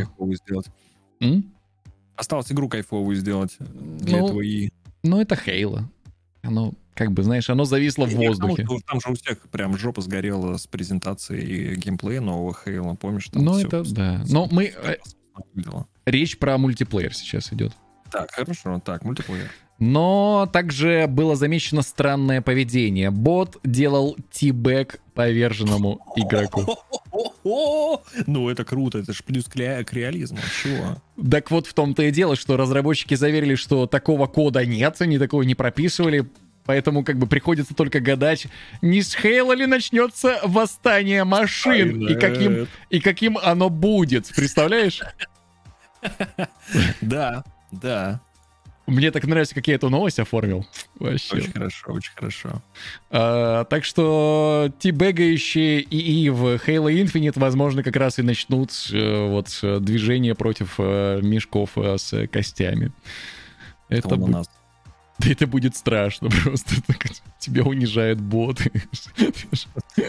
[2.16, 3.56] Осталось игру кайфовую сделать.
[3.58, 4.70] Для Ну, этого и...
[5.02, 5.82] Ну, это Halo.
[6.42, 8.64] Оно, как бы, знаешь, оно зависло в Не, потому воздухе.
[8.64, 13.28] что Там же у всех прям жопа сгорела с презентацией геймплея нового Хейла, помнишь?
[13.28, 14.22] Там Ну, это да.
[14.28, 14.64] Но мы...
[14.74, 14.96] э.
[16.06, 17.72] Речь про мультиплеер сейчас идет.
[18.10, 19.50] Так, хорошо, так, мультиплеер.
[19.78, 23.10] Но также было замечено странное поведение.
[23.10, 26.78] Бот делал тибэк поверженному игроку.
[28.26, 30.38] Ну, это круто, это же плюс к, ре- к реализму.
[30.62, 30.96] Чего?
[31.30, 35.42] Так вот в том-то и дело, что разработчики заверили, что такого кода нет, они такого
[35.42, 36.26] не прописывали,
[36.66, 38.46] поэтому как бы приходится только гадать,
[38.82, 45.00] не с Хейла ли начнется восстание машин, и каким, и каким оно будет, представляешь?
[47.00, 48.20] Да, да.
[48.86, 50.64] Мне так нравится, как я эту новость оформил.
[51.00, 51.36] Вообще.
[51.36, 52.62] Очень хорошо, очень хорошо.
[53.10, 59.58] А, так что тибегающие ИИ в Halo Infinite, возможно, как раз и начнут э, вот
[59.62, 62.92] э, движение против э, мешков э, с костями.
[63.88, 64.46] Это, Это он у бу- нас.
[65.18, 66.74] Да это будет страшно просто.
[66.86, 67.06] Так
[67.38, 68.70] Тебя унижают боты.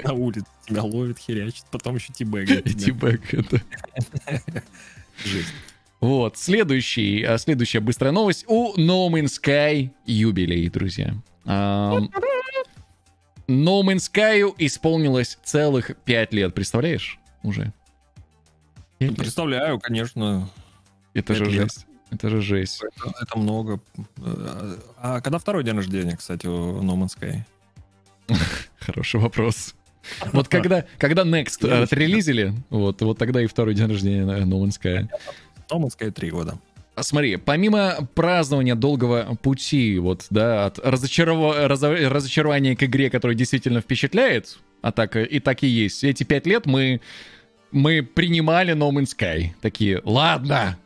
[0.04, 2.46] На улице тебя ловит, херячит, потом еще тебя.
[2.46, 3.62] Тибэг это.
[5.24, 5.54] Жесть.
[6.00, 8.46] Вот, следующий, а, следующая быстрая новость.
[8.48, 11.16] У No Man's Sky юбилей, друзья.
[11.46, 12.12] Ам,
[13.48, 17.20] No Man's Sky исполнилось целых пять лет, представляешь?
[17.42, 17.74] Уже.
[19.00, 19.16] Лет.
[19.16, 20.50] Представляю, конечно.
[21.14, 21.64] Это же лет.
[21.64, 21.87] жесть.
[22.12, 22.82] Это же жесть.
[22.84, 23.80] Это, это много.
[24.18, 27.42] Э, А когда второй день рождения, кстати, у No Man's Sky?
[28.80, 29.76] Хороший вопрос.
[30.34, 34.80] Вот когда, когда Next э, отрелизили, вот, вот тогда и второй день рождения No Man's
[34.82, 35.08] Sky.
[35.70, 36.58] No Man's Sky 3 года.
[36.96, 43.36] А Смотри, помимо празднования долгого пути, вот, да, от разочарова- разо- разочарования к игре, которая
[43.38, 47.02] действительно впечатляет, а так и- и так и есть, эти пять лет мы,
[47.72, 49.50] мы принимали No Man's Sky.
[49.62, 50.78] Такие, ладно,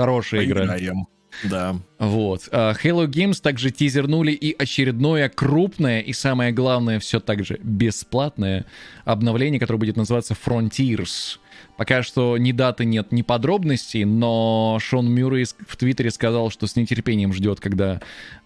[0.00, 0.60] хорошая игра.
[0.60, 1.06] Поиграем.
[1.44, 1.76] Да.
[1.98, 2.48] Вот.
[2.52, 8.66] А, Halo Games также тизернули и очередное крупное и самое главное все так же бесплатное
[9.04, 11.38] обновление, которое будет называться Frontiers.
[11.76, 16.76] Пока что ни даты нет, ни подробностей, но Шон Мюррей в Твиттере сказал, что с
[16.76, 18.00] нетерпением ждет, когда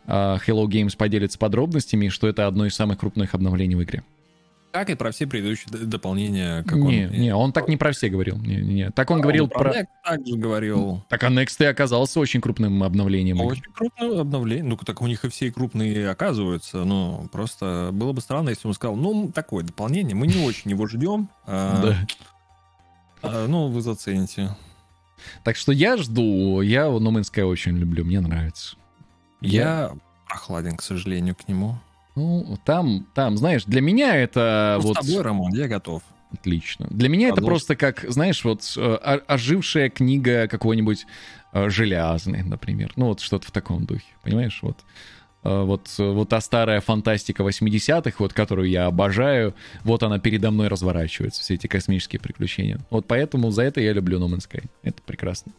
[0.07, 4.03] а, Hello Games поделится подробностями, и что это одно из самых крупных обновлений в игре.
[4.73, 6.63] Как и про все предыдущие дополнения.
[6.63, 7.13] Как не, он...
[7.13, 8.37] не, он так не про все говорил.
[8.39, 8.91] Не, не.
[8.91, 9.73] Так он говорил про...
[9.73, 11.05] Next также говорил.
[11.09, 13.41] Так, а Next и оказался очень крупным обновлением.
[13.41, 14.65] Очень крупное обновление.
[14.65, 16.85] Ну, так у них и все крупные оказываются.
[16.85, 20.87] Ну, просто было бы странно, если он сказал, ну, такое дополнение, мы не очень его
[20.87, 21.29] ждем.
[21.47, 22.07] а, Да.
[23.23, 24.55] а, ну, вы зацените.
[25.43, 28.77] Так что я жду, я No Man's Sky очень люблю, мне нравится.
[29.41, 29.93] Я
[30.29, 31.79] прохладен, к сожалению, к нему.
[32.17, 34.97] Ну, там, там, знаешь, для меня это Ну, вот...
[35.03, 36.03] С тобой, Роман, я готов.
[36.33, 36.87] Отлично.
[36.91, 37.51] Для меня это Продолжим.
[37.53, 38.95] просто как, знаешь, вот э,
[39.27, 41.07] ожившая книга какого-нибудь
[41.53, 42.93] э, железный, например.
[42.97, 44.61] Ну, вот что-то в таком духе, понимаешь?
[44.63, 44.79] Вот.
[45.43, 50.69] Э, Вот, вот та старая фантастика 80-х, вот, которую я обожаю, вот она передо мной
[50.69, 52.79] разворачивается, все эти космические приключения.
[52.91, 54.65] Вот поэтому за это я люблю No Man's Sky.
[54.85, 55.53] Это прекрасно.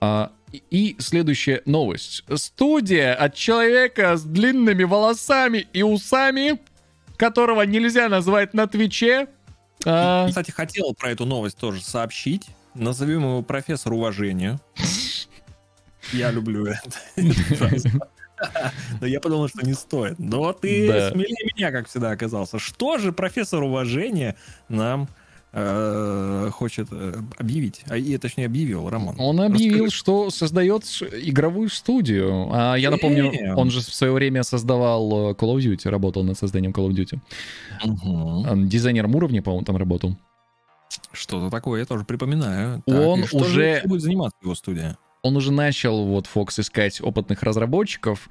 [0.00, 0.32] А,
[0.70, 2.24] и- следующая новость.
[2.36, 6.58] Студия от человека с длинными волосами и усами,
[7.16, 9.26] которого нельзя назвать на Твиче.
[9.84, 12.46] а, Кстати, хотел про эту новость тоже сообщить.
[12.74, 14.60] Назовем его профессор уважения.
[16.12, 16.90] Я люблю это.
[19.00, 20.18] Но я подумал, что не стоит.
[20.18, 22.58] Но ты смелее меня, как всегда, оказался.
[22.60, 24.36] Что же профессор уважения
[24.68, 25.08] нам
[26.52, 27.82] хочет э, объявить?
[27.88, 29.16] А, и, точнее, объявил, Роман.
[29.18, 29.96] Он объявил, Расскажи.
[29.96, 32.48] что создает игровую студию.
[32.52, 33.54] А я напомню, Э.
[33.54, 36.94] он же в свое время создавал э, Call of Duty, работал над созданием Call of
[36.94, 37.18] Duty.
[37.82, 40.16] А, Дизайнером уровня, по-моему, там работал.
[41.12, 42.82] Что-то такое, я тоже припоминаю.
[42.86, 44.96] Он же уже- будет заниматься его студия?
[45.22, 48.28] Он уже начал, вот, Fox искать опытных разработчиков,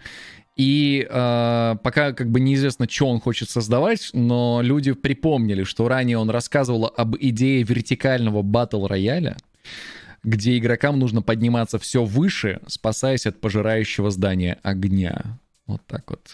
[0.58, 6.18] и э, пока как бы неизвестно, что он хочет создавать, но люди припомнили, что ранее
[6.18, 9.38] он рассказывал об идее вертикального батл рояля,
[10.24, 15.40] где игрокам нужно подниматься все выше, спасаясь от пожирающего здания огня.
[15.68, 16.28] Вот так вот.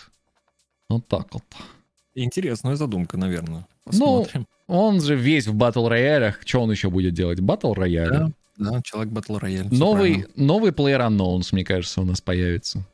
[0.89, 1.43] Вот так вот.
[2.15, 3.67] Интересная задумка, наверное.
[3.91, 4.47] Ну, Посмотрим.
[4.67, 6.39] Он же весь в батл роялях.
[6.45, 7.41] Что он еще будет делать?
[7.41, 8.09] Батл рояль.
[8.09, 12.85] Да, да, человек всё Новый, новый Player Unknowns, мне кажется, у нас появится.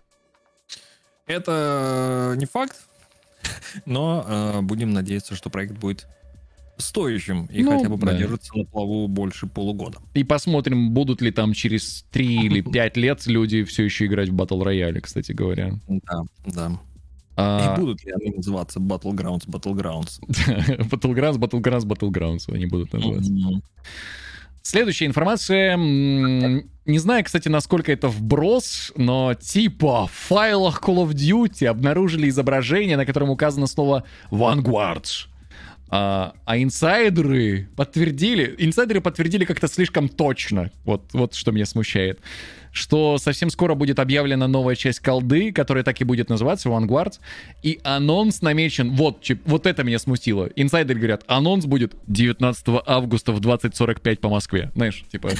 [1.30, 2.76] Это не факт,
[3.85, 6.07] но э, будем надеяться, что проект будет
[6.77, 8.07] стоящим и Ну, хотя бы да.
[8.07, 9.99] продержится на плаву больше полугода.
[10.15, 14.34] И посмотрим, будут ли там через 3 или 5 лет люди все еще играть в
[14.34, 15.73] батл рояле, кстати говоря.
[15.88, 16.80] Да, да.
[17.38, 20.19] А, И будут ли они называться Battlegrounds, Battlegrounds?
[20.89, 23.31] Battlegrounds, Battlegrounds, Battlegrounds они будут называться.
[23.31, 23.61] Мгм.
[24.61, 25.77] Следующая информация.
[25.77, 32.98] Не знаю, кстати, насколько это вброс, но типа в файлах Call of Duty обнаружили изображение,
[32.98, 35.06] на котором указано слово Vanguard.
[35.91, 42.19] А, а инсайдеры подтвердили, инсайдеры подтвердили как-то слишком точно, вот, вот что меня смущает,
[42.72, 47.20] что совсем скоро будет объявлена новая часть колды, которая так и будет называться Vanguard,
[47.64, 50.46] и анонс намечен, вот, вот это меня смутило.
[50.56, 54.72] Инсайдеры говорят, анонс будет 19 августа в 20.45 по Москве.
[54.76, 55.32] Знаешь, типа,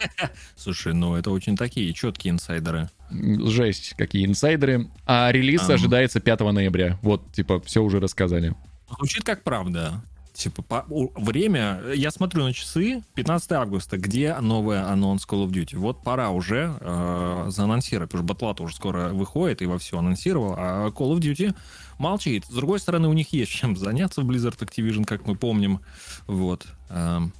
[0.56, 2.88] Слушай, ну это очень такие четкие инсайдеры.
[3.10, 4.88] жесть, какие инсайдеры.
[5.06, 5.74] А релиз Ага.
[5.74, 6.98] ожидается 5 ноября.
[7.02, 8.54] Вот, типа, все уже рассказали.
[8.96, 10.02] Звучит как правда.
[10.34, 15.76] Типа, по- время, я смотрю на часы, 15 августа, где новый анонс Call of Duty?
[15.78, 20.56] Вот пора уже э, заанонсировать, потому что батла уже скоро выходит и во все анонсировал,
[20.58, 21.54] а Call of Duty
[21.98, 22.44] молчит.
[22.46, 25.80] С другой стороны, у них есть чем заняться в Blizzard Activision, как мы помним.
[26.26, 26.66] Вот.
[26.90, 27.32] Эм,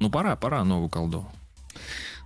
[0.00, 1.26] ну, пора, пора новую колду.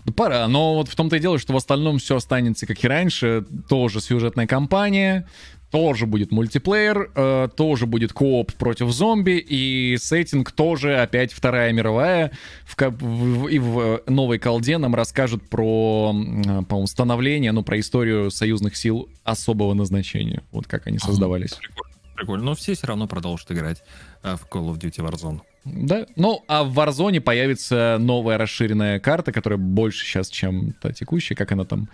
[0.05, 2.89] Ну, пора, но вот в том-то и дело, что в остальном все останется как и
[2.89, 3.47] раньше.
[3.69, 5.29] Тоже сюжетная кампания,
[5.75, 12.31] тоже будет мультиплеер, э, тоже будет кооп против зомби, и сеттинг тоже опять Вторая мировая.
[12.65, 18.31] В, в- и в новой колде нам расскажут про, м, по становление, ну, про историю
[18.31, 20.45] союзных сил особого назначения.
[20.53, 21.55] Вот как они создавались.
[21.55, 21.95] Прикольно.
[22.15, 22.45] Прикольно.
[22.45, 23.83] Но все все равно продолжат играть
[24.23, 25.41] э, в Call of Duty Warzone.
[25.65, 26.07] Да.
[26.15, 31.35] Ну, а в Warzone появится новая расширенная карта, которая больше сейчас, чем та текущая.
[31.35, 31.89] Как она там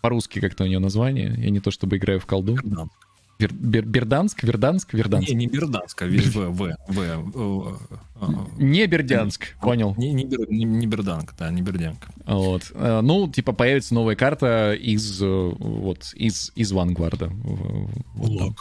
[0.00, 1.32] по-русски как-то у нее название.
[1.38, 2.56] Я не то чтобы играю в колду.
[3.38, 4.42] Вер- Бер- Берданск?
[4.44, 4.94] Верданск?
[4.94, 5.28] Верданск.
[5.28, 7.80] Не, не Берданск, а В, В, В, В,
[8.20, 8.26] э,
[8.58, 9.94] Не Бердянск, понял.
[9.98, 11.98] Не, не, Бер- не, не Берданг, да, не Бердянг.
[12.26, 12.70] Вот.
[12.74, 17.26] Э, Ну, типа, появится новая карта из, э, вот, из, из Вангварда.
[18.14, 18.56] Вот там.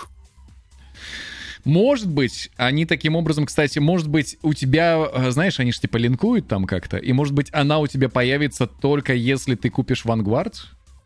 [1.65, 5.95] Может быть, они таким образом, кстати, может быть, у тебя, э, знаешь, они же типа
[5.97, 10.55] линкуют там как-то, и может быть, она у тебя появится только если ты купишь Vanguard?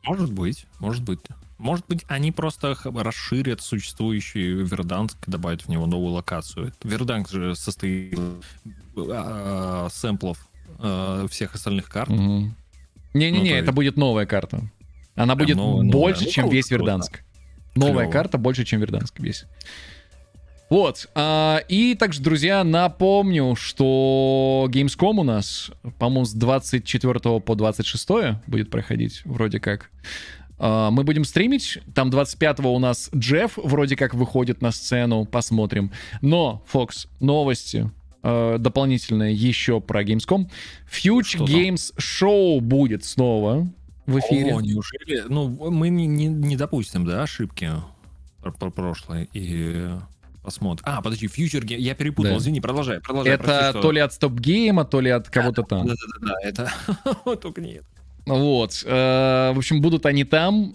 [0.03, 1.19] Может быть, может быть.
[1.57, 6.71] Может быть, они просто расширят существующий Верданск, добавят в него новую локацию.
[6.83, 8.19] Верданск же состоит из
[9.11, 10.47] а, сэмплов
[10.79, 12.09] а, всех остальных карт.
[12.09, 14.61] Не-не-не, Ну, то это есть- будет новая карта.
[15.15, 15.91] Она будет новая, новая.
[15.91, 16.83] больше, Ну, чем круто, весь круто.
[16.83, 17.23] Верданск.
[17.75, 18.11] Новая Клево.
[18.11, 19.45] карта больше, чем Верданск весь.
[20.69, 21.09] Вот.
[21.15, 28.09] а, и также, друзья, напомню, что Gamescom у нас, по-моему, с 24 по 26
[28.47, 29.89] будет проходить, вроде как.
[30.59, 31.79] А, мы будем стримить.
[31.93, 35.25] Там 25 у нас Джефф вроде как выходит на сцену.
[35.25, 35.91] Посмотрим.
[36.21, 37.89] Но, Фокс, новости
[38.23, 40.49] э, дополнительные еще про Gamescom.
[40.91, 41.45] Future?
[41.45, 43.67] Games Show будет снова
[44.05, 44.55] в эфире.
[44.55, 45.23] О, неужели?
[45.29, 47.71] Ну, мы не, не, не допустим, да, ошибки
[48.41, 49.89] про, про прошлое и
[50.41, 50.85] посмотрим.
[50.87, 52.37] А, подожди, Future Game, я перепутал, Да.
[52.37, 53.33] извини, продолжай, продолжай.
[53.33, 55.85] Это прости, что- то ли от Стоп Гейма, то ли от кого-то там.
[55.87, 56.71] Да-да-да, это
[57.41, 57.85] только не это.
[58.27, 58.83] Вот.
[58.85, 60.71] э, В общем, будут они там.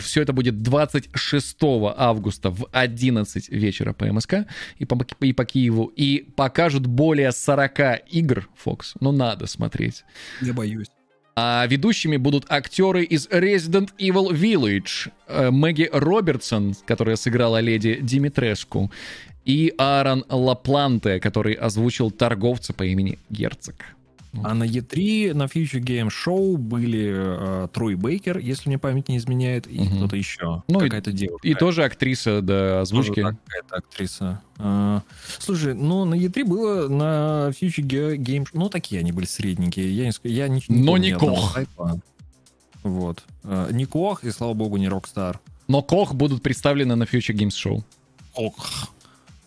[0.00, 1.56] Все это будет 26
[1.96, 4.46] августа в 11 вечера по МСК
[4.78, 5.86] и по, и по Киеву.
[5.96, 8.94] И покажут более 40 игр, Фокс.
[9.00, 10.04] Ну, надо смотреть.
[10.40, 10.88] Я боюсь.
[11.36, 15.10] А ведущими будут актеры из Resident Evil Village.
[15.26, 18.92] э, Мэгги Робертсон, которая сыграла леди Димитреску,
[19.44, 23.74] и Аарон Лапланте, который озвучил торговца по имени Герцог.
[24.42, 29.16] А на E3 на Future Game Show были э, Трой Бейкер, если мне память не
[29.18, 29.96] изменяет, и Мгм.
[29.98, 30.62] кто-то еще.
[30.66, 31.46] Ну Какая-то девушка.
[31.46, 33.22] И тоже актриса, да, Тоже озвучки.
[33.22, 34.42] какая-то актриса.
[34.58, 35.02] А,
[35.38, 38.46] слушай, ну на E3 было на Future Game...
[38.52, 39.94] Ну, такие они были средненькие.
[39.94, 41.56] Я не, ск- я не, не Но не Кох.
[42.82, 43.22] Вот.
[43.44, 45.36] А, не Кох, и, слава богу, не Rockstar.
[45.68, 47.82] Но Кох будут представлены на Future Games Show.
[48.32, 48.88] Кох.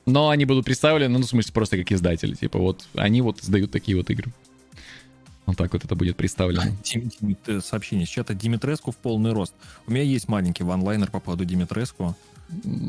[0.05, 2.33] Но они будут представлены, ну, в смысле, просто как издатели.
[2.33, 4.31] Типа вот они вот издают такие вот игры.
[5.47, 6.63] Вот так вот это будет представлено.
[7.61, 9.53] Сообщение с чата Димитреску в полный рост.
[9.87, 12.15] У меня есть маленький ванлайнер по поводу Димитреску.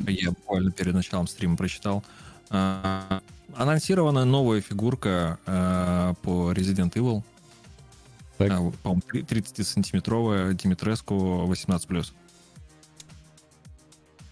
[0.06, 2.04] Я буквально перед началом стрима прочитал.
[2.50, 3.22] А,
[3.54, 7.22] Анонсирована новая фигурка а, по Resident Evil.
[8.38, 8.50] Так.
[8.50, 12.06] А, По-моему, 30-сантиметровая Димитреску 18+.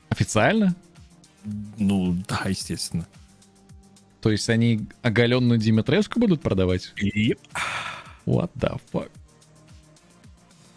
[0.09, 0.75] Официально?
[1.79, 3.07] Ну, да, естественно.
[4.21, 6.93] То есть они оголенную Димитреску будут продавать?
[6.97, 7.37] И
[8.27, 9.11] What the fuck?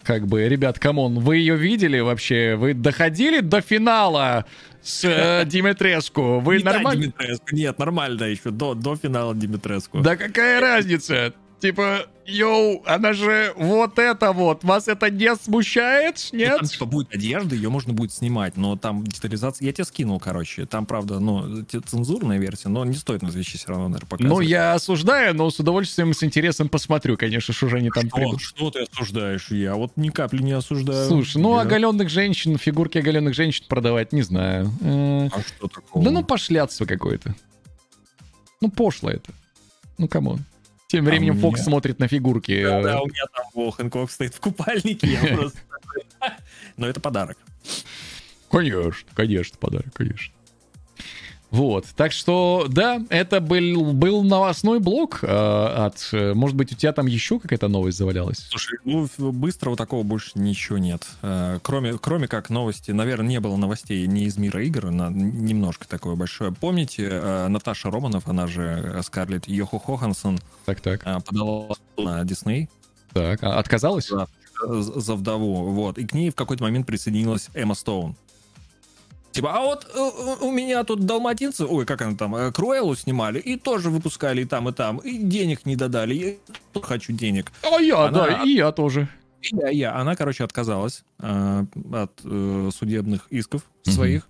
[0.03, 2.55] Как бы, ребят, come on, вы ее видели вообще?
[2.55, 4.45] Вы доходили до финала
[4.81, 6.39] с э, Димитреску?
[6.39, 7.03] Вы нормально?
[7.03, 7.45] Димитреску.
[7.51, 9.99] Нет, нормально еще, до, до финала Димитреску.
[9.99, 11.33] Да какая разница?
[11.59, 14.63] Типа, yo, она же вот это вот.
[14.63, 16.29] Вас это не смущает?
[16.31, 16.57] Ну, Нет?
[16.57, 19.65] Там типа будет одежда, ее можно будет снимать, но там детализация...
[19.65, 20.65] Я тебе скинул, короче.
[20.65, 24.37] Там, правда, ну, цензурная версия, но не стоит на вещи все равно, наверное, показывать.
[24.37, 28.15] Ну, я осуждаю, но с удовольствием, с интересом посмотрю, конечно, что же они там Что,
[28.15, 28.41] придут.
[28.41, 29.51] что ты осуждаешь?
[29.51, 31.07] Я вот ни капли не осуждаю.
[31.09, 34.71] Слушай, ну Я- оголенных женщин, фигурки оголенных женщин продавать, не знаю.
[34.81, 36.05] Э, А что такого?
[36.05, 37.35] Да ну пошлятство какое-то.
[38.61, 39.33] Ну пошло это.
[39.97, 40.45] Ну come on.
[40.89, 42.63] Тем временем А Фокс меня- смотрит на фигурки.
[42.63, 45.59] Да, да, у меня там Боа Хэнкок стоит в купальнике, я просто...
[46.77, 47.37] Но это подарок.
[48.49, 50.33] Конечно, конечно, подарок, конечно.
[51.51, 56.09] Вот, так что, да, это был, был новостной блок э, от...
[56.13, 58.45] Может быть, у тебя там еще какая-то новость завалялась?
[58.49, 61.07] Слушай, ну быстрого такого больше ничего нет.
[61.23, 65.87] Э, Кроме, кроме как новости, наверное, не было новостей не из мира игр, на, немножко
[65.87, 66.51] такое большое.
[66.51, 71.01] Помните, э, Наташа Романов, она же э, Скарлетт Йохо Хохансон, Так-так.
[71.05, 72.69] э, подала на Дисней
[73.11, 74.09] Так, а отказалась?
[74.09, 74.27] за,
[74.99, 78.15] за вдову, вот, и к ней в какой-то момент присоединилась Эмма Стоун.
[79.39, 83.39] Типа, а вот э, у меня тут далматинцы, ой, как она там, э, Круэллу снимали,
[83.39, 86.33] и тоже выпускали и там, и там, и денег не додали, я
[86.73, 87.49] тоже хочу денег.
[87.63, 89.07] А я, Она- да, и я тоже.
[89.41, 89.95] И Я, я.
[89.95, 93.93] Она, короче, отказалась э, от э, судебных исков Мгм.
[93.95, 94.27] своих,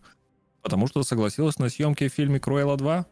[0.62, 3.08] потому что согласилась на съемки в фильме Круэлла 2.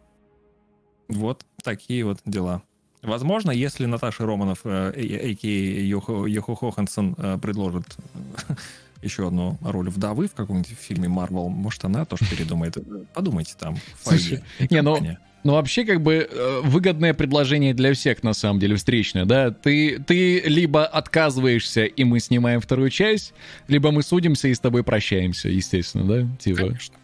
[1.07, 2.61] Вот такие вот дела.
[3.01, 5.47] Возможно, если Наташа Романов, э, а.к.а.
[5.47, 7.97] Йохо, Йохо Хохансон, предложит
[9.01, 12.77] еще одну роль вдовы в каком-нибудь фильме Марвел, может, она тоже передумает.
[13.13, 13.77] Подумайте там.
[14.03, 14.99] Слушай, не, ну.
[15.43, 19.51] Ну, вообще, как бы, э, выгодное предложение для всех, на самом деле, встречное, да?
[19.51, 23.33] Ты, ты либо отказываешься, и мы снимаем вторую часть,
[23.69, 26.27] либо мы судимся и с тобой прощаемся, естественно, да?
[26.39, 26.63] Типа.
[26.63, 26.95] Конечно.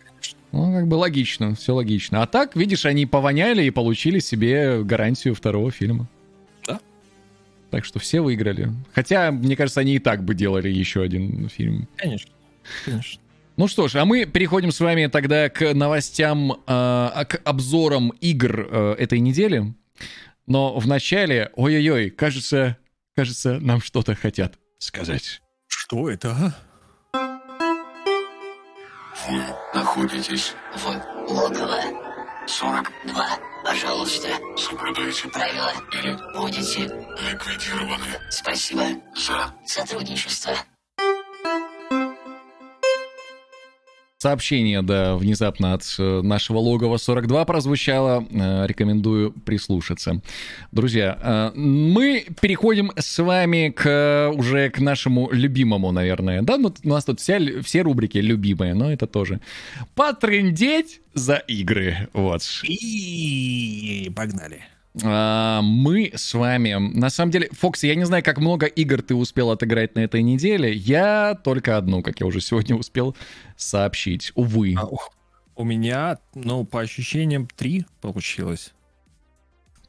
[0.52, 2.22] Ну, как бы логично, все логично.
[2.22, 6.08] А так, видишь, они повоняли и получили себе гарантию второго фильма.
[7.74, 8.72] Так что все выиграли.
[8.94, 11.90] Хотя, мне кажется, они и так бы делали еще один фильм.
[11.98, 12.32] Конечно.
[12.86, 13.20] Конечно.
[13.58, 18.68] Ну что ж, а мы переходим с вами тогда к новостям, э, к обзорам игр
[18.70, 19.74] э, этой недели.
[20.46, 22.78] Но вначале, ой-ой-ой, кажется,
[23.16, 25.42] кажется, нам что-то хотят сказать.
[25.66, 26.56] Что это,
[27.12, 27.20] а?
[29.28, 29.42] Вы
[29.74, 30.86] находитесь в
[31.28, 31.82] логово
[32.46, 33.53] 42.
[33.64, 34.28] Пожалуйста,
[34.58, 38.20] соблюдайте правила или будете ликвидированы.
[38.30, 38.84] Спасибо
[39.16, 40.54] за сотрудничество.
[44.24, 48.26] Сообщение, да, внезапно от э, нашего логова 42 прозвучало.
[48.32, 50.22] Э, Рекомендую прислушаться.
[50.72, 56.42] Друзья, э, мы переходим с вами к уже к нашему любимому, наверное.
[56.42, 59.42] Да, ну, у нас тут вся, все рубрики любимые, но это тоже.
[59.94, 62.08] Потрындеть за игры.
[62.14, 62.44] Вот.
[62.64, 64.62] И погнали.
[65.02, 66.76] А, мы с вами...
[66.76, 70.22] На самом деле, Фокси, я не знаю, как много игр ты успел отыграть на этой
[70.22, 70.74] неделе.
[70.74, 73.16] Я только одну, как я уже сегодня успел
[73.58, 74.32] сообщить.
[74.36, 74.76] Увы.
[74.78, 74.88] А,
[75.56, 78.74] у меня, ну, по ощущениям, три получилось.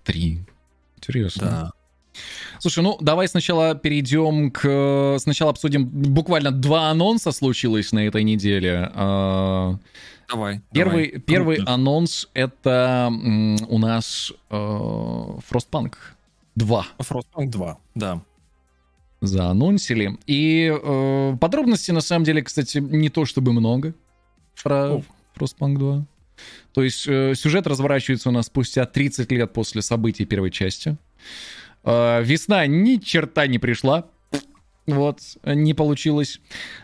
[0.04, 0.40] Три.
[0.96, 1.42] Интересно.
[1.42, 1.72] Да.
[2.58, 5.16] Слушай, ну давай сначала перейдем к...
[5.18, 5.86] Сначала обсудим...
[5.86, 8.90] Буквально два анонса случилось на этой неделе.
[8.94, 9.78] А,
[10.28, 10.60] Давай.
[10.72, 11.20] Первый, давай.
[11.20, 11.72] первый Круто.
[11.72, 13.12] анонс— это
[13.68, 15.94] у нас э, Frostpunk
[16.56, 16.86] 2.
[16.98, 18.22] Frostpunk 2, да.
[19.20, 20.18] заанонсили.
[20.26, 23.94] И э, подробностей, на самом деле, кстати, не то чтобы много
[24.62, 25.02] про О.
[25.36, 26.06] Frostpunk 2.
[26.72, 30.96] То есть э, сюжет разворачивается у нас спустя 30 лет после событий первой части.
[31.84, 34.06] Э, весна ни черта не пришла.
[34.86, 36.40] Вот, не получилось.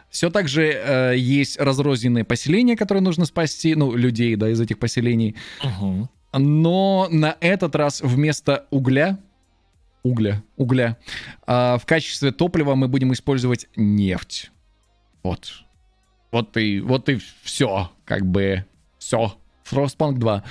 [0.09, 4.79] Все так же э, есть разрозненные поселения, которые нужно спасти, ну, людей, да, из этих
[4.79, 5.37] поселений.
[5.63, 6.09] Мгм.
[6.33, 9.19] Но на этот раз вместо угля,
[10.03, 10.97] угля, угля,
[11.47, 14.51] а, в качестве топлива мы будем использовать нефть.
[15.23, 15.65] Вот.
[16.31, 18.65] Вот и, вот и все, как бы,
[18.99, 19.37] все.
[19.71, 20.43] Frostpunk 2.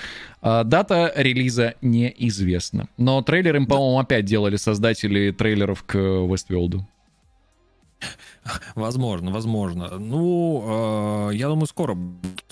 [0.41, 2.87] А, дата релиза неизвестна.
[2.97, 6.81] Но трейлер им, по-моему, опять делали создатели трейлеров к Westworld.
[8.75, 9.97] Возможно, возможно.
[9.99, 11.97] Ну, э, я думаю, скоро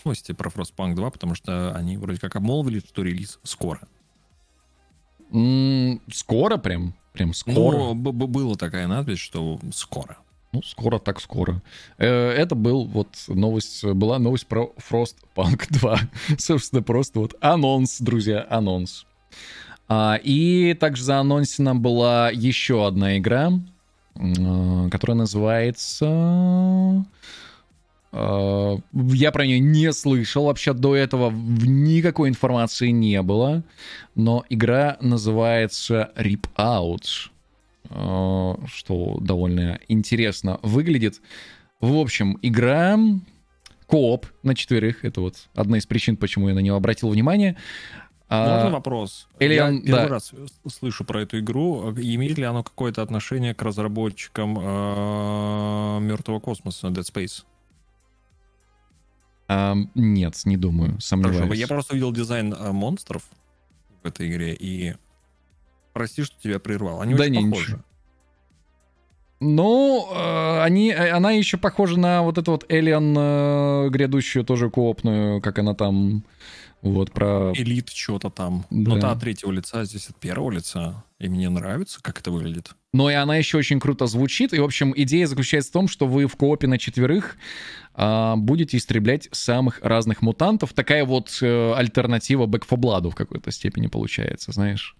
[0.04, 3.80] новости про Frostpunk 2, потому что они вроде как обмолвили, что релиз скоро.
[5.32, 6.94] М, скоро прям?
[7.14, 7.78] Прям скоро?
[7.78, 10.18] Ну, б- б- была такая надпись, что скоро.
[10.58, 11.62] Ну, скоро так скоро.
[12.00, 16.00] Э, Это был вот новость, была новость про Frostpunk 2.
[16.40, 19.06] Собственно, просто вот анонс, друзья, анонс.
[19.88, 23.52] А, И также заанонсена была еще одна игра,
[24.16, 27.06] м, которая называется...
[28.12, 28.78] э,
[29.14, 33.64] Я про нее не слышал вообще до этого, никакой информации не было,
[34.16, 37.30] но игра называется Rip Out э,
[37.90, 41.22] что довольно интересно выглядит.
[41.80, 42.98] В общем, игра
[43.86, 45.06] кооп на четверых.
[45.06, 47.58] Это вот одна из причин, почему я на нее обратил внимание.
[48.30, 49.28] А, Можно вопрос?
[49.40, 50.08] Alien, я первый да.
[50.08, 50.34] раз
[50.70, 51.92] слышу про эту игру.
[51.92, 57.46] Имеет ли оно какое-то отношение к разработчикам э, Мертвого космоса Dead Space?
[59.50, 61.60] а, нет, не думаю, Хорошо, сомневаюсь.
[61.60, 63.24] я просто видел дизайн э, монстров
[64.04, 64.96] в этой игре и
[65.98, 67.02] прости, что тебя прервал.
[67.02, 67.72] Они Да очень не, похожи.
[67.72, 67.84] ничего.
[69.40, 74.70] Ну, э, они, э, она еще похожа на вот эту вот Alien э, грядущую, тоже
[74.70, 76.24] коопную, как она там,
[76.82, 77.54] вот, про...
[77.56, 78.66] Элит что-то там.
[78.70, 78.96] Да.
[78.96, 81.04] Но та от третьего лица, здесь от первого лица.
[81.20, 82.72] И мне нравится, как это выглядит.
[82.94, 84.54] Но и она еще очень круто звучит.
[84.54, 87.38] И, в общем, идея заключается в том, что вы в коопе на четверых
[87.94, 90.74] а, будете истреблять самых разных мутантов.
[90.74, 94.96] Такая вот э, альтернатива Back 4 Blood в какой-то степени получается, знаешь.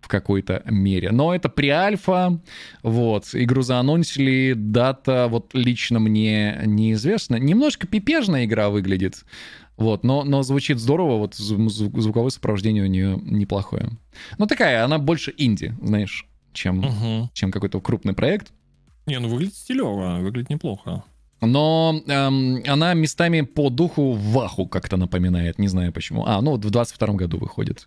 [0.00, 1.10] В какой-то мере.
[1.10, 2.40] Но это при-альфа.
[2.82, 3.28] Вот.
[3.34, 4.54] Игру заанонсили.
[4.56, 7.36] Дата вот лично мне неизвестна.
[7.36, 9.24] Немножко пипежная игра выглядит.
[9.76, 13.90] Вот, но, но звучит здорово, вот зву- зву- звуковое сопровождение у нее неплохое.
[14.38, 17.30] Ну, такая, она больше инди, знаешь, чем, Мгм.
[17.32, 18.52] чем какой-то крупный проект.
[19.06, 21.04] Не, ну выглядит стилево, выглядит неплохо.
[21.40, 26.24] Но эм, она местами по духу Ваху как-то напоминает, не знаю почему.
[26.26, 27.86] А, ну вот в 22 году выходит.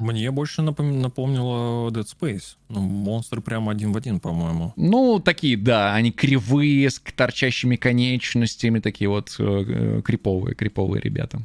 [0.00, 2.56] Мне больше напом- напомнило Dead Space.
[2.70, 4.72] Ну, монстры прям один в один, по-моему.
[4.76, 11.42] Ну, такие, да, они кривые, с торчащими конечностями, такие вот э, э, криповые, криповые ребята.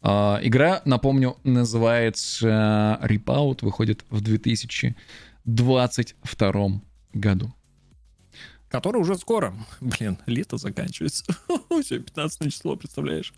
[0.00, 6.80] А, игра, напомню, называется Repout, выходит в 2022
[7.14, 7.54] году.
[8.72, 9.54] Который уже скоро.
[9.82, 11.24] Блин, лето заканчивается.
[11.82, 13.34] Все, 15 число, представляешь?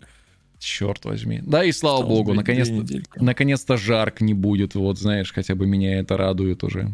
[0.59, 1.41] Черт возьми.
[1.43, 2.85] Да и слава Осталось богу, наконец-то,
[3.17, 4.75] наконец-то жарк не будет.
[4.75, 6.89] Вот, знаешь, хотя бы меня это радует уже.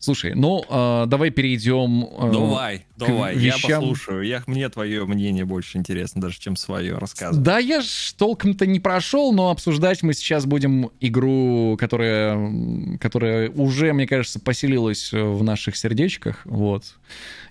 [0.00, 2.08] Слушай, ну, а, давай перейдем...
[2.18, 4.22] а, Давай, давай, вещам- я послушаю.
[4.22, 7.44] Я, мне твое мнение больше интересно, даже чем свое рассказывать.
[7.44, 13.92] Да, я ж толком-то не прошел, но обсуждать мы сейчас будем игру, которая, которая уже,
[13.92, 16.94] мне кажется, поселилась э, в наших сердечках, вот.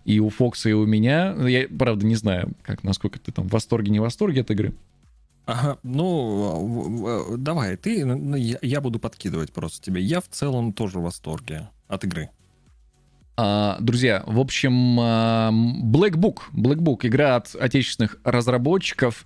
[0.05, 1.35] И у Фокса, и у меня.
[1.47, 4.73] Я, правда, не знаю, как, насколько ты там в восторге, не в восторге от игры.
[5.45, 10.01] Ага, ну, давай, ты, ну, я, я буду подкидывать просто тебе.
[10.01, 12.30] Я в целом тоже в восторге от игры.
[13.41, 19.25] А, друзья, в общем, а, Black Book, Black Book, игра от отечественных разработчиков,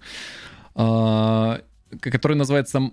[0.75, 1.61] а,
[1.99, 2.91] которая называется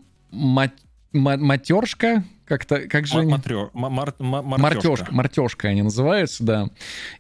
[1.12, 3.32] матершка, как-то, как же они?
[3.32, 4.88] Матрё- ма- мар- ма- Мартешка.
[4.88, 5.14] мартёшка.
[5.14, 6.70] Мартешка они называются, да.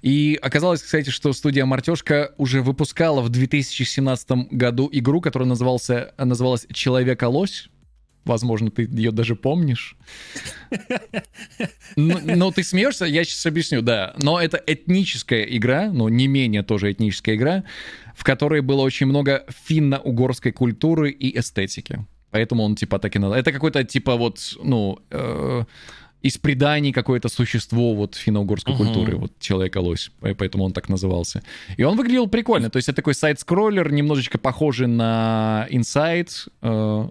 [0.00, 6.66] И оказалось, кстати, что студия Мартешка уже выпускала в 2017 году игру, которая назывался, называлась
[6.72, 7.68] Человека-лось.
[8.24, 9.96] Возможно, ты ее даже помнишь.
[11.96, 14.14] Ну, ну, ты смеешься, я сейчас объясню, да.
[14.22, 17.64] Но это этническая игра, ну, не менее тоже этническая игра,
[18.14, 22.04] в которой было очень много финно-угорской культуры и эстетики.
[22.30, 23.34] Поэтому он типа так и надо.
[23.34, 25.64] Это какой-то типа вот, ну, э,
[26.22, 28.84] из преданий какое-то существо вот финно-угорской Мгм.
[28.84, 31.42] культуры, вот человека-лось, по- поэтому он так назывался.
[31.76, 36.30] И он выглядел прикольно, то есть это такой сайт-скроллер, немножечко похожий на Inside,
[36.62, 37.08] э,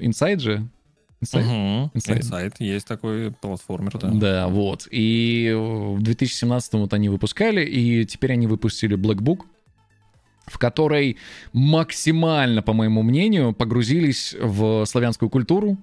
[0.00, 0.66] Inside же?
[1.22, 1.42] Inside?
[1.44, 1.90] Мгм.
[1.94, 2.20] Inside.
[2.20, 2.54] Inside.
[2.58, 4.08] Есть такой платформер, да.
[4.10, 4.86] Да, вот.
[4.90, 9.40] И в 2017 вот они выпускали, и теперь они выпустили Black Book,
[10.46, 11.16] в которой
[11.54, 15.78] максимально, по моему мнению, погрузились в славянскую культуру,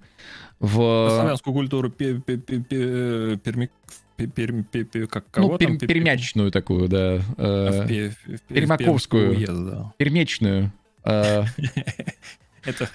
[0.59, 0.75] в...
[1.09, 3.69] Славянскую культуру пе- пе- пе- пе- перми-
[4.17, 5.79] пе- перми- пе- пе- как Ну, пер- там?
[5.79, 7.15] Пе- пе- пермячную такую, да.
[7.37, 9.31] э, в пе- в в Пермаковскую.
[9.31, 9.93] Пермский уезд, да.
[9.97, 10.71] пермечную.
[11.05, 11.43] э,
[12.63, 12.87] Это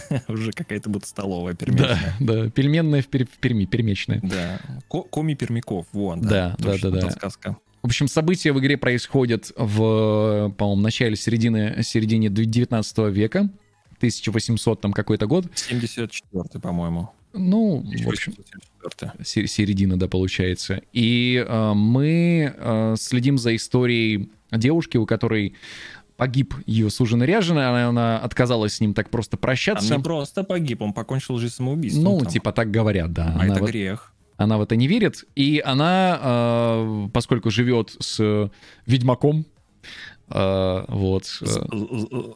[0.28, 2.14] уже какая-то будет столовая да, пермячная.
[2.20, 4.20] да, пельменная в, Пер- в Перми, пермечная.
[4.22, 4.60] Да.
[4.88, 6.20] Ко- Коми Пермяков, вон.
[6.20, 7.00] Да, да, да, да.
[7.02, 7.56] Подсказка.
[7.82, 13.50] В общем, события в игре происходят в, по-моему, начале, середины, середине 19 века,
[13.96, 15.46] 1800 там какой-то год.
[15.54, 17.10] 74 по-моему.
[17.34, 19.12] Ну, в общем, 1874.
[19.24, 20.82] се- середина, да, получается.
[20.92, 25.54] И э, мы э, следим за историей девушки, у которой
[26.22, 29.96] погиб ее суженый ряженый, она, она отказалась с ним так просто Он прощаться.
[29.96, 32.04] не просто погиб, он покончил жизнь самоубийством.
[32.04, 32.28] ну, там.
[32.28, 33.24] типа так говорят, да.
[33.34, 34.12] А Она это вот- грех.
[34.36, 38.50] она в это не верит, и она, э, поскольку живет с
[38.86, 39.46] ведьмаком,
[40.30, 42.34] э, вот, э, з-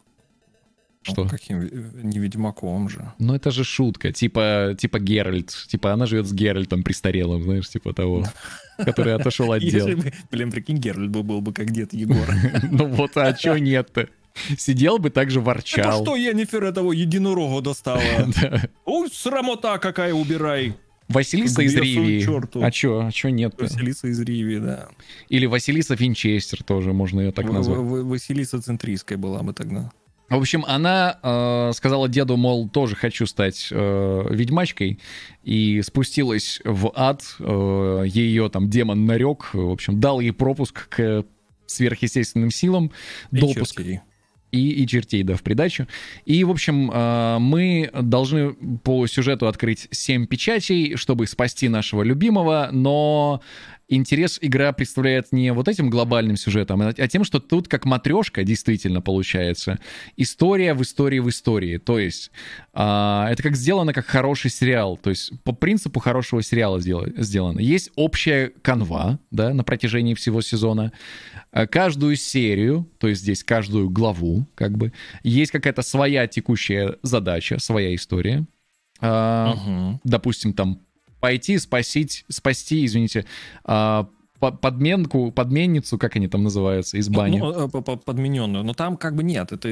[1.07, 1.24] что?
[1.24, 1.61] Ну, каким?
[1.61, 1.70] ви-
[2.03, 3.12] Не ведьмаком же.
[3.19, 7.93] Ну, это же шутка, типа, типа Геральт, типа она живет с Геральтом престарелым, знаешь, типа
[7.93, 8.24] того,
[8.78, 9.87] который отошел от дел.
[9.89, 12.27] Если бы, блин, прикинь, Геральт бы был бы как дед Егор.
[12.70, 14.09] Ну вот, а чё нет-то?
[14.59, 16.03] Сидел бы так же Это ворчал.
[16.03, 18.03] что Енифер этого единорога достала?
[18.85, 20.74] Ой, срамота какая, убирай.
[21.09, 22.62] Василиса из Ривии.
[22.65, 24.89] А чё, а чё нет Василиса из Ривии, да.
[25.28, 27.78] Или Василиса Винчестер тоже, можно ее так В- назвать.
[27.78, 29.91] в- в- Василиса Центрийская была бы тогда.
[30.28, 34.98] В общем, она э, сказала деду, мол, тоже хочу стать э, ведьмачкой,
[35.44, 37.23] и спустилась в ад.
[37.39, 41.24] Э, ее там демон нарек, в общем, дал ей пропуск к
[41.66, 42.90] сверхъестественным силам,
[43.31, 44.01] И допуск чертей.
[44.51, 45.86] и, и чертей, да, в придачу.
[46.24, 52.70] И, в общем, э, мы должны по сюжету открыть 7 печатей, чтобы спасти нашего любимого,
[52.73, 53.43] но
[53.89, 58.43] интерес игра представляет не вот этим глобальным сюжетом, а а тем, что тут как матрешка
[58.45, 59.79] действительно получается.
[60.17, 61.79] История в истории в истории.
[61.79, 62.31] То есть
[62.73, 64.97] а, это как сделано как хороший сериал.
[64.97, 67.61] То есть по принципу хорошего сериала сдела- сделано.
[67.61, 70.93] Есть общая канва, да, на протяжении всего сезона.
[71.53, 74.93] А Каждую серию, то есть здесь каждую главу, как бы,
[75.23, 78.47] есть какая-то своя текущая задача, своя история.
[78.99, 80.01] Мгм.
[80.05, 80.81] допустим, там
[81.21, 83.25] пойти спасить, спасти, извините,
[83.65, 87.39] а, по- подменку, подменницу, как они там называются, из бани.
[87.39, 88.65] Ну, э, по- по- подмененную.
[88.65, 89.51] Но там как бы нет.
[89.51, 89.67] Это,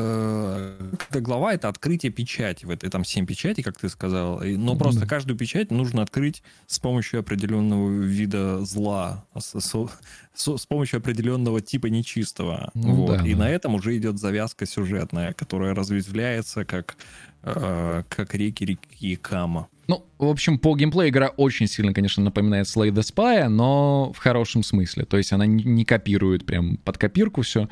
[0.00, 0.78] э,
[1.10, 2.64] эта глава— это открытие печати.
[2.64, 4.40] В этой там семь печатей, как ты сказал.
[4.42, 5.06] Но Ну просто да.
[5.06, 9.24] каждую печать нужно открыть с помощью определенного вида зла.
[9.36, 9.88] С, с-
[10.34, 12.70] с- с помощью определенного типа нечистого.
[12.74, 13.18] Ну вот.
[13.18, 13.38] да, И да.
[13.40, 16.96] на этом уже идет завязка сюжетная, которая разветвляется как,
[17.42, 19.66] э, как реки реки Кама.
[19.88, 24.18] Ну, в общем, по геймплею игра очень сильно, конечно, напоминает Slay the Spy, но в
[24.18, 25.04] хорошем смысле.
[25.04, 27.68] То есть она не, копирует прям под копирку все.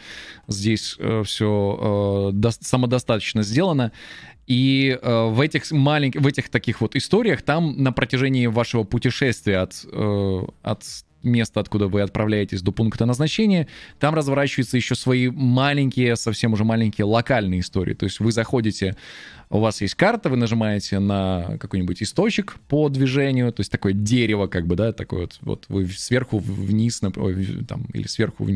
[0.47, 3.91] Здесь э, все э, до- самодостаточно сделано.
[4.47, 9.59] И э, в этих маленьких, в этих таких вот историях там на протяжении вашего путешествия
[9.59, 10.83] от, э, от
[11.25, 13.69] места, откуда вы отправляетесь до пункта назначения,
[13.99, 17.95] там разворачиваются еще свои маленькие, совсем уже маленькие локальные истории.
[17.95, 18.97] То есть вы заходите,
[19.51, 24.47] у вас есть карта, вы нажимаете на какой-нибудь источник по движению, то есть такое дерево,
[24.47, 28.49] как бы, да, такое вот, вот вы сверху вниз, нап- ой, в- там, или сверху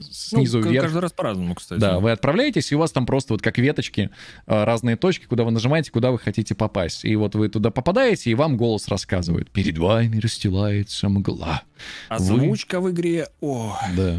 [0.00, 0.84] снизу Ну, вверх.
[0.84, 1.80] Каждый раз по-разному, кстати.
[1.80, 4.10] Да, вы отправляетесь, и у вас там просто вот как веточки
[4.46, 7.04] э, разные точки, куда вы нажимаете, куда вы хотите попасть.
[7.04, 9.50] И вот вы туда попадаете, и вам голос рассказывает.
[9.50, 11.62] Перед вами расстилается мгла.
[12.08, 14.18] Озвучка в игре, о, Да.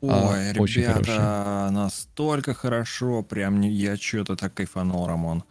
[0.00, 5.44] ой, А, очень ребята, настолько хорошо, прям я что-то так кайфанул, Рамон.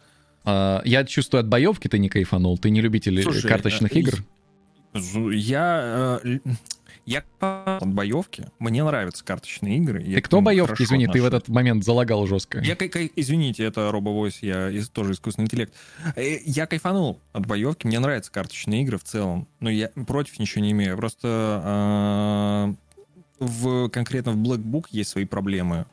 [0.44, 2.56] А, я чувствую, от боевки ты не кайфанул.
[2.58, 4.24] Ты не любитель Слушай, карточных э, игр?
[5.32, 6.38] Я, э,
[7.10, 10.02] я от боевки, мне нравятся карточные игры.
[10.04, 10.82] Ты кто боевки?
[10.82, 11.42] Извини, ты в отношусь.
[11.42, 12.60] этот момент залагал жестко.
[12.60, 15.74] Я, кай- извините, это робовойс, я из- тоже искусственный интеллект.
[16.14, 20.62] Э, Я кайфанул от боевки, мне нравятся карточные игры в целом, но я против ничего
[20.64, 20.96] не имею.
[20.96, 21.28] Просто
[21.64, 22.74] а,
[23.40, 25.86] в, конкретно в Black Book есть свои проблемы.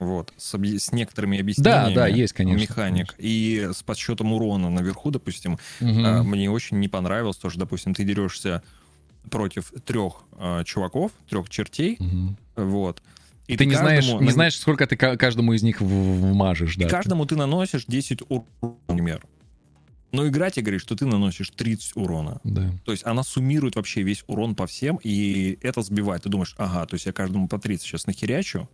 [0.00, 1.94] Вот, с, объ- с некоторыми объяснениями.
[1.94, 3.14] да, есть, конечно, Механик.
[3.18, 6.04] И с подсчетом урона наверху, допустим, Мгм.
[6.04, 8.62] а, мне очень не понравилось то, что, допустим, ты дерешься
[9.30, 12.36] против трех а, чуваков, трех чертей, Мгм.
[12.56, 13.02] вот.
[13.46, 16.80] И Ты не знаешь, не на- знаешь, сколько ты ка- каждому из них вмажешь, и
[16.84, 16.88] да.
[16.88, 18.46] каждому ты наносишь 10 урона,
[18.88, 19.22] например.
[20.12, 22.40] Но игра тебе говорит, что ты наносишь 30 урона.
[22.44, 22.70] Да.
[22.84, 26.22] То есть она суммирует вообще весь урон по всем, и это сбивает.
[26.22, 28.68] Ты думаешь, ага, то есть я каждому по 30 сейчас нахерячу,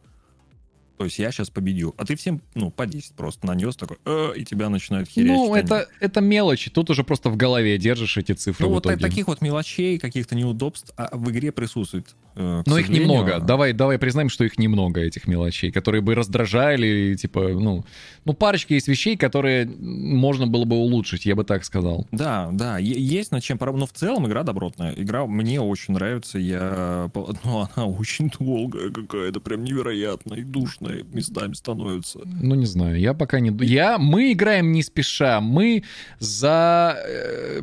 [1.01, 1.95] то есть я сейчас победю.
[1.97, 5.33] А ты всем, ну, по 10 просто нанес такой, «Э», и тебя начинают херячить.
[5.33, 5.65] Ну, они.
[5.65, 6.71] это, это мелочи.
[6.71, 8.99] Тут уже просто в голове держишь эти цифры Ну, вот итоге.
[9.01, 12.15] таких вот мелочей, каких-то неудобств а в игре присутствует.
[12.41, 13.39] Э, Но их немного.
[13.41, 17.85] Давай, давай признаем, что их немного, этих мелочей, которые бы раздражали, типа, ну,
[18.25, 22.07] ну, парочка есть вещей, которые можно было бы улучшить, я бы так сказал.
[22.13, 23.81] Да, да, есть над чем поработать.
[23.81, 24.95] Но в целом игра добротная.
[24.97, 26.39] Игра мне очень нравится.
[26.39, 27.11] Я...
[27.43, 32.21] Ну, она очень долгая какая-то, прям невероятная и душная местами становится.
[32.25, 33.51] Ну, не знаю, я пока не...
[33.65, 33.99] Я...
[33.99, 35.41] Мы играем не спеша.
[35.41, 35.85] Мы
[36.19, 36.97] за...
[37.07, 37.61] э,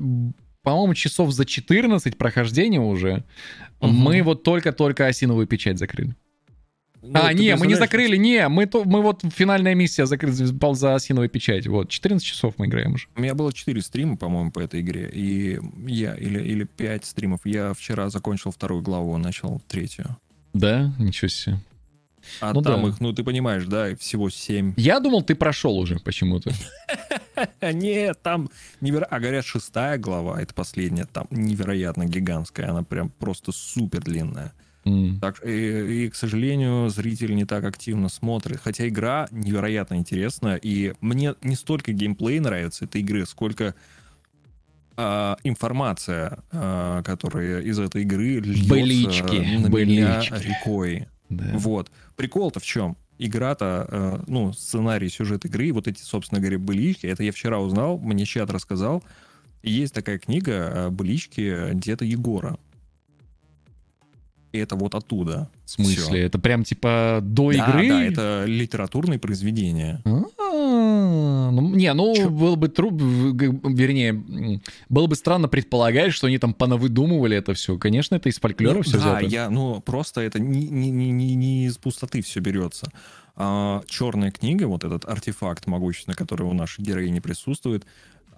[0.67, 3.23] по-моему, часов за 14 прохождения уже.
[3.81, 3.93] Мгм.
[3.93, 6.15] Мы вот только-только осиновую печать закрыли.
[7.01, 10.95] Ну, а, не, мы не закрыли, не, мы, то, мы вот финальная миссия закрыли за
[10.95, 11.67] осиновой печать.
[11.67, 13.07] Вот, 14 часов мы играем уже.
[13.15, 15.09] У меня было 4 стрима, по-моему, по этой игре.
[15.13, 17.41] И я, или, или 5 стримов.
[17.45, 20.17] Я вчера закончил вторую главу, начал третью.
[20.53, 21.59] Да, ничего себе.
[22.41, 22.89] А Ну там да.
[22.89, 24.73] их, ну, ты понимаешь, да, всего 7.
[24.77, 26.51] Я думал, ты прошел уже почему-то.
[27.61, 28.49] Нет, там
[28.81, 29.17] невероятно...
[29.17, 32.69] А говорят, шестая глава, это последняя, там невероятно гигантская.
[32.69, 34.53] Она прям просто супер длинная.
[35.19, 38.59] Так, и, и, к сожалению, зритель не так активно смотрит.
[38.63, 40.55] Хотя игра невероятно интересная.
[40.55, 43.75] И мне не столько геймплей нравится этой игры, сколько
[44.95, 50.47] а, информация, а, которая из этой игры льется Былички, на меня былички.
[50.47, 51.07] рекой.
[51.29, 51.51] Да.
[51.55, 51.91] Вот.
[52.15, 52.97] Прикол-то в чем?
[53.19, 57.97] Игра-то, э, ну, сценарий, сюжет игры, вот эти, собственно говоря, былички, это я вчера узнал,
[57.97, 59.03] мне чат рассказал.
[59.63, 62.57] Есть такая книга э, «Былички деда Егора».
[64.53, 65.49] И это вот оттуда.
[65.65, 65.95] В смысле?
[66.03, 66.15] Всё.
[66.15, 67.89] Это прям типа до Да, игры?
[67.89, 70.01] да, это литературное произведение.
[70.05, 72.29] А, ну, не, ну, Чё?
[72.29, 73.03] было бы трудно,
[73.69, 77.77] вернее, было бы странно предполагать, что они там понавыдумывали это все.
[77.77, 79.25] Конечно, это из фольклора все да, взято.
[79.25, 82.89] я, ну, просто это не, не, не, не, не из пустоты все берется.
[83.35, 87.85] А, черная книга, вот этот артефакт могущественный, который у нашей героини присутствует,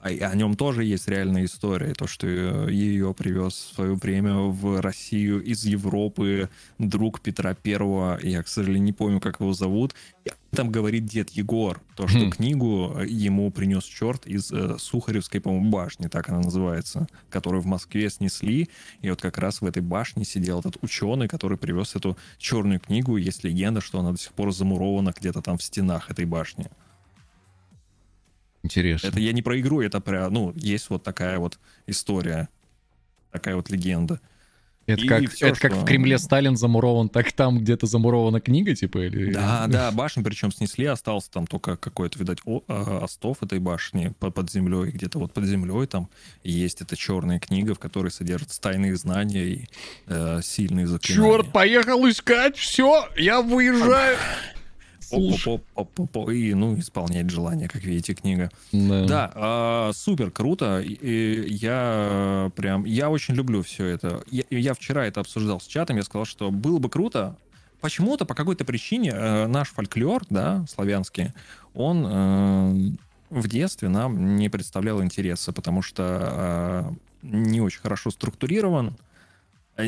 [0.02, 1.94] а- и о нем тоже есть реальная история.
[1.94, 8.20] То, что э, ее привез в свое время в Россию из Европы друг Петра Первого.
[8.22, 9.94] Я, к сожалению, не помню, как его зовут.
[10.52, 11.82] Там говорит дед Егор.
[11.96, 12.32] То, что Хм.
[12.32, 17.66] книгу э, ему принес черт из э, Сухаревской, по-моему, башни, так она называется, которую в
[17.66, 18.70] Москве снесли.
[19.02, 23.18] И вот как раз в этой башне сидел этот ученый, который привез эту черную книгу.
[23.18, 26.68] Есть легенда, что она до сих пор замурована где-то там в стенах этой башни.
[28.70, 29.08] Интересно.
[29.08, 32.48] Это я не про игру, это про, ну, есть вот такая вот история,
[33.32, 34.20] такая вот легенда.
[34.86, 38.42] Это и как, всё, это как что- в Кремле Сталин замурован, так там где-то замурована
[38.42, 38.98] книга, типа?
[39.06, 39.32] Или...
[39.34, 44.14] Да, да, башню причем снесли, остался там только какой-то, видать, о- а, остов этой башни
[44.20, 46.10] по- под землей, где-то вот под землей там
[46.44, 49.66] есть эта черная книга, в которой содержатся тайные знания и
[50.08, 51.38] э, сильные заклинания.
[51.38, 54.18] Черт, поехал искать, все, я выезжаю.
[56.32, 58.50] И, ну, исполнять желание, как видите, книга.
[58.72, 59.06] Да.
[59.06, 60.80] Да, а, супер круто.
[60.82, 64.24] И- и я прям, я очень люблю все это.
[64.30, 67.36] Я, я вчера это обсуждал с чатом, я сказал, что было бы круто.
[67.82, 71.32] Почему-то, по какой-то причине, э, наш фольклор, да, славянский,
[71.74, 72.92] он э,
[73.30, 76.92] в детстве нам не представлял интереса, потому что
[77.24, 78.96] э, не очень хорошо структурирован.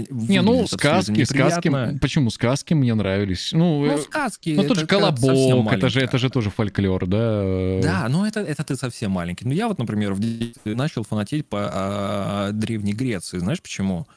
[0.10, 1.98] Не, ну, сказки, сказки.
[2.02, 3.52] Почему сказки мне нравились?
[3.52, 4.54] Ну, Ну, э, сказки.
[4.56, 7.80] ну, тот же колобок, это же, это же тоже фольклор, да?
[7.82, 9.46] Да, но это, это ты совсем маленький.
[9.46, 13.40] Ну, я вот, например, в детстве начал фанатеть по а, Древней Греции.
[13.40, 14.08] Знаешь почему?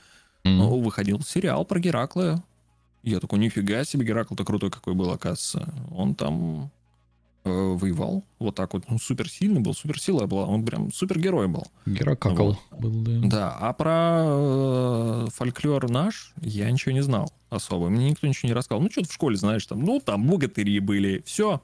[0.45, 2.43] Ну, выходил сериал про Геракла.
[3.03, 5.69] Я такой, нифига себе, Геракл-то крутой какой был, оказывается.
[5.95, 6.71] Он там
[7.51, 8.85] воевал вот так вот.
[8.89, 10.47] Ну, суперсильный был, суперсила была.
[10.47, 11.66] Он прям супергерой был.
[11.87, 12.81] Геракакл Вот.
[12.81, 13.29] был, да.
[13.29, 17.89] Да, а про э, фольклор наш я ничего не знал особо.
[17.91, 18.81] Мне никто ничего не рассказал.
[18.83, 21.61] Ну, что-то в школе, знаешь, там, ну, там богатыри были, все.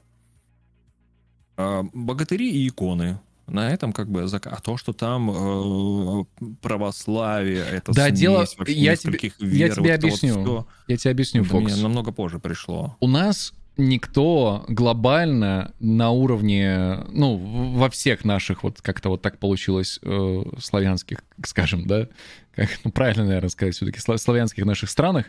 [1.57, 3.19] богатыри и иконы.
[3.47, 4.21] На этом как бы...
[4.23, 6.23] зак- А то, что там э,
[6.61, 10.31] православие, это Да, смесь дело- вообще я тебе- нескольких я вер, тебе вот вот объясню.
[10.43, 11.81] всё, Я тебе объясню, Фокс.
[11.81, 12.95] намного позже пришло.
[13.01, 13.53] У нас
[13.87, 21.19] никто глобально на уровне, ну, во всех наших, вот как-то вот так получилось, э, славянских,
[21.45, 22.07] скажем, да,
[22.55, 25.25] как, ну, правильно, наверное, сказать, все-таки славянских наших странах,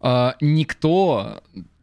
[0.00, 1.42] а, никто,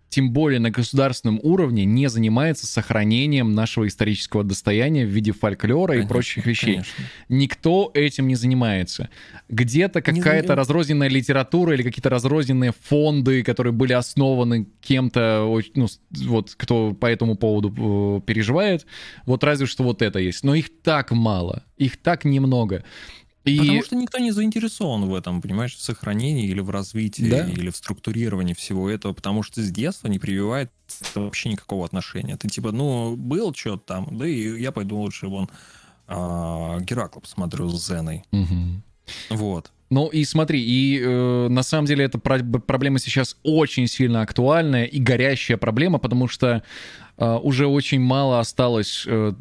[0.09, 5.97] тем более на государственном уровне, не занимается сохранением нашего исторического достояния в виде фольклора и
[5.97, 6.73] Конечно, прочих вещей.
[6.75, 7.03] конечно.
[7.29, 9.09] Никто этим не занимается.
[9.49, 16.93] Где-то какая-то разрозненная литература или какие-то разрозненные фонды, которые были основаны кем-то, ну, вот кто
[16.93, 18.85] по этому поводу э, переживает.
[19.25, 20.43] Вот разве что вот это есть.
[20.43, 22.83] Но их так мало, их так немного.
[23.51, 27.45] И Потому что никто не заинтересован в этом, понимаешь, в сохранении или в развитии, Да.
[27.47, 30.71] или в структурировании всего этого, потому что с детства не прививает
[31.15, 32.37] вообще никакого отношения.
[32.37, 35.49] Ты типа, ну, был что-то там, да и я пойду лучше вон
[36.07, 38.23] а, Геракла посмотрю с Зеной.
[38.31, 38.81] Мгм.
[39.29, 39.71] Вот.
[39.89, 44.83] Ну и смотри, и э, на самом деле эта про- проблема сейчас очень сильно актуальная
[44.83, 46.61] и горящая проблема, потому что
[47.19, 49.33] уже очень мало осталось э,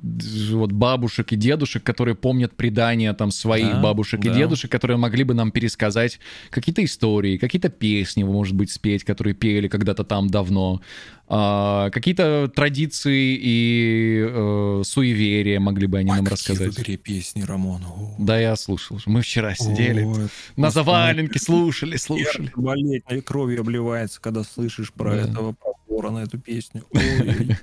[0.53, 4.35] вот бабушек и дедушек, которые помнят предания там своих Да, бабушек и да.
[4.35, 6.19] дедушек, которые могли бы нам пересказать
[6.51, 10.81] какие-то истории, какие-то песни, может быть, спеть, которые пели когда-то там давно,
[11.29, 16.79] а, какие-то традиции и э, суеверия могли бы они Ой, нам какие рассказать.
[16.79, 17.83] игре песни, Рамон.
[17.85, 18.99] О, Да, я слушал.
[19.07, 22.53] Мы вчера сидели, ой, на заваленке слушали, слушали.
[22.57, 25.21] Болеть, и кровью обливается, когда слышишь про Да.
[25.23, 25.55] этого
[25.97, 26.85] про ворона, эту песню.
[26.95, 27.57] Ой,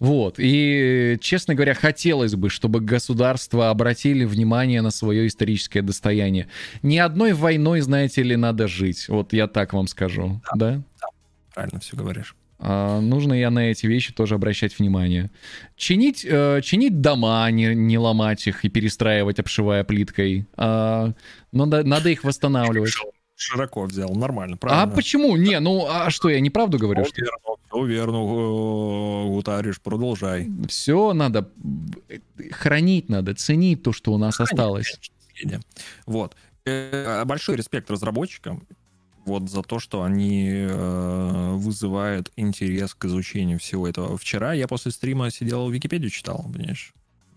[0.00, 0.36] Вот.
[0.38, 6.48] И, честно говоря, хотелось бы, чтобы государства обратили внимание на свое историческое достояние.
[6.82, 9.08] Ни одной войной, знаете ли, надо жить.
[9.08, 10.40] Вот я так вам скажу.
[10.56, 10.82] Да?
[11.54, 12.34] правильно все говоришь.
[12.58, 15.30] А, нужно и на эти вещи тоже обращать внимание.
[15.76, 20.46] Чинить, э, чинить дома, не, не ломать их и перестраивать, обшивая плиткой.
[20.56, 21.12] А,
[21.52, 22.92] но да- надо их восстанавливать.
[23.36, 24.94] Широко взял, нормально, А правильно.
[24.94, 25.36] почему?
[25.36, 27.02] Не, ну а что, я неправду говорю?
[27.04, 27.22] Все Что...
[27.24, 30.48] верно, все верно, э, Гутариш, продолжай.
[30.68, 31.50] Все надо
[32.52, 35.00] хранить, надо ценить то, что у нас Хранить, осталось.
[35.36, 35.62] конечно.
[36.06, 36.36] Вот.
[36.64, 38.66] Э, Большой респект разработчикам
[39.26, 44.16] вот за то, что они э, вызывают интерес к изучению всего этого.
[44.16, 46.92] Вчера я после стрима сидел, Википедию читал, понимаешь?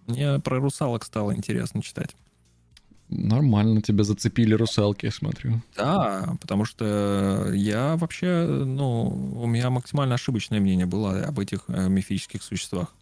[0.06, 2.15] Мне про русалок стало интересно читать.
[3.09, 5.61] Нормально тебя зацепили русалки, я смотрю.
[5.77, 11.88] Да, потому что я вообще, ну, у меня максимально ошибочное мнение было об этих э,
[11.88, 12.93] мифических существах.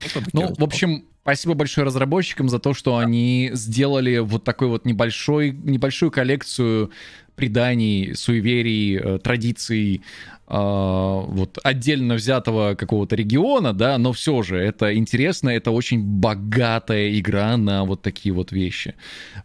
[0.00, 4.44] Это такие Ну, вот в общем, спасибо большое разработчикам за то, что они сделали вот
[4.44, 6.90] такой вот небольшой, небольшую коллекцию
[7.36, 10.02] преданий, суеверий, э, традиций,
[10.46, 17.16] а, вот отдельно взятого какого-то региона, да, но все же это интересно, это очень богатая
[17.18, 18.94] игра на вот такие вот вещи.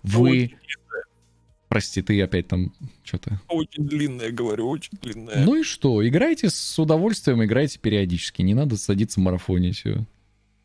[0.03, 0.55] Вы...
[1.67, 2.73] Прости, ты опять там
[3.03, 3.39] что-то...
[3.49, 5.43] Очень длинное, говорю, очень длинное.
[5.45, 6.07] Ну и что?
[6.07, 8.41] Играйте с удовольствием, играйте периодически.
[8.41, 9.83] Не надо садиться марафонить.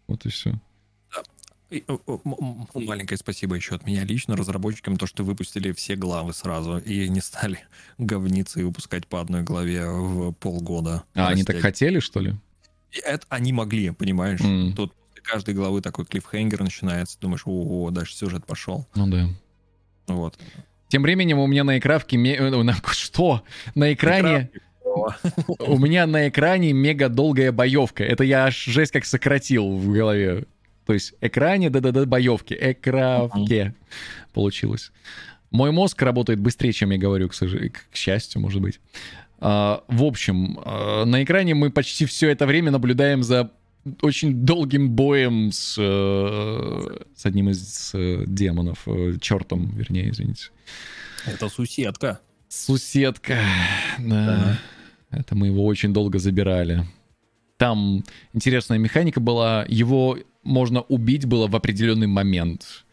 [0.07, 0.55] Вот и все.
[1.71, 6.79] М- м- Маленькое спасибо еще от меня лично разработчикам, то, что выпустили все главы сразу
[6.79, 7.61] и не стали
[7.99, 11.05] говниться и выпускать по одной главе в полгода.
[11.15, 12.35] А, они так хотели, что ли?
[13.05, 14.41] Это они могли, понимаешь?
[14.41, 14.73] М.
[14.75, 18.87] Тут каждой главы такой клиффхенгер начинается, думаешь, о, дальше сюжет пошел.
[18.95, 19.29] Ну да.
[20.09, 20.39] Вот.
[20.89, 22.17] Тем временем у меня на экравке...
[22.17, 23.45] ме- э, Что?
[23.77, 24.51] На экране...
[25.61, 28.03] У меня на экране мега долгая боевка.
[28.03, 30.47] Это я аж жесть как сократил в голове.
[30.91, 32.53] То есть экране да-да-да боевки.
[32.61, 33.77] Экравке
[34.33, 34.91] получилось.
[35.53, 38.81] Мой мозг работает быстрее, чем я говорю, к, сож- к счастью, может быть.
[39.39, 43.53] А, в общем, а, на экране мы почти все это время наблюдаем за
[44.03, 50.47] очень долгим боем с, э, с одним из э, демонов, э, чертом, вернее, извините.
[51.25, 52.19] Это суседка.
[52.49, 53.39] Суседка,
[53.97, 54.59] да.
[55.13, 56.85] Это мы его очень долго забирали.
[57.61, 62.87] Там интересная механика была, его можно убить было в определенный момент.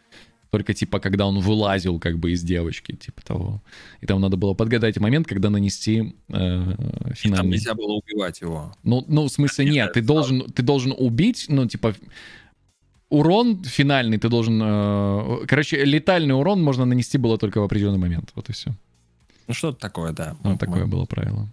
[0.52, 3.62] Только типа, когда он вылазил как бы из девочки, типа того.
[4.02, 7.52] И там надо было подгадать момент, когда нанести э, Там финальный...
[7.52, 8.74] нельзя было убивать его.
[8.84, 11.96] Ну, ну, в смысле, Не нет, знаю, ты должен, ты должен убить, ну, типа,
[13.10, 14.60] урон финальный ты должен...
[14.62, 18.32] э, короче, летальный урон можно нанести было только в определенный момент.
[18.36, 18.72] Вот и все.
[19.48, 20.36] Ну что-то такое, да.
[20.44, 21.48] Вот Ну, такое мы- было правило.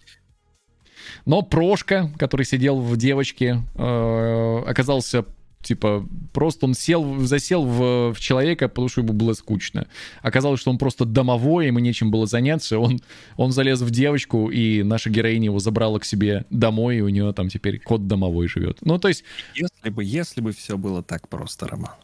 [1.27, 5.25] Но Прошка, который сидел в девочке, э, оказался
[5.65, 9.87] типа просто он сел, засел в, в человека, потому что ему было скучно.
[10.23, 12.79] Оказалось, что он просто домовой, ему нечем было заняться.
[12.79, 13.01] Он,
[13.37, 17.33] он залез в девочку, и наша героиня его забрала к себе домой, и у нее
[17.33, 18.79] там теперь кот домовой живет.
[18.83, 19.25] Ну, то есть,
[19.55, 21.95] Если бы, если бы все было так просто, Роман.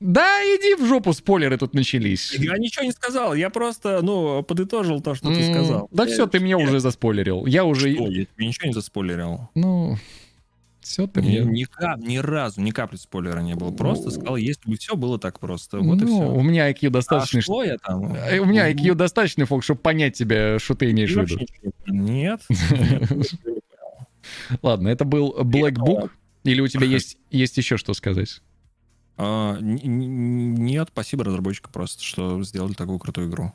[0.00, 2.32] Да, иди в жопу, спойлеры тут начались.
[2.34, 5.88] Я ничего не сказал, я просто, ну, подытожил то, что ты сказал.
[5.90, 7.46] Да Я- все, ты меня я- уже заспойлерил.
[7.46, 7.92] Я уже...
[7.94, 9.48] Что, я тебе ничего не заспойлерил.
[9.54, 9.96] Ну,
[10.80, 11.62] все ты Ни, мне...
[11.62, 13.72] ни, кап- ни разу, ни капли спойлера не было.
[13.72, 15.80] Просто сказал, если бы все было так просто.
[15.80, 16.30] Вот и ну, все.
[16.32, 18.14] у меня IQ А достаточно, что я там?
[18.14, 21.40] Э, У меня IQ достаточный, Фок, чтобы понять тебя, что ты имеешь в виду.
[21.86, 22.40] Нет.
[24.62, 26.10] Ладно, это был Black Book.
[26.44, 28.40] Или у тебя есть, есть еще что сказать?
[29.18, 33.52] А, Нет, спасибо разработчикам просто, что сделали такую крутую игру.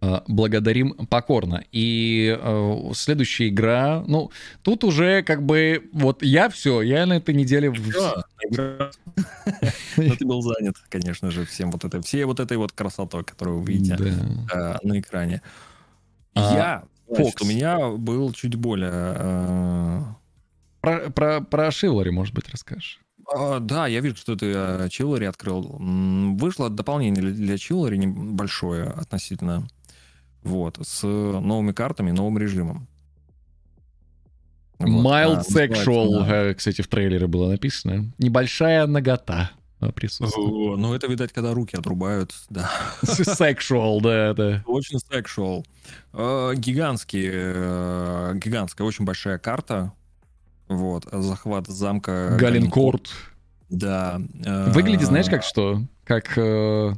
[0.00, 1.64] А, Благодарим покорно.
[1.72, 4.30] И э, следующая игра, ну,
[4.62, 7.70] тут уже как бы, вот я все, я на этой неделе...
[8.50, 13.60] Но ты был занят, конечно же, всем вот этой, всей вот этой вот красотой, которую
[13.60, 14.76] вы видите Да.
[14.82, 15.42] э, на экране.
[16.34, 16.54] А,
[17.08, 17.42] Я, Фокс.
[17.42, 18.90] у меня был чуть более...
[18.92, 20.02] э,
[20.80, 23.00] Про, про, про Шивлари, может быть, расскажешь?
[23.34, 24.88] А, да, я вижу, что ты э,
[25.26, 25.76] открыл.
[25.78, 29.68] М, Вышло дополнение для- для Чиллари небольшое относительно.
[30.42, 32.86] Вот, с новыми картами, новым режимом.
[34.78, 38.12] Вот, Mild а, sexual, называется, э, кстати, в трейлере было написано.
[38.18, 39.50] Небольшая нагота
[39.80, 40.48] э, присутствует.
[40.52, 42.70] О, Ну, это, видать, когда руки отрубают, да.
[43.02, 44.62] Sexual, да, да.
[44.66, 45.64] Очень sexual.
[46.12, 49.92] Э, Гигантский, э, гигантская, очень большая карта.
[50.68, 53.10] Вот, захват замка Галенкорт.
[53.70, 54.20] Да.
[54.44, 55.82] э, Выглядит, знаешь, как что?
[56.04, 56.92] Как э,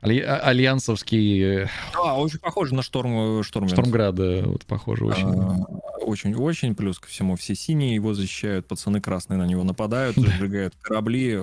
[0.00, 5.64] а- альянсовский э, Да, очень похоже на шторм, шторм Штормграда, вот похоже очень.
[6.00, 11.36] Очень-очень, плюс ко всему, все синие его защищают, пацаны красные на него нападают, сжигают корабли.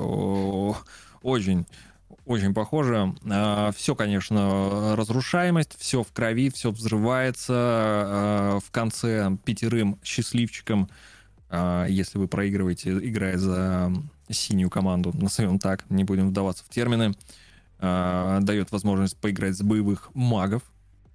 [1.21, 1.65] Очень,
[2.25, 3.13] очень похоже.
[3.75, 7.53] Все, конечно, разрушаемость, все в крови, все взрывается.
[7.53, 10.93] А, В конце пятерым счастливчикам, а,
[11.89, 13.91] если вы проигрываете, играя за
[14.29, 17.13] синюю команду, назовем так, не будем вдаваться в термины,
[17.79, 20.63] а, дает возможность поиграть с боевых магов.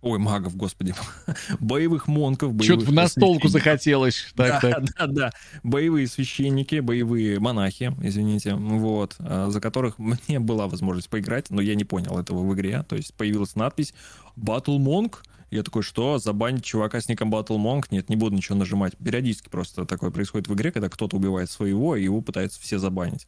[0.03, 0.95] Ой, магов, господи.
[1.61, 2.65] боевых монков, боевых...
[2.65, 4.33] Что-то в настолку захотелось.
[4.35, 4.85] Так, да, так.
[4.97, 5.31] да, да.
[5.63, 11.75] Боевые священники, боевые монахи, извините, вот, а, за которых мне была возможность поиграть, но я
[11.75, 12.83] не понял этого в игре.
[12.89, 13.93] То есть появилась надпись
[14.37, 15.17] Battle Monk.
[15.51, 17.87] Я такой, что, забанить чувака с ником Battle Monk?
[17.91, 18.97] Нет, не буду ничего нажимать.
[18.97, 23.27] Периодически просто такое происходит в игре, когда кто-то убивает своего, и его пытаются все забанить.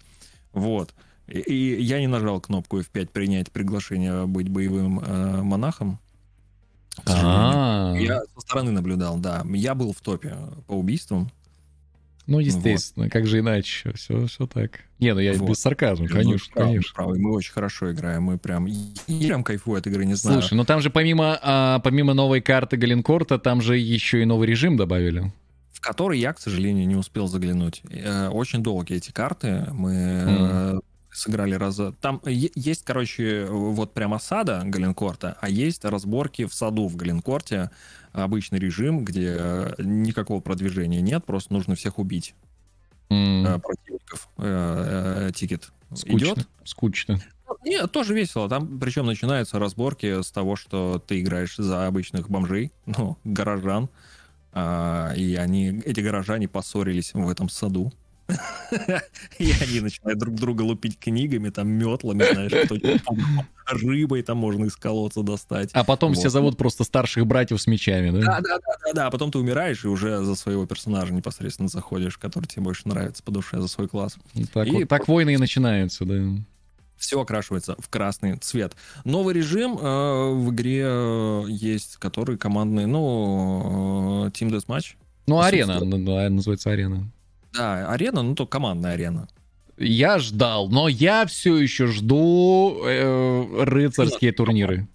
[0.52, 0.94] Вот.
[1.26, 5.98] И, и я не нажал кнопку F5 принять приглашение быть боевым э, монахом.
[7.06, 9.44] А, Я со стороны наблюдал, да.
[9.52, 10.36] Я был в топе
[10.66, 11.30] по убийствам.
[12.26, 13.92] Ну, естественно, как же иначе?
[13.94, 14.80] Все, все так.
[14.98, 15.50] Не, ну я Вот.
[15.50, 16.94] без сарказма, Ну, конечно, правда, конечно.
[16.94, 17.18] правда.
[17.20, 18.22] Мы очень хорошо играем.
[18.24, 18.66] Мы прям...
[18.66, 20.40] Я прям кайфую от игры, не знаю.
[20.40, 24.46] Слушай, ну там же помимо, а, помимо новой карты Галенкорта, там же еще и новый
[24.46, 25.32] режим добавили.
[25.72, 27.82] в который я, к сожалению, не успел заглянуть.
[27.90, 29.66] Э, Очень долгие эти карты.
[29.72, 30.78] Мы э,
[31.12, 31.92] сыграли раза...
[31.92, 37.70] Там есть, короче, вот прям осада Галенкорта, а есть разборки в саду в Галенкорте.
[38.12, 42.34] Обычный режим, где э, никакого продвижения нет, просто нужно всех убить.
[43.10, 44.28] Э, противников.
[44.38, 46.16] Э, Тикет Скучно.
[46.16, 46.48] идет.
[46.64, 47.22] Скучно.
[47.64, 48.48] Нет, тоже весело.
[48.48, 53.88] Там причем начинаются разборки с того, что ты играешь за обычных бомжей, ну, горожан.
[54.52, 57.92] а, и они, эти горожане поссорились в этом саду.
[59.38, 62.76] И они начинают друг друга лупить книгами, там, метлами, знаешь, кто
[63.66, 65.70] рыбой там можно из колодца достать.
[65.72, 68.40] А потом все зовут просто старших братьев с мечами, да?
[68.40, 69.06] Да, да, да.
[69.06, 73.22] А потом ты умираешь и уже за своего персонажа непосредственно заходишь, который тебе больше нравится
[73.22, 74.16] по душе, за свой класс.
[74.34, 76.22] И Так, войны и начинаются, да.
[76.96, 78.74] Все окрашивается в красный цвет.
[79.04, 84.94] Новый режим э, в игре э, есть, который командный, ну, э, Team Deathmatch.
[85.26, 87.10] Ну, арена, называется арена.
[87.54, 89.28] Да, арена, ну, то командная арена.
[89.78, 94.86] Я ждал, но я все еще жду э, рыцарские турниры.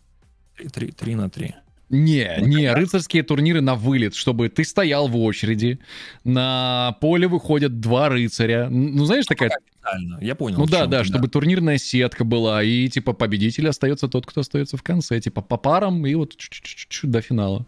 [0.56, 1.56] 3, 3 на 3.
[1.90, 5.80] Не, не, рыцарские турниры на вылет, чтобы ты стоял в очереди,
[6.26, 8.68] на поле выходят два рыцаря.
[8.70, 9.50] Ну, знаешь, такая...
[9.50, 10.58] Специально, я понял.
[10.58, 14.76] Ну да, да, ты, чтобы турнирная сетка была, и типа победитель остается тот, кто остается
[14.76, 17.66] в конце, типа по парам, и вот чуть-чуть до финала.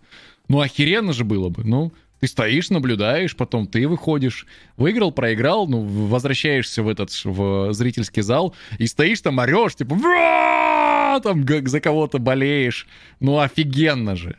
[0.49, 1.93] Ну, охеренно же было бы, ну...
[2.19, 4.45] Ты стоишь, наблюдаешь, потом ты выходишь.
[4.77, 9.95] Выиграл, проиграл, ну, возвращаешься в этот, в зрительский зал и стоишь там, орешь, типа,
[11.23, 12.87] там за кого-то болеешь.
[13.19, 14.37] Ну, офигенно же.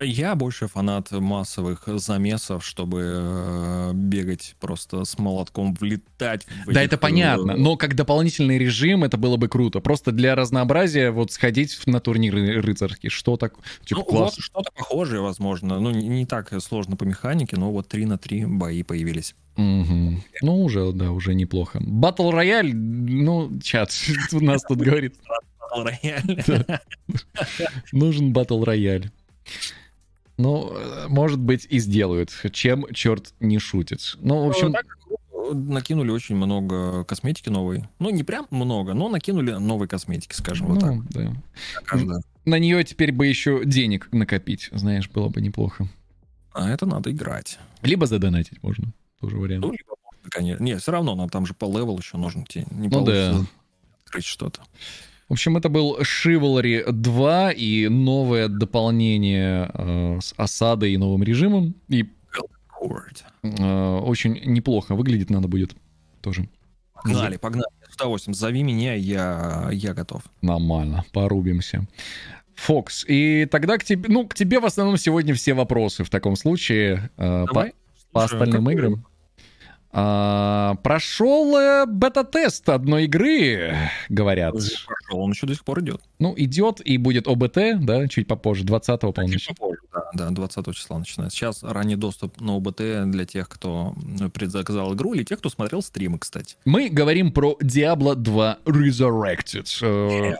[0.00, 6.46] Я больше фанат массовых замесов, чтобы э, бегать просто с молотком, влетать.
[6.66, 9.80] в Да, этих, это понятно, но как дополнительный режим это было бы круто.
[9.80, 13.54] Просто для разнообразия вот сходить на турниры рыцарские, что так,
[13.84, 14.36] типа, ну, класс.
[14.36, 15.78] вот что-то похожее, возможно.
[15.78, 19.34] Ну, не, не так сложно по механике, но вот 3 на 3 бои появились.
[19.56, 20.22] Мгм.
[20.40, 21.78] Ну, уже, да, уже неплохо.
[21.82, 23.92] Батл рояль, ну, чат,
[24.32, 25.16] у нас тут говорит,
[25.76, 26.44] Рояль.
[27.92, 29.10] нужен батл рояль.
[30.40, 34.16] Ну, э, может быть, и сделают, чем черт не шутит.
[34.20, 37.88] Ну, в общем, Так, э, накинули очень много косметики новой.
[37.98, 40.94] Ну, не прям много, но накинули новой косметики, скажем вот так.
[40.94, 42.20] ну, да.
[42.46, 45.88] На нее теперь бы еще денег накопить, знаешь, было бы неплохо.
[46.52, 47.58] А это надо играть.
[47.82, 49.64] Либо задонатить можно, тоже вариант.
[49.64, 50.64] Ну, либо можно, конечно.
[50.64, 52.44] Не, все равно, нам там же по левел еще нужно.
[52.48, 53.44] Тебе не Ну да.
[54.04, 54.62] открыть что-то.
[55.30, 61.76] В общем, это был Chivalry 2 и новое дополнение э, с осадой и новым режимом.
[61.86, 62.04] И
[63.42, 65.76] э, очень неплохо выглядит, надо будет
[66.20, 66.48] тоже.
[66.94, 67.64] Погнали, погнали.
[67.88, 68.34] С удовольствием.
[68.34, 70.22] Зови меня, я, я готов.
[70.42, 71.86] Нормально, порубимся.
[72.56, 76.34] Фокс, и тогда к тебе, ну, к тебе в основном сегодня все вопросы в таком
[76.34, 77.72] случае э, по, Давай.
[78.10, 79.06] по Слушай, остальным какой- играм.
[79.92, 83.74] А, прошел э, бета-тест одной игры,
[84.08, 84.54] говорят.
[84.54, 86.00] Пошел, он еще до сих пор идет.
[86.20, 89.38] Ну, идет и будет ОБТ, да, чуть попозже, 20-го, по-моему.
[89.38, 91.36] Чуть попозже, Да, да, 20 числа начинается.
[91.36, 95.82] Сейчас ранний доступ на ОБТ для тех, кто ну, предзаказал игру, или тех, кто смотрел
[95.82, 96.54] стримы, кстати.
[96.64, 99.66] Мы говорим про Diablo 2 Resurrected.
[99.82, 100.36] Э,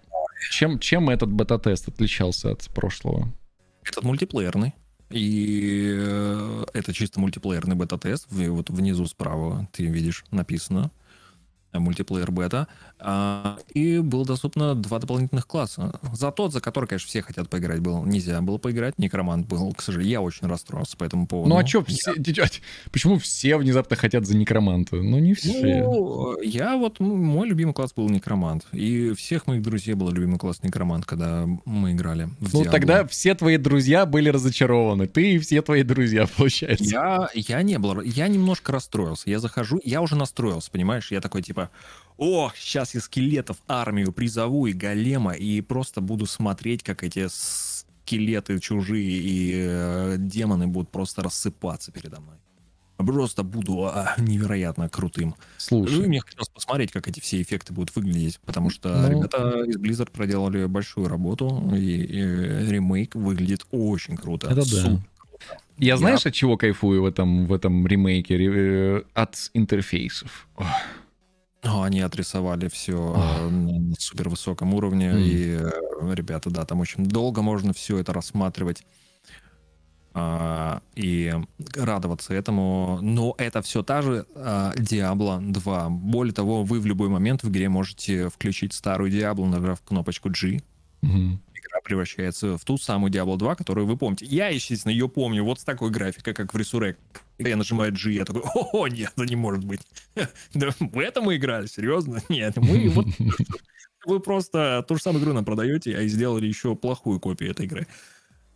[0.52, 3.28] Чем, чем этот бета-тест отличался от прошлого?
[3.84, 4.74] Этот мультиплеерный.
[5.10, 8.26] И э, это чисто мультиплеерный бета-тест.
[8.30, 10.90] Вот внизу справа ты видишь написано
[11.72, 12.66] мультиплеер бета.
[12.98, 15.98] А, И было доступно два дополнительных класса.
[16.12, 18.98] За тот, за который, конечно, все хотят поиграть, был нельзя было поиграть.
[18.98, 21.48] Некромант был, к сожалению, я очень расстроился по этому поводу.
[21.50, 22.44] Ну а чё, все, чё-
[22.92, 24.96] почему все внезапно хотят за некроманта?
[24.96, 25.82] Ну не все.
[25.84, 28.66] Ну, я вот, мой любимый класс был некромант.
[28.72, 32.70] И всех моих друзей был любимый класс некромант, когда мы играли в Ну Diablo.
[32.70, 35.06] тогда все твои друзья были разочарованы.
[35.06, 36.84] Ты и все твои друзья, получается.
[36.84, 39.30] Я, я не был, я немножко расстроился.
[39.30, 41.10] Я захожу, я уже настроился, понимаешь?
[41.10, 41.59] Я такой типа,
[42.16, 48.58] о, сейчас я скелетов армию призову и голема, и просто буду смотреть, как эти скелеты
[48.60, 52.36] чужие и э, демоны будут просто рассыпаться передо мной.
[52.98, 55.28] Просто буду а, невероятно крутым.
[55.70, 59.08] Ну, Слушай, мне хотелось посмотреть, как эти все эффекты будут выглядеть, потому что Ну.
[59.18, 62.20] ребята из Blizzard проделали большую работу, и, и
[62.70, 64.48] ремейк выглядит очень круто.
[64.48, 64.64] Это да.
[64.64, 65.00] Супер.
[65.78, 68.36] я знаешь, от чего кайфую в этом, в этом ремейке?
[68.36, 70.46] Э, От интерфейсов.
[70.56, 70.66] Ох,
[71.62, 73.50] Ну, они отрисовали все Ах.
[73.50, 75.18] на супер высоком уровне, М.
[75.18, 78.84] и э, ребята, да, там очень долго можно все это рассматривать
[80.12, 81.32] а, и
[81.76, 82.98] радоваться этому.
[83.02, 85.88] Но это все та же а, Diablo 2.
[85.90, 90.62] Более того, вы в любой момент в игре можете включить старую Diablo, нажав кнопочку G.
[91.02, 91.40] мгм.
[91.54, 94.26] Игра превращается в ту самую Diablo 2, которую вы помните.
[94.26, 96.96] Я, естественно, ее помню вот с такой графикой, как в Resurrect.
[97.40, 99.80] Когда я нажимаю G, я такой, о, нет, это не может быть.
[100.52, 102.20] Да в это мы играли, серьезно?
[102.28, 103.06] Нет, мы вот...
[104.04, 107.64] Вы просто ту же самую игру нам продаете, а и сделали еще плохую копию этой
[107.64, 107.86] игры.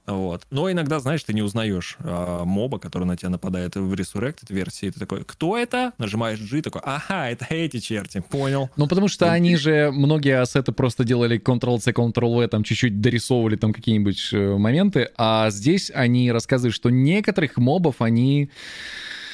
[0.06, 0.46] Вот.
[0.50, 4.90] Но иногда, знаешь, ты не узнаешь а, моба, который на тебя нападает в Resurrected версии.
[4.90, 5.92] Ты такой, кто это?
[5.96, 8.68] Нажимаешь G, такой, ага, это эти черти, понял.
[8.76, 13.72] Ну, потому что они же, многие ассеты просто делали Ctrl-C, Ctrl-V, там чуть-чуть дорисовывали там
[13.72, 18.50] какие-нибудь э, моменты, а здесь они рассказывают, что некоторых мобов они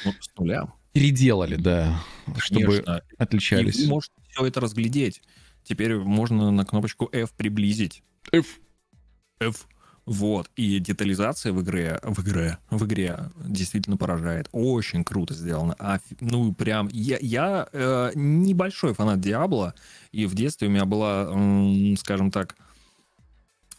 [0.05, 0.71] Ну, с нуля.
[0.93, 2.01] переделали, да,
[2.37, 3.01] чтобы Конечно.
[3.11, 3.79] И отличались.
[3.83, 5.21] вы можете все это разглядеть.
[5.65, 8.03] Теперь можно на кнопочку F приблизить.
[8.31, 8.45] F.
[9.41, 9.67] F.
[10.11, 10.49] Вот.
[10.57, 14.49] И детализация в игре, в игре, в игре действительно поражает.
[14.51, 15.73] Очень круто сделано.
[15.79, 19.73] А, ну, прям, я, я э, небольшой фанат Диабло,
[20.11, 22.57] и в детстве у меня была, м, скажем так,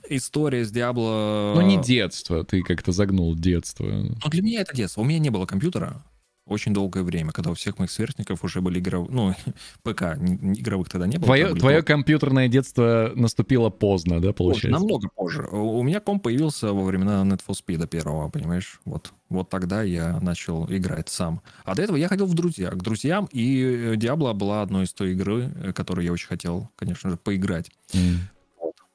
[0.08, 1.52] история с Диабло...
[1.54, 3.84] Ну, не детство, ты как-то загнул детство.
[3.84, 5.02] Ну, для меня это детство.
[5.02, 6.02] У меня не было компьютера
[6.46, 9.10] очень долгое время, когда у всех моих сверстников уже были игровые...
[9.10, 9.34] Ну,
[9.82, 11.26] ПК, игровых тогда не было.
[11.26, 14.80] Твое, были твое компьютерное детство наступило поздно, да, Позже, получается?
[14.80, 15.42] намного позже.
[15.50, 18.80] У меня комп появился во времена Need for Speed первого, понимаешь?
[18.84, 21.42] Вот, вот тогда я начал играть сам.
[21.64, 25.12] А до этого я ходил в друзья, к друзьям, и Диабло была одной из той
[25.12, 27.70] игры, э, которую я очень хотел, конечно же, поиграть.
[27.94, 28.18] М.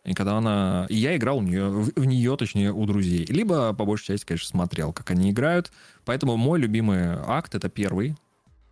[0.08, 0.88] И когда она...
[0.90, 3.26] И я играл у нее, в, нее, точнее, у друзей.
[3.26, 5.74] Либо, по большей части, конечно, смотрел, как они играют.
[6.06, 8.16] Поэтому мой любимый акт— это первый.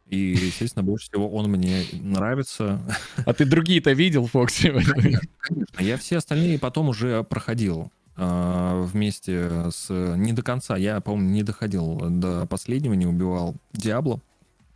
[0.07, 2.79] И, естественно, больше всего он мне нравится.
[3.25, 4.71] А ты другие-то видел, Фокси?
[5.39, 9.89] Конечно, я все остальные потом уже проходил а, вместе с...
[9.89, 14.21] Не до конца, я, по-моему, не доходил до последнего, не убивал Диабло.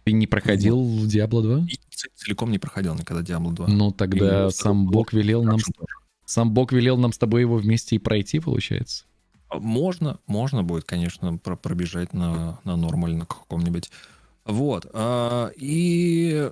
[0.04, 1.68] Ты не проходил в Diablo 2?
[1.70, 1.80] И
[2.16, 3.68] целиком не проходил никогда Диабло 2.
[3.68, 5.52] Ну, тогда И сам вот Бог велел нам...
[5.54, 5.99] Хорошо тоже.
[6.30, 9.06] Сам Бог велел нам с тобой его вместе и пройти, получается?
[9.52, 13.90] Можно, можно будет, конечно, про- пробежать на, на нормаль на каком-нибудь.
[14.46, 14.86] Вот.
[14.94, 16.52] а, и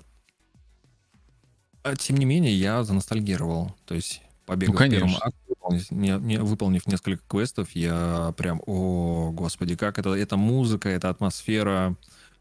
[1.83, 3.75] а, тем не менее, я заностальгировал.
[3.85, 5.19] То есть, побегав Ну, конечно.
[5.47, 11.11] выполнив, не- не- выполнив несколько квестов, я прям, о, господи, как это, это музыка, это
[11.11, 11.95] атмосфера,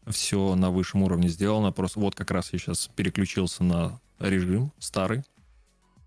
[0.07, 1.71] все на высшем уровне сделано.
[1.71, 5.21] Просто вот как раз я сейчас переключился на режим старый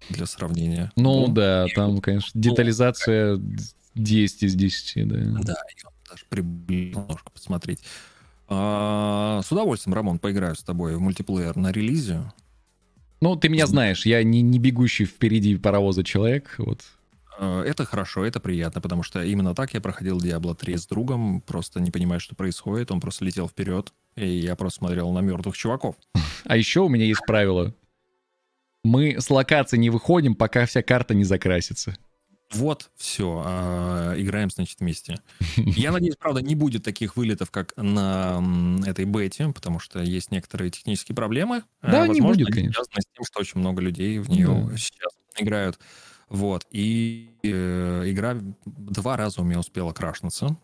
[0.08, 0.90] для сравнения.
[0.96, 1.34] Ну Бум.
[1.34, 3.40] да, И там, конечно, детализация
[3.94, 5.16] 10 из 10, да.
[5.42, 5.54] Да,
[5.84, 7.80] он даже приблизил немножко посмотреть.
[8.48, 12.32] А, с удовольствием, Рамон, поиграю с тобой в мультиплеер на релизе.
[13.20, 16.80] Ну, ты меня знаешь, я не, не бегущий впереди паровоза человек, вот.
[17.38, 21.40] А, Это хорошо, это приятно, потому что именно так я проходил Diablo 3 с другом,
[21.42, 22.90] просто не понимая, что происходит.
[22.90, 25.96] Он просто летел вперед, и я просто смотрел на мертвых чуваков.
[26.44, 27.74] А еще у меня есть правило.
[28.84, 31.96] Мы с локации не выходим, пока вся карта не закрасится.
[32.52, 33.24] Вот, все,
[34.16, 35.20] играем, значит, вместе.
[35.76, 38.42] Я надеюсь, правда, не будет таких вылетов, как на
[38.86, 41.62] этой бете, потому что есть некоторые технические проблемы.
[41.82, 42.74] Да, А, не возможно, будет, конечно.
[42.74, 44.76] связаны с тем, что очень много людей в нее Да.
[44.76, 45.78] сейчас играют.
[46.28, 48.36] Вот, и э, игра
[48.66, 50.56] два раза у меня успела крашнуться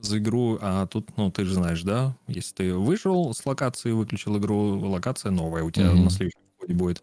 [0.00, 4.38] за игру, а тут, ну, ты же знаешь, да, если ты вышел с локации, выключил
[4.38, 6.04] игру, локация новая у тебя Мгм.
[6.04, 7.02] на следующем будет.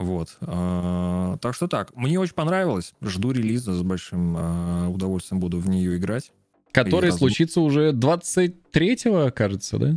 [0.00, 0.38] Вот.
[0.40, 2.94] а, так что так, мне очень понравилось.
[3.02, 6.32] Жду релиза с большим а, удовольствием буду в нее играть.
[6.72, 9.96] Который случится уже 23-го, кажется, да?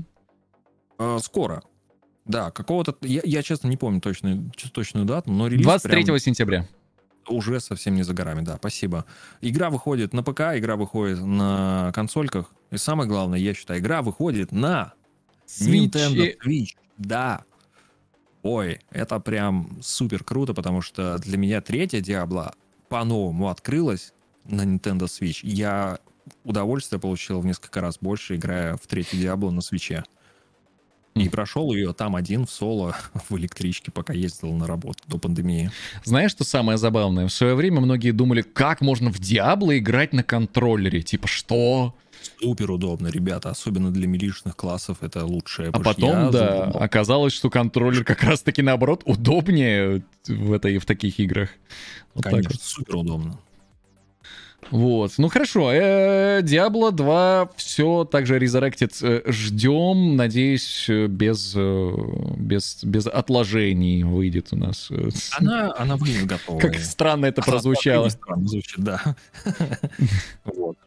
[0.98, 1.64] А, скоро.
[2.26, 2.98] Да, какого-то...
[3.02, 6.68] Я, я, честно, не помню точную, точную дату, но релиз 23 прям сентября.
[7.30, 9.06] уже совсем не за горами, да, спасибо.
[9.40, 12.54] Игра выходит на ПК, игра выходит на консольках.
[12.72, 14.94] И самое главное, я считаю, игра выходит на
[15.62, 16.36] Nintendo Switch.
[16.46, 16.70] Switch.
[16.98, 17.46] Да.
[18.44, 22.54] Ой, это прям супер круто, потому что для меня третья Диабло
[22.90, 24.14] по-новому открылась
[24.46, 25.40] на Nintendo Switch.
[25.44, 26.00] Я
[26.44, 30.04] удовольствие получил в несколько раз больше, играя в третью Диабло на свече.
[31.16, 31.32] И Хм.
[31.32, 32.96] прошел ее там один в соло
[33.30, 35.72] в электричке, пока ездил на работу до пандемии.
[36.04, 37.28] Знаешь, что самое забавное?
[37.28, 41.02] В свое время многие думали, как можно в Диабло играть на контроллере.
[41.02, 41.96] Типа, что?
[42.40, 45.70] Супер удобно, ребята, особенно для милишных классов это лучшее.
[45.70, 51.20] А потом, да, задумал- оказалось, что контроллер как раз-таки наоборот удобнее в, этой, в таких
[51.20, 51.50] играх.
[52.14, 52.62] Вот так Конечно, вот.
[52.62, 53.40] супер удобно.
[54.72, 55.14] Вот.
[55.18, 60.16] Ну хорошо, э, Diablo 2 все также Resurrected э, ждем.
[60.16, 64.90] Надеюсь, э, без, без, без отложений выйдет у нас.
[65.38, 66.62] Она, она выглядит готовая.
[66.62, 68.10] Как странно это прозвучало.
[68.10, 69.16] Странно звучит, да.
[70.46, 70.78] Вот.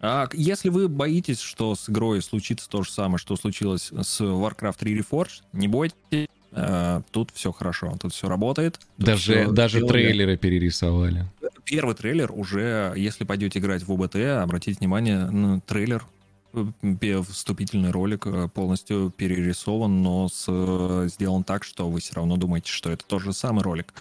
[0.00, 4.76] А если вы боитесь, что с игрой случится то же самое, что случилось с Warcraft
[4.78, 8.78] 3 Reforged, не бойтесь, э, тут все хорошо, тут все работает.
[8.96, 11.26] тут Даже, всё даже трейлеры перерисовали.
[11.64, 16.06] Первый трейлер уже, если пойдете играть в ОБТ, обратите внимание на трейлер,
[16.54, 22.36] э, вступительный ролик э, полностью перерисован, но с, э, сделан так, что вы все равно
[22.36, 23.92] думаете, что это тот же самый ролик.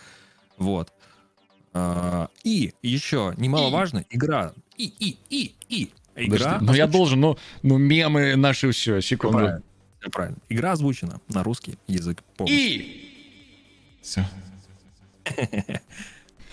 [0.57, 0.93] Вот.
[1.73, 4.53] А, И еще немаловажно, игра.
[4.77, 5.91] И, и, и, и.
[6.15, 6.53] Игра.
[6.53, 9.37] Подожди, ну я должен, ну, ну мемы наши все, секунду.
[9.37, 9.63] Правильно,
[10.11, 10.37] правильно.
[10.49, 12.81] Игра озвучена на русский язык полностью.
[12.81, 13.07] И...
[14.01, 14.25] Все.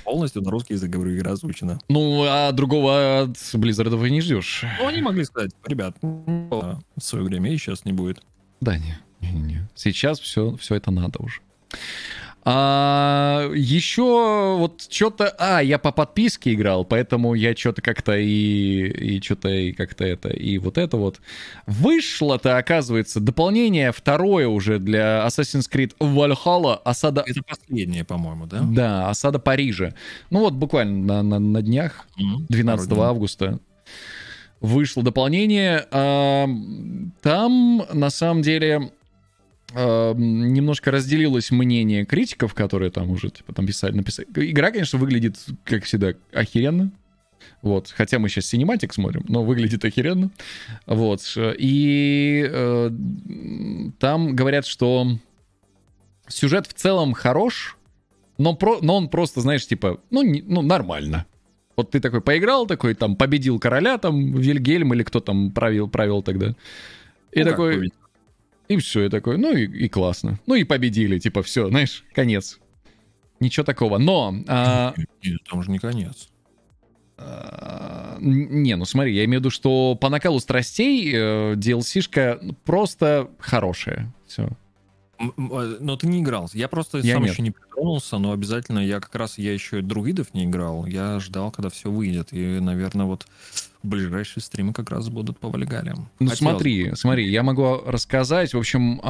[0.04, 1.78] Полностью на русский язык, говорю, игра озвучена.
[1.88, 4.64] Ну, а другого от Blizzard и не ждешь.
[4.78, 8.20] Ну, они могли сказать, ребят, было в свое время и сейчас не будет.
[8.60, 9.68] Да, не, не, не.
[9.74, 11.40] Сейчас все, все это надо уже.
[12.46, 15.34] А, еще вот что-то...
[15.38, 18.86] А, я по подписке играл, поэтому я что-то как-то и...
[19.16, 20.28] И что-то и как-то это...
[20.28, 21.20] И вот это вот.
[21.66, 26.80] Вышло-то, оказывается, дополнение второе уже для Assassin's Creed Valhalla.
[26.84, 27.24] Осада...
[27.26, 28.60] Это последнее, по-моему, да?
[28.62, 29.94] Да, осада Парижа.
[30.30, 32.46] Ну вот буквально на, на, на днях, Мгм.
[32.50, 33.08] 12 Пару дней.
[33.08, 33.58] августа,
[34.60, 35.86] вышло дополнение.
[35.90, 36.46] А,
[37.22, 38.90] Там, на самом деле,
[39.74, 44.28] немножко разделилось мнение критиков, которые там уже типа, там писали, написали.
[44.34, 46.90] Игра, конечно, выглядит, как всегда, охеренно.
[47.62, 50.30] Вот, хотя мы сейчас синематик смотрим, но выглядит охеренно.
[50.86, 52.90] Вот, и э,
[53.98, 55.18] там говорят, что
[56.28, 57.76] сюжет в целом хорош,
[58.38, 61.26] но, про, но он просто, знаешь, типа, ну, не- ну, нормально.
[61.76, 66.22] Вот ты такой поиграл, такой там победил короля, там Вильгельм или кто там правил, правил
[66.22, 66.54] тогда.
[67.32, 67.92] И Ну, такой?
[68.68, 70.38] И все, и такой, ну и, и классно.
[70.46, 72.58] Ну и победили, типа, все, знаешь, конец.
[73.40, 73.98] Ничего такого.
[73.98, 76.28] Но, а, Нет, там же не конец.
[77.18, 83.30] а, не, ну смотри, я имею в виду, что по накалу страстей э, DLC-шка просто
[83.38, 84.12] хорошая.
[84.26, 84.48] Все.
[85.18, 85.24] Э,
[85.80, 86.48] Но ты не играл.
[86.54, 87.32] Я просто Я сам нет.
[87.32, 90.86] еще не притронулся, но обязательно я как раз я еще и друидов не играл.
[90.86, 92.28] Я ждал, когда все выйдет.
[92.32, 93.26] И, наверное, вот
[93.84, 96.08] ближайшие стримы как раз будут по Вальгалиям.
[96.18, 98.54] Ну Хотелось смотри, смотри, я могу рассказать.
[98.54, 99.00] В общем,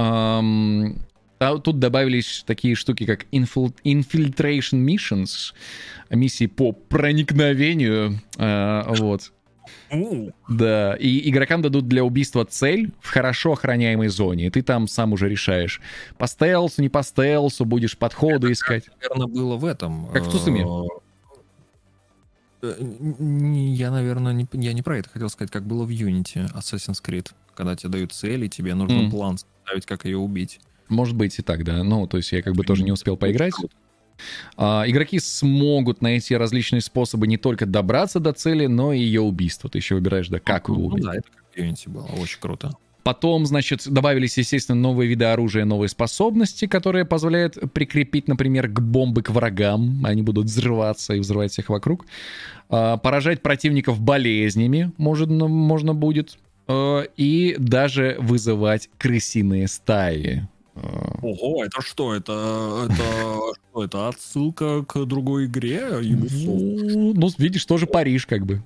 [1.39, 5.53] та- тут добавились такие штуки, как infil- infiltration missions,
[6.11, 9.33] миссии по проникновению, а, вот.
[10.49, 15.13] Да, и игрокам дадут для убийства цель в хорошо охраняемой зоне, и ты там сам
[15.13, 15.81] уже решаешь,
[16.19, 18.85] по стелсу, не по стелсу, будешь подходы искать.
[19.01, 20.07] наверное, было в этом.
[20.13, 20.67] Как в Цусиме.
[22.79, 27.03] Э, Я, наверное, не, я не про это хотел сказать, как было в Unity Assassin's
[27.05, 29.11] Creed, когда тебе дают цель, и тебе нужно М.
[29.11, 30.61] план составить, как ее убить.
[30.89, 31.83] Может быть и так, да.
[31.83, 33.55] Ну, то есть я как бы тоже не успел поиграть.
[34.57, 39.69] А, игроки смогут найти различные способы не только добраться до цели, но и ее убийство.
[39.69, 41.05] Ты еще выбираешь, да, как его Ну убить.
[41.05, 42.73] да, это как в Unity было, очень круто.
[43.05, 49.21] Потом, значит, добавились, естественно, новые виды оружия, новые способности, которые позволяют прикрепить, например, к бомбы
[49.21, 50.01] к врагам.
[50.05, 52.07] Они будут взрываться и взрывать всех вокруг.
[52.71, 56.39] А, Поражать противников болезнями можно, можно будет.
[56.67, 60.49] А, И даже вызывать крысиные стаи.
[60.75, 62.15] А, Ого, это что?
[62.15, 63.03] Это, это
[63.71, 63.85] что?
[63.85, 67.13] Это отсылка к другой игре Ubisoft?
[67.15, 68.63] Ну, видишь, тоже Париж как бы.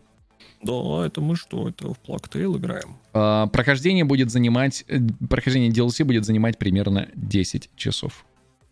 [0.62, 1.68] Да, это мы что?
[1.68, 2.96] Это в Плактейл играем?
[3.12, 4.84] А, Прохождение будет занимать...
[4.88, 4.98] э,
[5.30, 8.24] Прохождение DLC будет занимать примерно 10 часов.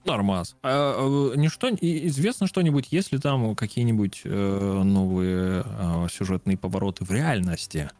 [0.04, 0.56] Нормас.
[0.62, 7.04] А, а, ничто, и- известно что-нибудь, есть ли там какие-нибудь э, новые э, сюжетные повороты
[7.04, 7.90] в реальности?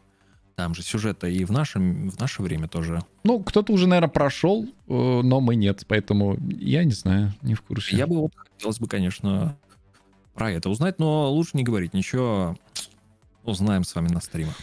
[0.55, 3.03] Там же сюжета и в, нашем, в наше время тоже.
[3.23, 7.61] Ну, кто-то уже, наверное, прошел, э, но мы нет, поэтому я не знаю, не в
[7.61, 7.95] курсе.
[7.95, 9.55] Я бы вот хотелось бы, конечно,
[10.33, 12.57] про это узнать, но лучше не говорить ничего.
[13.47, 14.55] Узнаем с вами на стримах.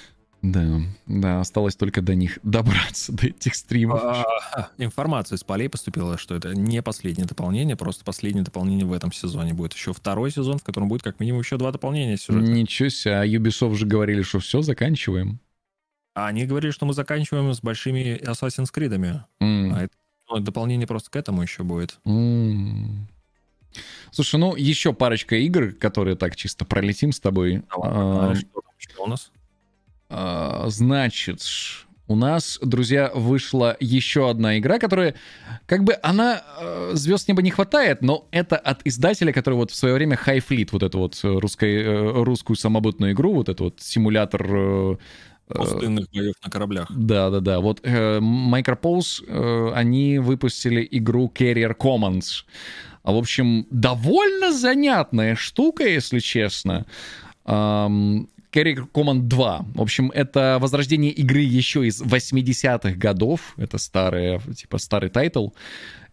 [0.43, 4.03] Да, да, осталось только до них добраться, до этих стримов.
[4.05, 9.11] А, Информация из полей поступила, что это не последнее дополнение, просто последнее дополнение в этом
[9.11, 9.55] сезоне.
[9.55, 12.45] Будет еще второй сезон, в котором будет как минимум еще два дополнения сюжета.
[12.47, 15.41] Ничего себе, а Ubisoft же говорили, что все, заканчиваем.
[16.15, 18.93] А они говорили, что мы заканчиваем с большими Assassin's Creed.
[19.41, 19.95] М, А это
[20.29, 21.99] ну, дополнение просто к этому еще будет.
[22.05, 23.09] м.
[24.13, 27.63] Слушай, ну еще парочка игр, которые так чисто пролетим с тобой.
[27.71, 28.35] А,
[28.91, 29.31] что у нас?
[30.09, 31.41] А, Значит,
[32.07, 35.15] у нас, друзья, вышла еще одна игра, которая,
[35.67, 39.75] как бы, она э, звезд неба не хватает, но это от издателя, который вот в
[39.75, 43.61] свое время High Fleet, вот эту вот э, русской, э, русскую самобытную игру, вот этот
[43.61, 44.97] вот симулятор э,
[45.49, 46.91] Пустынных боев на кораблях.
[46.91, 47.61] да, да, да.
[47.61, 52.45] Вот э, Micropose, э, они выпустили игру Carrier Command.
[53.03, 56.87] А, в общем, довольно занятная штука, если честно.
[57.45, 59.67] Ам, Carrier Command 2.
[59.75, 63.55] В общем, это возрождение игры еще из 80-х годов.
[63.57, 65.49] Это старый, типа, старый тайтл.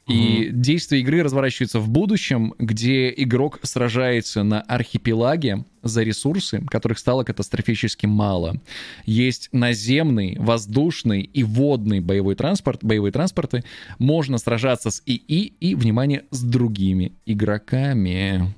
[0.07, 7.23] И действие игры разворачивается в будущем, где игрок сражается на архипелаге за ресурсы, которых стало
[7.23, 8.59] катастрофически мало.
[9.05, 13.63] Есть наземный, воздушный и водный боевой транспорт, боевые транспорты.
[13.99, 18.53] Можно сражаться с ИИ и, внимание, с другими игроками.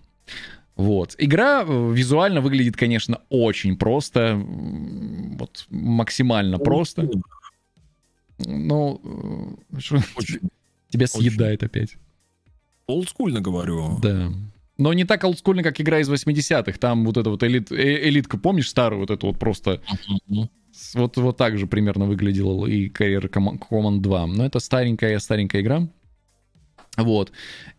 [0.76, 1.16] Вот.
[1.18, 4.36] Игра э, визуально выглядит, конечно, очень просто.
[5.38, 7.10] Вот максимально просто.
[8.40, 10.40] Ну, э, что- Очень
[10.90, 11.30] тебя очень.
[11.30, 11.96] съедает опять.
[12.88, 14.00] олдскульно говорю.
[14.02, 14.32] Да.
[14.78, 16.78] Но не так олдскульно, как игра из 80-х.
[16.80, 19.82] Там вот эта вот элит, э- элитка, помнишь старую вот эту вот просто...
[20.96, 24.26] Вот, вот так же примерно выглядела и Com- Command 2.
[24.28, 25.88] Но это старенькая-старенькая игра.
[26.96, 27.32] Вот.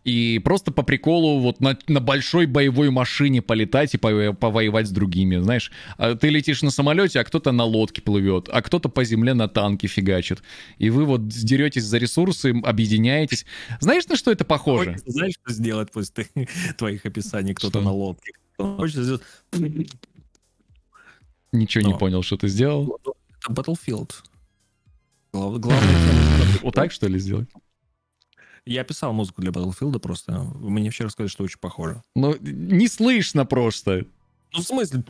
[0.03, 4.91] И просто по приколу вот на, на большой боевой машине полетать и по- повоевать с
[4.91, 5.71] другими, знаешь.
[5.97, 9.47] А Ты летишь на самолете, а кто-то на лодке плывет, а кто-то по земле на
[9.47, 10.43] танке фигачит.
[10.79, 13.45] И вы вот деретесь за ресурсы, объединяетесь.
[13.79, 14.91] Знаешь, на что это похоже?
[14.91, 17.53] Хочется, Знаешь, что сделать после ты- твоих описаний?
[17.53, 18.33] Кто-то на лодке.
[18.57, 19.21] Хочется сделать...
[21.51, 21.97] Ничего не Но.
[21.97, 22.99] понял, что ты сделал.
[23.01, 24.11] Это Battlefield.
[25.33, 25.95] Глав- Главное,
[26.63, 27.47] Вот так, что ли, сделать?
[28.65, 30.39] Я писал музыку для Battlefield просто.
[30.55, 32.01] Мне вчера сказали, что очень похоже.
[32.15, 34.05] Ну, не слышно просто.
[34.53, 35.03] Ну, в смысле?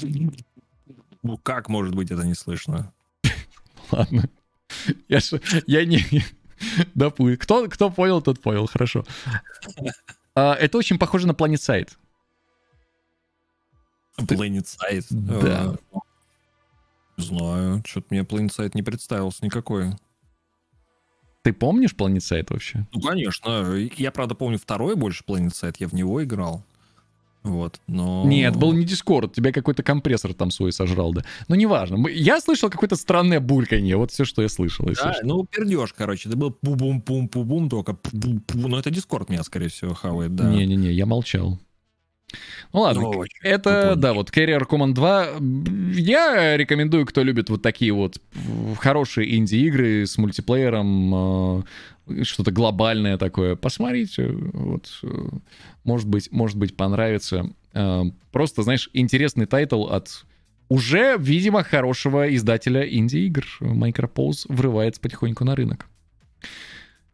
[1.24, 2.92] Ну, как может быть это не слышно?
[3.92, 4.30] Ладно.
[5.08, 6.04] Я, ж- я не...
[6.96, 7.38] Допустим.
[7.38, 8.68] Кто, кто понял, тот понял.
[8.68, 9.06] Хорошо.
[10.36, 11.90] А, это очень похоже на Planet Side.
[14.18, 15.06] Planet Side?
[15.10, 15.76] Да.
[15.94, 15.98] Э,
[17.18, 17.84] Не знаю.
[17.86, 19.94] Что-то мне Planet Side не представился никакой.
[21.46, 22.88] Ты помнишь Planet вообще?
[22.92, 23.76] Ну, конечно.
[23.98, 25.76] Я, правда, помню второй больше Planet.
[25.78, 26.64] Я в него играл.
[27.44, 28.24] Вот, но...
[28.26, 31.24] Нет, был не Discord, тебя какой-то компрессор там свой сожрал, да.
[31.48, 32.08] Ну, неважно.
[32.08, 34.88] Я слышал какое-то странное бульканье, вот все, что я слышал.
[34.88, 35.24] Да, что.
[35.24, 36.30] ну, пердеж, короче.
[36.30, 38.68] Это был пу-бум-пум-пу-бум, только пу-бум-пу.
[38.68, 40.50] Ну, это Дискорд меня, скорее всего, хавает, да.
[40.50, 41.60] Не-не-не, я молчал.
[42.74, 43.96] Ну ладно, Ну, очень это, прикольно.
[43.96, 45.26] да, вот Carrier Command 2.
[45.38, 48.18] м, Я рекомендую, кто любит вот такие вот
[48.80, 51.64] хорошие инди-игры с мультиплеером,
[52.10, 53.56] э, что-то глобальное такое.
[53.56, 55.08] Посмотрите, вот, э,
[55.84, 57.50] может быть, может быть, понравится.
[57.74, 60.26] Э, Просто, знаешь, интересный тайтл от
[60.68, 63.46] уже, видимо, хорошего издателя инди-игр.
[63.62, 65.86] Micropose врывается потихоньку на рынок.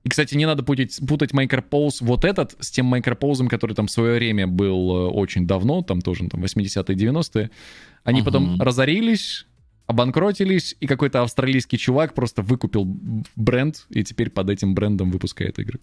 [0.03, 3.91] И, кстати, не надо путать, путать Micropose вот этот с тем Micropose, который там в
[3.91, 7.52] свое время был э, очень давно, там тоже там 80-е, 90-е.
[8.03, 8.26] Они Мгм.
[8.26, 9.45] потом разорились,
[9.86, 12.86] обанкротились, и какой-то австралийский чувак просто выкупил
[13.36, 15.80] бренд, и теперь под этим брендом выпускает игры.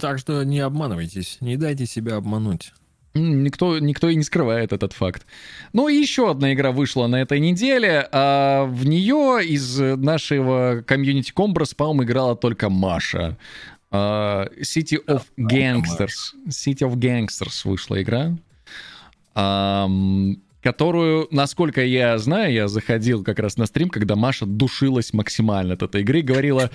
[0.00, 2.72] Так что не обманывайтесь, не дайте себя обмануть.
[3.14, 5.24] Никто, никто и не скрывает этот факт.
[5.72, 8.08] Ну и еще одна игра вышла на этой неделе.
[8.10, 13.38] А в нее из нашего комьюнити Комбрас, по-моему, играла только Маша.
[13.92, 16.34] А, City of Gangsters.
[16.48, 18.36] City of Gangsters вышла игра.
[19.36, 25.74] Ам, которую, насколько я знаю, я заходил как раз на стрим, когда Маша душилась максимально
[25.74, 26.70] от этой игры, говорила,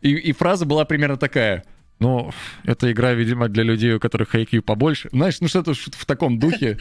[0.00, 1.64] и, и фраза была примерно такая,
[2.02, 2.32] ну,
[2.64, 5.08] эта игра, видимо, для людей, у которых IQ побольше.
[5.12, 6.78] Знаешь, ну что-то в таком духе.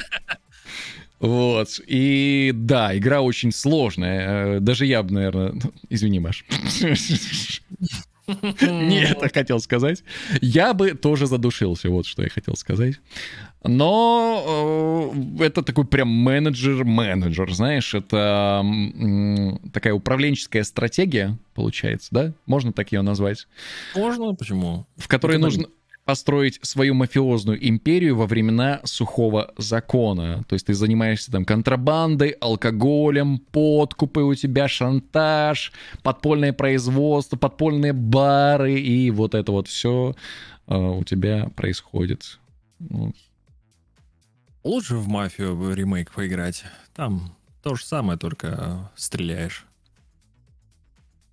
[1.20, 1.80] Вот.
[1.86, 4.56] И да, игра очень сложная.
[4.58, 5.54] Э, Даже я бы, наверное...
[5.90, 6.44] Извини, Маш.
[8.62, 10.04] Не это хотел сказать.
[10.42, 12.96] Я бы тоже задушился, вот что я хотел сказать.
[13.64, 22.34] Но э, это такой прям менеджер-менеджер, знаешь, это м, такая управленческая стратегия, получается, да?
[22.48, 23.48] Можно так ее назвать?
[23.96, 24.34] Можно?
[24.34, 24.88] Почему?
[24.98, 25.68] в которой нужно
[26.06, 30.44] построить свою мафиозную империю во времена сухого закона.
[30.48, 35.72] То есть ты занимаешься там контрабандой, алкоголем, подкупы у тебя, шантаж,
[36.04, 40.16] подпольное производство, подпольные бары, и вот это вот все
[40.68, 42.40] у тебя происходит.
[42.80, 43.14] Ну,
[44.64, 46.64] Лучше в мафию ремейк поиграть.
[46.94, 49.66] Там то же самое, только э, стреляешь.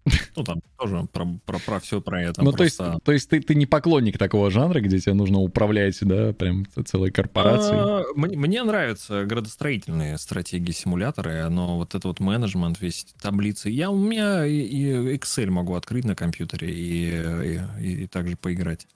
[0.37, 2.43] Ну, там тоже про, про, про все про это.
[2.43, 5.39] ну, то есть, просто- то есть ты, ты не поклонник такого жанра, где тебе нужно
[5.39, 7.79] управлять, да, прям целой корпорацией.
[7.81, 13.69] А, Мне, мне нравятся градостроительные стратегии, симуляторы, но вот это вот менеджмент, весь таблицы.
[13.69, 18.87] Я у меня и, и Excel могу открыть на компьютере и, и, и также поиграть.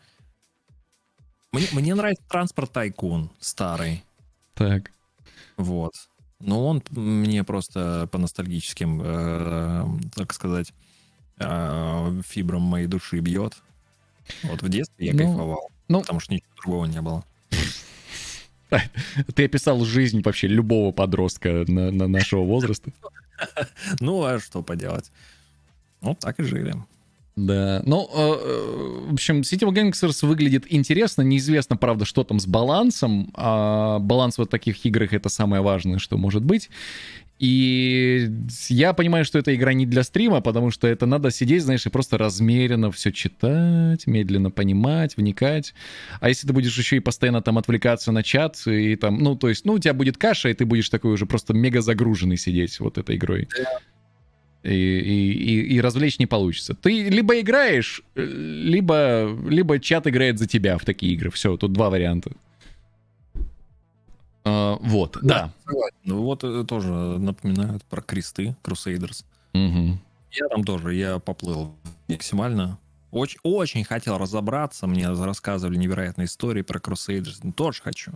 [1.52, 4.04] Мне, мне нравится транспорт Тайкун старый.
[4.54, 4.90] Так.
[5.56, 5.92] Вот.
[6.40, 9.84] Но он мне просто по ностальгическим, э,
[10.16, 10.72] так сказать,
[11.44, 13.54] э, фибрам моей души бьет.
[14.44, 15.70] Вот в детстве я Ну, кайфовал.
[15.88, 16.00] ну.
[16.00, 17.24] Потому что ничего другого не было.
[19.34, 22.90] Ты описал жизнь вообще любого подростка на, на нашего возраста.
[23.98, 25.10] Ну, а что поделать?
[26.00, 26.74] Ну, так и жили.
[27.34, 32.38] Да, ну, э, э, в общем, City of Gangsters выглядит интересно, неизвестно, правда, что там
[32.38, 36.70] с балансом, а баланс в таких играх это самое важное, что может быть.
[37.42, 38.30] И
[38.68, 41.90] я понимаю, что эта игра не для стрима, потому что это надо сидеть, знаешь, и
[41.90, 45.74] просто размеренно все читать, медленно понимать, вникать.
[46.20, 49.48] А если ты будешь еще и постоянно там отвлекаться на чат, и там, ну, то
[49.48, 52.78] есть, ну, у тебя будет каша, и ты будешь такой уже просто мега загруженный сидеть
[52.78, 53.48] вот этой игрой.
[54.62, 56.74] И, и, и- и развлечь не получится.
[56.74, 61.32] Ты либо играешь, э, либо, либо чат играет за тебя в такие игры.
[61.32, 62.30] Все, тут два варианта.
[64.44, 65.52] А, вот, да.
[66.04, 69.24] Ну, вот э, тоже напоминают про кресты, Crusaders.
[69.52, 70.00] Мгм.
[70.32, 71.74] Я там тоже, я поплыл
[72.08, 72.78] максимально.
[73.10, 78.12] Очень, очень хотел разобраться, мне рассказывали невероятные истории про Crusaders, ну, тоже хочу.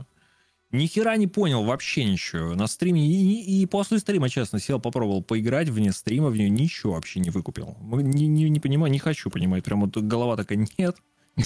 [0.73, 2.55] Ни хера не понял вообще ничего.
[2.55, 6.51] На стриме и, и- и после стрима, честно, сел, попробовал поиграть вне стрима, в нее
[6.51, 7.77] ничего вообще не выкупил.
[7.83, 9.63] Не, не, не понимаю, не хочу понимать.
[9.63, 10.97] Прям вот голова такая, нет,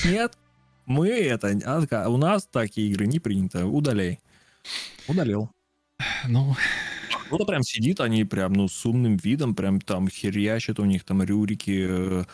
[0.04, 0.38] нет,
[0.86, 4.20] мы это, а у нас такие игры не принято, удаляй.
[5.08, 5.50] Удалил.
[6.28, 6.54] Ну,
[7.26, 11.22] Кто-то прям сидит, они прям, ну, с умным видом, прям там херячат, у них там
[11.22, 12.24] рюрики э,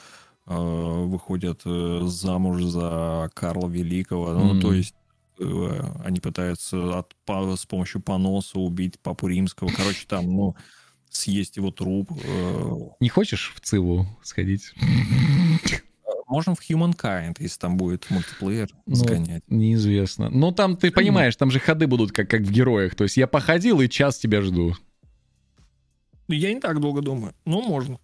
[0.47, 4.33] э, выходят э, замуж за Карла Великого.
[4.33, 4.61] Ну, Мгм.
[4.61, 4.95] то есть
[5.41, 9.69] э, они пытаются от, по- с помощью поноса убить Папу Римского.
[9.77, 10.57] Короче, там, ну,
[11.11, 12.11] съесть его труп.
[12.23, 12.71] э.
[13.01, 14.73] не хочешь в Циву сходить?
[16.29, 19.45] Можно в Humankind, если там будет мультиплеер, Ну, сгонять.
[19.49, 20.29] Неизвестно.
[20.29, 22.95] Но там, ты понимаешь, там же ходы будут как, как в героях.
[22.95, 24.75] То есть я походил и час тебя жду.
[26.29, 27.33] Я не так долго думаю.
[27.45, 27.99] Ну, можно.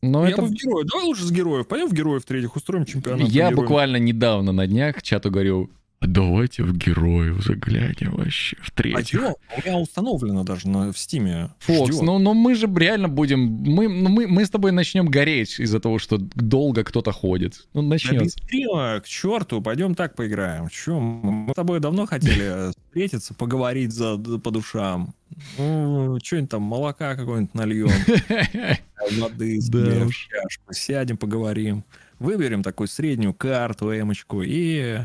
[0.00, 0.42] Но я это...
[0.42, 0.86] бы в героев.
[0.86, 1.66] Давай лучше с героев.
[1.66, 3.28] Пойдем в героев третьих, устроим чемпионат.
[3.28, 5.70] Я буквально недавно на днях чату говорю,
[6.00, 9.08] «А давайте в героев заглянем вообще, в А третьих.
[9.08, 9.34] чё?
[9.56, 11.50] У меня установлено даже на, в Стиме.
[11.58, 13.40] Фокс, ну, ну мы же реально будем...
[13.40, 17.66] Мы, ну, мы, мы с тобой начнем гореть из-за того, что долго кто-то ходит.
[17.74, 18.38] Ну, Да без начнется.
[18.38, 20.68] стрима, к черту, пойдем так поиграем.
[20.68, 25.14] Че, мы с тобой давно хотели встретиться, поговорить за, по душам.
[25.58, 27.88] Ну, что-нибудь там, молока какое-нибудь нальем,
[29.20, 30.28] воды Да себе в уж.
[30.28, 31.84] чашку, сядем, поговорим.
[32.20, 35.00] Выберем такую среднюю карту, эмочку, и...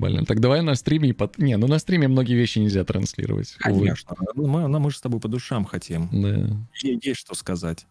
[0.00, 1.36] Блин, так давай на стриме под...
[1.36, 3.54] Не, ну на стриме многие вещи нельзя транслировать.
[3.58, 6.08] Конечно, мы, ну, мы же с тобой по душам хотим.
[6.10, 6.56] Да.
[6.82, 7.86] Е- Есть что сказать.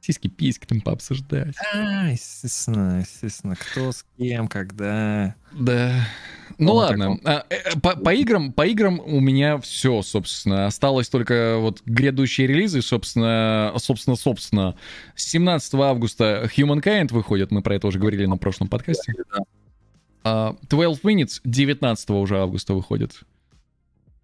[0.00, 1.56] Сиськи, письки там пообсуждать.
[1.74, 5.34] А, естественно, естественно, кто с кем, когда.
[5.52, 6.06] Да.
[6.58, 10.66] Ну Ну, ладно, А, э, по, по играм, по играм у меня все, собственно.
[10.66, 14.76] Осталось только вот грядущие релизы, собственно, собственно, собственно.
[15.16, 19.14] С 17 августа Humankind выходит, мы про это уже говорили на прошлом подкасте.
[20.24, 23.20] А, 12 Minutes 19 уже августа выходит.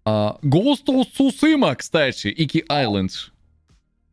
[0.03, 3.11] А, Ghost of Tsushima, кстати, Iki Island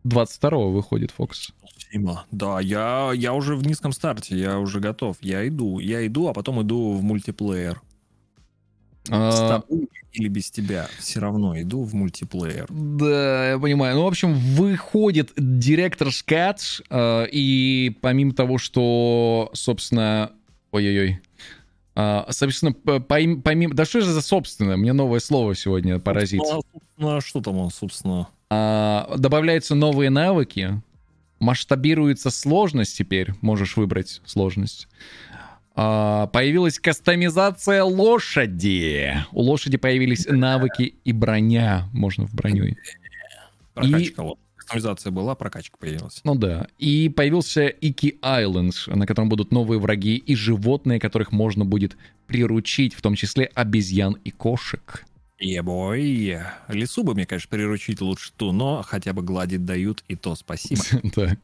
[0.05, 1.51] 22 выходит, Фокс.
[1.91, 2.27] Сима.
[2.31, 5.17] Да, я, я уже в низком старте, я уже готов.
[5.21, 7.81] Я иду, я иду, а потом иду в мультиплеер.
[9.07, 10.87] С А, тобой или без тебя.
[10.99, 12.67] Все равно иду в мультиплеер.
[12.69, 13.97] Да, я понимаю.
[13.97, 20.33] Ну, в общем, выходит Director's Cut, э, и помимо того, что, собственно...
[20.73, 21.21] Ой-ой-ой.
[22.01, 23.75] А, собственно, помимо...
[23.75, 24.77] Да что же за собственно?
[24.77, 26.41] Мне новое слово сегодня поразит.
[26.47, 28.29] Собственно, что там, собственно?
[28.51, 30.81] А, добавляются новые навыки,
[31.41, 34.87] масштабируется сложность теперь, можешь выбрать сложность.
[35.75, 39.17] А, появилась кастомизация лошади.
[39.33, 41.89] У лошади появились навыки и броня.
[41.93, 42.77] Можно в броню.
[43.75, 44.23] Прокачка.
[44.23, 44.39] вот.
[44.69, 46.21] Кастомизация была, прокачка появилась.
[46.25, 46.69] Ну да.
[46.79, 52.95] И появился Ики Айленд, на котором будут новые враги и животные, которых можно будет приручить,
[52.95, 55.07] в том числе обезьян и кошек.
[55.39, 56.37] Ебой.
[56.69, 60.83] Лесу бы мне, конечно, приручить лучше ту, но хотя бы гладить дают, и то спасибо.
[61.17, 61.39] Да.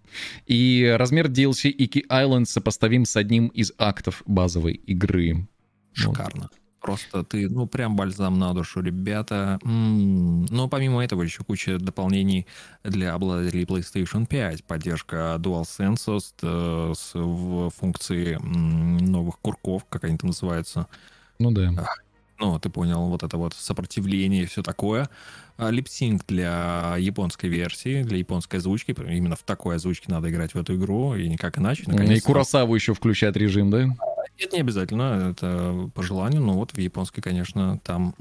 [0.46, 5.48] И размер DLC Ики Island сопоставим с одним из актов базовой игры.
[5.94, 6.50] Шикарно.
[6.84, 9.58] Просто ты, ну, прям бальзам на душу, ребята.
[9.64, 12.46] М, Но помимо этого еще куча дополнений
[12.82, 14.64] для обладателей PlayStation 5.
[14.64, 20.86] Поддержка DualSense с, э, с в функции новых курков, как они там называются.
[21.38, 21.72] Ну да.
[22.38, 25.08] Ну, ты понял, вот это вот сопротивление и все такое.
[25.56, 28.90] А, Липсинг для японской версии, для японской озвучки.
[28.90, 31.84] Именно в такой озвучке надо играть в эту игру, и никак иначе.
[31.84, 32.26] И Наконец-то.
[32.26, 33.86] Курасаву еще включает режим, да?
[34.36, 38.14] Это не обязательно, это по желанию, но вот в японской, конечно, там,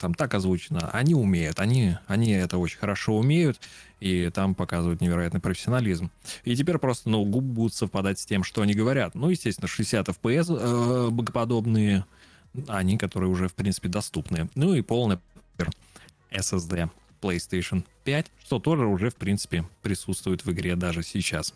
[0.00, 0.88] там так озвучено.
[0.92, 3.60] Они умеют, они, они это очень хорошо умеют,
[4.00, 6.10] и там показывают невероятный профессионализм.
[6.44, 9.14] И теперь просто, ну, губы будут совпадать с тем, что они говорят.
[9.14, 12.06] Ну, естественно, 60 FPS э, богоподобные,
[12.66, 14.48] они, которые уже, в принципе, доступны.
[14.54, 15.18] Ну и полный
[16.30, 16.88] SSD
[17.20, 21.54] PlayStation 5, что тоже уже, в принципе, присутствует в игре даже сейчас.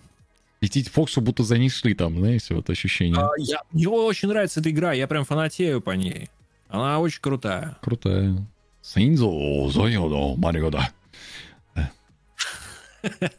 [0.63, 3.19] Лететь Фоксу будто за ней шли там, знаете, вот ощущение.
[3.21, 6.31] А, я- мне очень нравится эта игра, я прям фанатею по ней.
[6.69, 7.77] Она очень крутая.
[7.83, 8.47] Крутая.
[8.81, 10.89] Синзо, Зойодо, Мариода.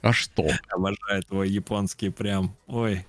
[0.01, 0.45] А что?
[0.69, 2.53] Обожаю твои японские прям.
[2.67, 3.05] Ой,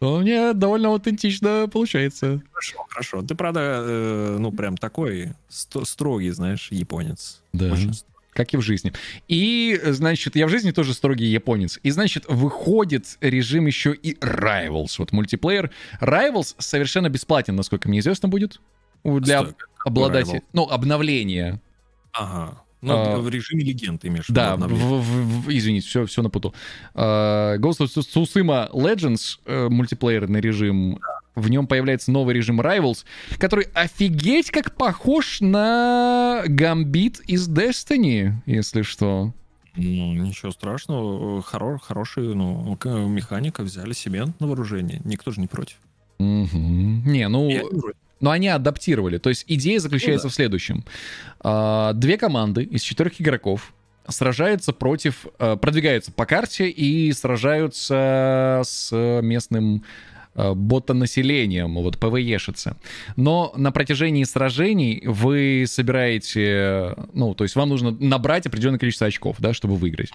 [0.00, 2.40] Ну, Мне довольно аутентично получается.
[2.52, 3.22] хорошо, хорошо.
[3.22, 7.42] Ты, правда, э, ну, прям такой строгий, знаешь, японец.
[7.52, 7.72] Да.
[7.72, 8.17] Очень строгий.
[8.38, 8.92] Как и в жизни.
[9.26, 11.80] И, значит, я в жизни тоже строгий японец.
[11.82, 14.94] И, значит, выходит режим еще и Rivals.
[14.98, 15.72] Вот мультиплеер.
[16.00, 18.60] Rivals совершенно бесплатен, насколько мне известно, будет.
[19.02, 20.42] Для Стой, обладателей.
[20.52, 21.60] Ну, обновление.
[22.12, 22.62] Ага.
[22.80, 26.22] Ну, А, в режиме легенд имеешь в виду Да, в, в- в- извините, все, все
[26.22, 26.54] напутал.
[26.94, 31.00] А, Ghost of Tsushima Legends, э, мультиплеерный режим,
[31.40, 33.04] в нем появляется новый режим Rivals,
[33.38, 39.32] который офигеть как похож на Гамбит из Destiny, если что.
[39.76, 41.40] Ну, ничего страшного.
[41.40, 42.76] Хоро- хорошая ну,
[43.08, 45.00] механика взяли себе на вооружение.
[45.04, 45.76] Никто же не против.
[46.18, 47.04] Мгм.
[47.06, 47.48] Не, ну...
[47.48, 47.96] Я не против.
[48.20, 49.18] Но они адаптировали.
[49.18, 50.84] То есть идея заключается Ну в следующем.
[51.40, 53.72] А, Две команды из четырех игроков
[54.08, 59.84] сражаются против, а, продвигаются по карте и сражаются с местным
[60.40, 62.76] а, ботонаселением, вот ПВЕшится.
[63.16, 69.36] Но на протяжении сражений вы собираете, ну, то есть вам нужно набрать определенное количество очков,
[69.40, 70.10] да, чтобы выиграть.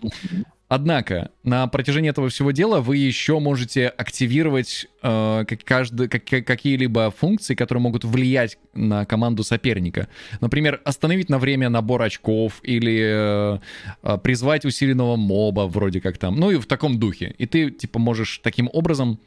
[0.70, 7.54] Однако, на протяжении этого всего дела вы еще можете активировать э, каждый- как- какие-либо функции,
[7.54, 10.08] которые могут влиять на команду соперника.
[10.40, 13.60] Например, остановить на время набор очков или э,
[14.04, 16.38] э, призвать усиленного моба, вроде как там.
[16.38, 17.36] Ну и в таком духе.
[17.38, 19.20] И ты, типа, можешь таким образом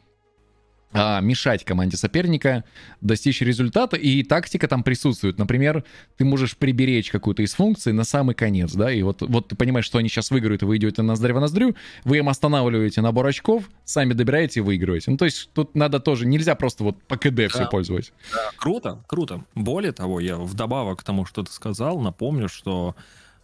[0.92, 2.65] а, мешать команде соперника
[3.00, 5.39] достичь результата, и тактика там присутствует.
[5.39, 5.84] Например,
[6.16, 9.84] ты можешь приберечь какую-то из функций на самый конец, да, и вот, вот ты понимаешь,
[9.84, 13.68] что они сейчас выиграют, и вы идете ноздря в ноздрю, вы им останавливаете набор очков,
[13.84, 15.10] сами добираете и выигрываете.
[15.10, 17.66] Ну, то есть тут надо тоже, нельзя просто вот по КД все Да.
[17.66, 18.12] пользовать.
[18.32, 19.44] Да, круто, круто.
[19.55, 22.94] Более того, я вдобавок к тому, что ты сказал, напомню, что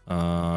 [0.07, 0.11] э,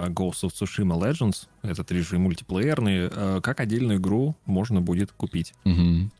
[0.10, 5.54] Ghost of Tsushima Legends, этот режим мультиплеерный, э, как отдельную игру можно будет купить.
[5.66, 6.12] Мгм.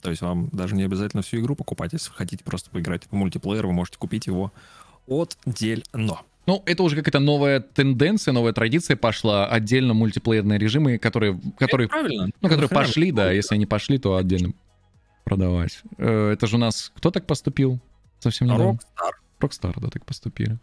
[0.00, 1.92] То есть вам даже не обязательно всю игру покупать.
[1.92, 4.52] Если вы хотите просто поиграть в мультиплеер, вы можете купить его
[5.08, 6.20] отдельно.
[6.46, 9.46] Ну, это уже какая-то новая тенденция, новая традиция пошла.
[9.46, 12.24] Отдельно мультиплеерные режимы, которые, которые Это правильно.
[12.40, 12.82] Ну, которые Нахрена?
[12.82, 14.52] пошли, да, если они пошли, то отдельно
[15.24, 15.82] продавать.
[15.98, 16.92] Э, Это же у нас...
[16.96, 17.78] Кто так поступил?
[18.18, 18.78] Совсем недавно.
[18.78, 19.10] Rockstar.
[19.40, 20.58] Rockstar, да, так поступили.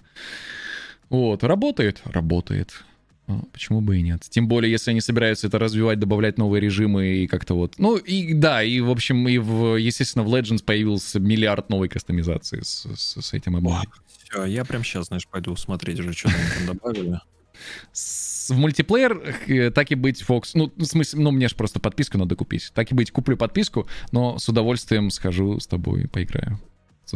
[1.09, 2.01] Вот, работает?
[2.06, 2.83] Работает.
[3.27, 4.23] А, Почему бы и нет?
[4.30, 7.75] Тем более, если они собираются это развивать, добавлять новые режимы и как-то вот...
[7.77, 12.61] Ну, и да, и, в общем, и, в, естественно, в Legends появился миллиард новой кастомизации
[12.61, 13.91] с, с- с этим обновлением.
[14.23, 17.19] Все, я прям сейчас, знаешь, пойду смотреть уже, что там добавили.
[17.93, 20.53] В мультиплеер, э, так и быть, Фокс.
[20.53, 22.72] Ну, в смысле, ну, мне же просто подписку надо купить.
[22.73, 26.59] Так и быть, куплю подписку, но с удовольствием схожу с тобой, поиграю.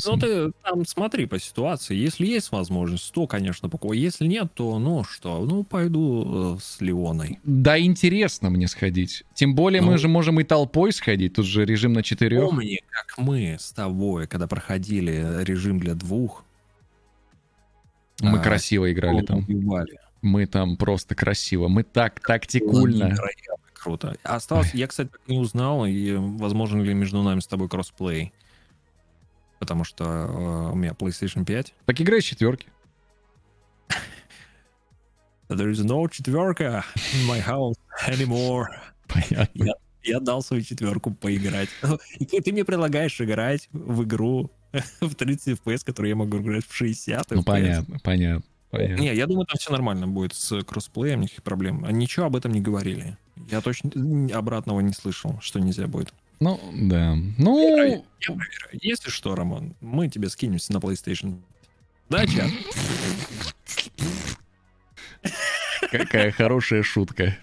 [0.06, 1.96] Ну, ты там смотри по ситуации.
[1.96, 3.98] Если есть возможность, то, конечно, покупай.
[3.98, 7.40] Если нет, то, ну что, ну, пойду э, с Леоной.
[7.44, 9.24] Да, интересно мне сходить.
[9.34, 9.98] Тем более мы Ну.
[9.98, 11.34] же можем и толпой сходить.
[11.34, 12.46] Тут же режим на четырех.
[12.50, 16.46] Помни, как мы с тобой, когда проходили режим для двух,
[18.22, 19.40] Мы а, красиво играли там.
[19.40, 19.98] убивали.
[20.22, 21.68] Мы там просто красиво.
[21.68, 23.18] Мы так тактикульно.
[23.74, 24.16] Круто.
[24.22, 28.32] Осталось, я, кстати, не узнал, и возможен ли между нами с тобой кроссплей.
[29.62, 31.74] Потому что э, у меня PlayStation 5.
[31.86, 32.66] Так играй с четверки.
[35.50, 36.84] There is no четверка
[37.14, 37.76] in my house
[38.08, 38.66] anymore.
[39.08, 39.76] Понятно.
[40.04, 41.70] Я дал свою четверку поиграть.
[42.18, 44.50] И ты, мне предлагаешь играть в игру
[45.00, 47.44] в 30 FPS, которую я могу играть в 60 Ну, FPS.
[47.44, 48.44] понятно, понятно.
[48.72, 49.00] понятно.
[49.00, 51.86] Не, я думаю, там все нормально будет с кроссплеем, никаких проблем.
[51.92, 53.16] Ничего об этом не говорили.
[53.52, 53.92] Я точно
[54.36, 56.14] обратного не слышал, что нельзя будет.
[56.42, 57.16] Ну, да.
[57.38, 58.04] Ну, Я проверяю.
[58.82, 61.40] Если что, Роман, мы тебе скинемся на PlayStation.
[62.10, 62.50] Да, чат?
[65.92, 67.38] какая хорошая шутка.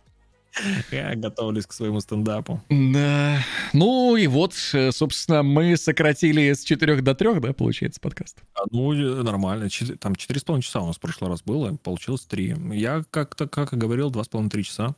[0.91, 2.61] Я готовлюсь к своему стендапу.
[2.69, 3.39] Да.
[3.73, 8.39] Ну и вот, э, собственно, мы сократили с 4 до 3, да, получается, подкаст.
[8.55, 9.69] А, Ну, нормально.
[9.71, 12.57] Чет- Там 4,5 часа у нас в прошлый раз было, получилось 3.
[12.73, 14.97] Я как-то, как и говорил, 2,5-3 часа.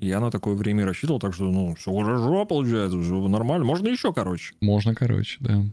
[0.00, 3.64] Я на такое время рассчитывал, так что, ну, все хорошо получается, уже нормально.
[3.64, 4.54] Можно еще, короче.
[4.60, 5.64] Можно, короче, да.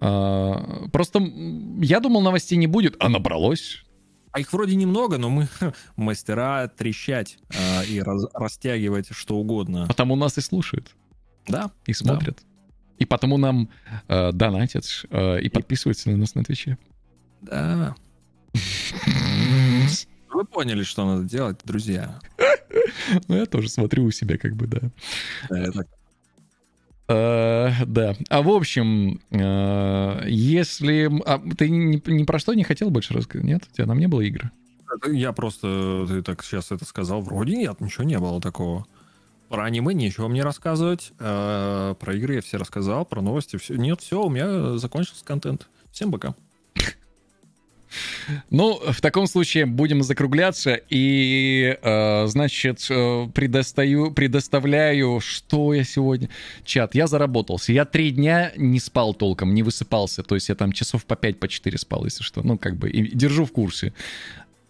[0.00, 1.20] А, просто
[1.80, 3.84] я думал, новостей не будет, а набралось.
[4.32, 5.48] А их вроде немного, но мы
[5.96, 9.86] мастера трещать а, и раз- растягивать что угодно.
[9.86, 10.96] Потому нас и слушают,
[11.46, 12.40] Да, и смотрят.
[12.98, 13.70] И потому нам
[14.08, 16.76] э, донатят э, и подписываются на нас на Твиче.
[17.40, 17.94] да.
[20.32, 22.18] Вы поняли, что надо делать, друзья.
[23.26, 24.90] Ну, я тоже смотрю у себя, как бы, да.
[25.48, 25.84] Это
[27.10, 28.14] Э, да.
[28.28, 31.10] А в общем, э, если...
[31.26, 33.44] а ты ни, ни про что не хотел больше рассказать?
[33.44, 33.64] Нет?
[33.68, 34.52] У тебя там не было игры?
[35.08, 38.86] Я просто, ты так сейчас это сказал, вроде нет, ничего не было такого.
[39.48, 43.74] Про аниме нечего мне рассказывать, э, про игры я все рассказал, про новости все.
[43.74, 45.68] Нет, все, у меня закончился контент.
[45.90, 46.36] Всем пока.
[48.50, 50.80] Ну, в таком случае будем закругляться.
[50.90, 55.20] И, э, значит, э, предостаю, предоставляю...
[55.20, 56.28] Что я сегодня...
[56.64, 57.72] Чат, я заработался.
[57.72, 60.22] Я три дня не спал толком, не высыпался.
[60.22, 62.42] То есть я там часов по 5, по 4 спал, если что.
[62.42, 63.92] Ну, как бы, и держу в курсе.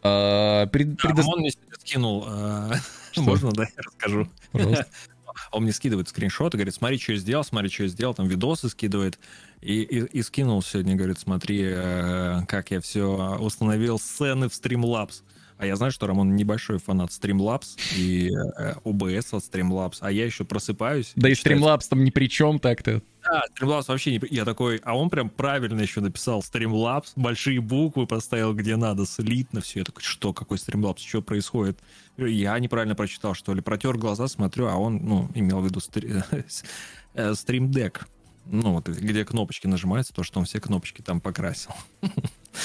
[0.03, 2.73] А, пред- А, предо- Он мне скинул, э,
[3.13, 3.23] Что?
[3.23, 4.29] можно, да, я расскажу.
[4.53, 4.87] Пожалуйста.
[5.51, 8.69] Он мне скидывает скриншоты, говорит, смотри, что я сделал, смотри, что я сделал, там видосы
[8.69, 9.19] скидывает.
[9.61, 15.23] И, и, и скинул сегодня, говорит, смотри, э, как я все установил сцены в Streamlabs.
[15.61, 20.25] А я знаю, что Рамон небольшой фанат Streamlabs и э, OBS от Streamlabs, а я
[20.25, 21.13] еще просыпаюсь.
[21.17, 23.03] Да и читаю Streamlabs там ни при чем так-то.
[23.23, 24.23] Да, Streamlabs вообще не...
[24.31, 29.61] Я такой, а он прям правильно еще написал Streamlabs, большие буквы поставил где надо, слитно
[29.61, 29.81] все.
[29.81, 31.79] Я такой, что, какой Streamlabs, что происходит?
[32.17, 33.61] Я неправильно прочитал, что ли.
[33.61, 36.23] Протер глаза, смотрю, а он, ну, имел в виду стри-
[37.15, 38.03] э, Stream Deck.
[38.47, 41.73] Ну, вот где кнопочки нажимаются, то, что он все кнопочки там покрасил.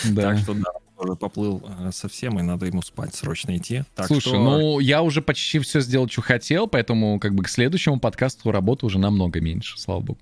[0.05, 0.21] Да.
[0.23, 3.83] Так что да, уже поплыл э, совсем, и надо ему спать срочно идти.
[3.95, 4.43] Так Слушай, что...
[4.43, 8.85] ну я уже почти все сделал, что хотел, поэтому как бы к следующему подкасту работы
[8.85, 10.19] уже намного меньше, слава богу.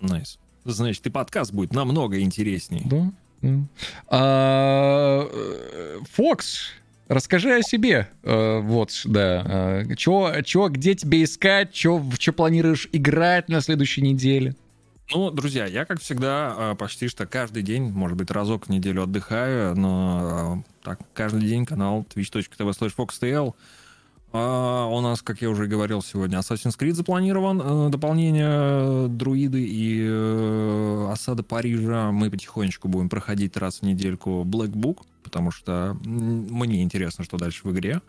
[0.00, 0.38] Nice.
[0.64, 2.82] Значит, и подкаст будет намного интересней.
[2.84, 3.12] Да.
[3.42, 3.58] да.
[4.08, 6.68] А, э, Фокс,
[7.08, 8.08] расскажи о себе.
[8.22, 9.82] Э, Вот, да.
[9.88, 14.54] Э, Чё, чё, где тебе искать, чё, в чё планируешь играть на следующей неделе?
[15.12, 19.02] Ну, друзья, я, как всегда, э, почти что каждый день, может быть, разок в неделю
[19.02, 23.54] отдыхаю, но э, так, каждый день канал twitch.tv slash foxtl.
[24.36, 29.64] А, У нас, как я уже говорил сегодня, Assassin's Creed запланирован, э, дополнение э, друиды
[29.64, 32.10] и э, осада Парижа.
[32.10, 37.60] Мы потихонечку будем проходить раз в недельку Black Book, потому что мне интересно, что дальше
[37.62, 38.02] в игре,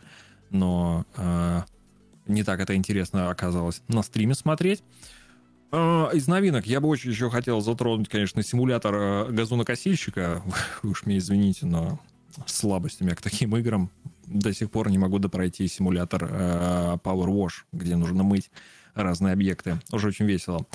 [0.50, 1.06] но
[2.28, 4.82] не так это интересно оказалось на стриме смотреть.
[5.72, 10.42] А, Из новинок я бы очень еще хотел затронуть, конечно, симулятор газонокосильщика.
[10.82, 12.00] Вы уж меня извините, но
[12.48, 13.92] слабость у меня к таким играм.
[14.28, 18.50] До сих пор не могу допройти симулятор э, Power Wash, где нужно мыть
[18.96, 19.78] разные объекты.
[19.92, 20.66] Уже очень весело.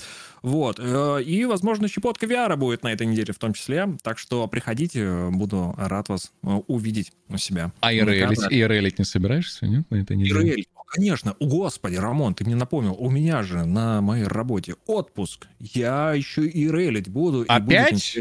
[0.42, 0.78] Вот.
[0.78, 3.96] э, И, возможно, щепотка VR будет на этой неделе в том числе.
[4.02, 7.72] Так что приходите, буду рад вас э, увидеть у себя.
[7.80, 7.92] А.
[7.92, 10.48] IRL не собираешься, нет, на этой неделе?
[10.48, 11.34] Ирель, конечно.
[11.38, 12.94] О, господи, Рамон, ты мне напомнил.
[12.98, 15.48] У меня же на моей работе отпуск.
[15.58, 17.42] Я еще и релить буду.
[17.42, 18.18] и будет Опять?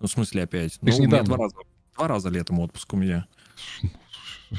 [0.00, 0.72] Ну, в смысле опять?
[0.74, 1.24] Ты ну, у меня недавно.
[1.24, 1.56] два раза,
[1.94, 3.26] два раза летом отпуск у меня.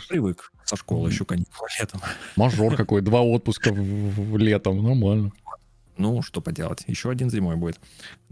[0.10, 2.02] Привык со школы еще каникулы летом.
[2.36, 5.32] Мажор какой, два отпуска в- в- летом, нормально.
[5.98, 6.84] Ну, что поделать.
[6.88, 7.80] Еще один зимой будет.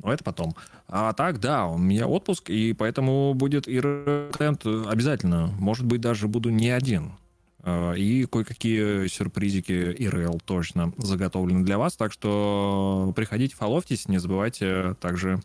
[0.03, 0.55] Но это потом.
[0.87, 5.47] А так, да, у меня отпуск, и поэтому будет и контент обязательно.
[5.59, 7.13] Может быть, даже буду не один.
[7.63, 11.95] А, И кое-какие сюрпризики ИРЛ точно заготовлены для вас.
[11.95, 14.07] Так что приходите, фоловьтесь.
[14.07, 15.39] Не забывайте также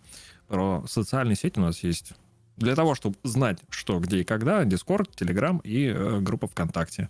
[0.46, 2.12] про социальные сети у нас есть.
[2.60, 7.08] Для того, чтобы знать, что, где и когда, Discord, Telegram и э, группа ВКонтакте.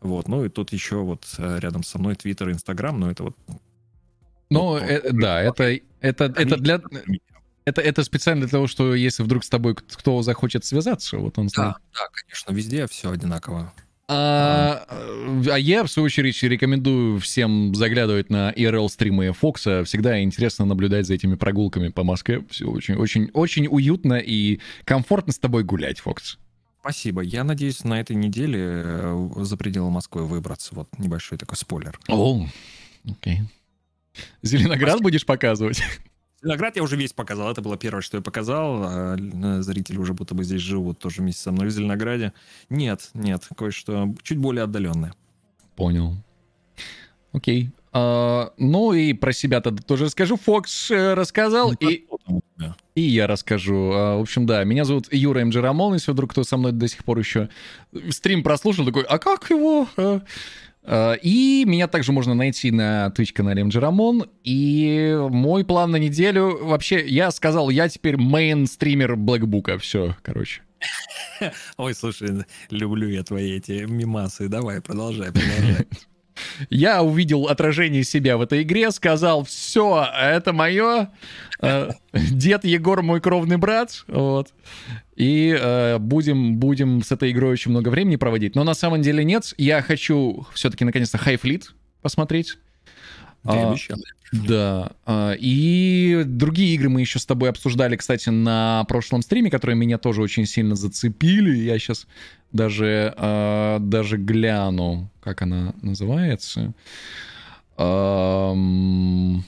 [0.00, 3.36] Вот, ну и тут еще вот э, рядом со мной Twitter, Instagram, но это вот
[4.50, 6.80] Ну, Вот, э, да, это, это, это для...
[7.66, 11.50] Это, это специально для того, что если вдруг с тобой кто захочет связаться, вот он
[11.50, 11.76] знает.
[11.92, 13.72] Да, да, конечно, везде все одинаково.
[14.12, 19.84] А, а я, в свою очередь, рекомендую всем заглядывать на IRL-стримы Фокса.
[19.84, 22.44] Всегда интересно наблюдать за этими прогулками по Москве.
[22.50, 26.38] Все очень, очень, очень уютно и комфортно с тобой гулять, Фокс.
[26.80, 27.20] Спасибо.
[27.20, 30.74] Я надеюсь, на этой неделе э, за пределы Москвы выбраться.
[30.74, 32.00] Вот небольшой такой спойлер.
[32.08, 32.48] О,
[33.08, 33.42] окей.
[34.42, 35.84] Зеленоград будешь показывать?
[36.42, 37.50] Виноград я уже весь показал.
[37.50, 38.82] Это было первое, что я показал.
[38.84, 42.32] А, э, Зрители уже будто бы здесь живут тоже вместе со мной в Зеленограде.
[42.70, 45.14] Нет, нет, кое-что чуть более отдаленное.
[45.76, 46.16] Понял.
[47.32, 47.70] Окей.
[47.92, 50.36] А, ну и про себя-то тоже расскажу.
[50.36, 52.76] Фокс э, рассказал, и, Что там у тебя?
[52.94, 53.90] и я расскажу.
[53.92, 56.88] А, в общем, да, меня зовут Юра МД Рамон, если вдруг кто со мной до
[56.88, 57.48] сих пор еще
[58.10, 59.88] стрим прослушал, такой, а как его?
[60.82, 64.26] А, И меня также можно найти на Twitch-канале МД Рамон.
[64.44, 66.64] И мой план на неделю...
[66.64, 69.78] Вообще, я сказал, я теперь мейн-стример Блэкбука.
[69.78, 70.62] Все, короче.
[71.76, 74.48] Ой, слушай, люблю я твои эти мимасы.
[74.48, 75.86] Давай, продолжай, продолжай.
[76.70, 81.10] Я увидел отражение себя в этой игре, сказал, все, это мое.
[81.60, 84.04] Э, Дед Егор мой кровный брат.
[84.06, 84.52] Вот.
[85.20, 88.54] И э, будем, будем с этой игрой очень много времени проводить.
[88.54, 89.52] Но на самом деле нет.
[89.58, 91.64] Я хочу все-таки наконец-то High Fleet
[92.00, 92.56] посмотреть.
[93.44, 93.74] А.
[94.32, 94.92] Да.
[95.04, 99.98] а, И другие игры мы еще с тобой обсуждали, кстати, на прошлом стриме, которые меня
[99.98, 101.54] тоже очень сильно зацепили.
[101.54, 102.06] Я сейчас
[102.50, 106.72] даже, а, даже гляну, как она называется.
[107.76, 109.44] Ам,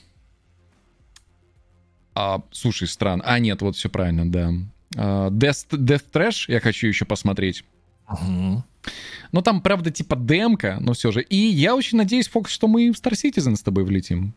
[2.15, 3.25] а, слушай, странно.
[3.25, 4.53] А, нет, вот все правильно, да.
[4.97, 7.65] А, Death, Death Trash я хочу еще посмотреть.
[9.33, 11.23] Но там, правда, типа демка, но все же.
[11.23, 14.35] И я очень надеюсь, Фокс, что мы в Star Citizen с тобой влетим.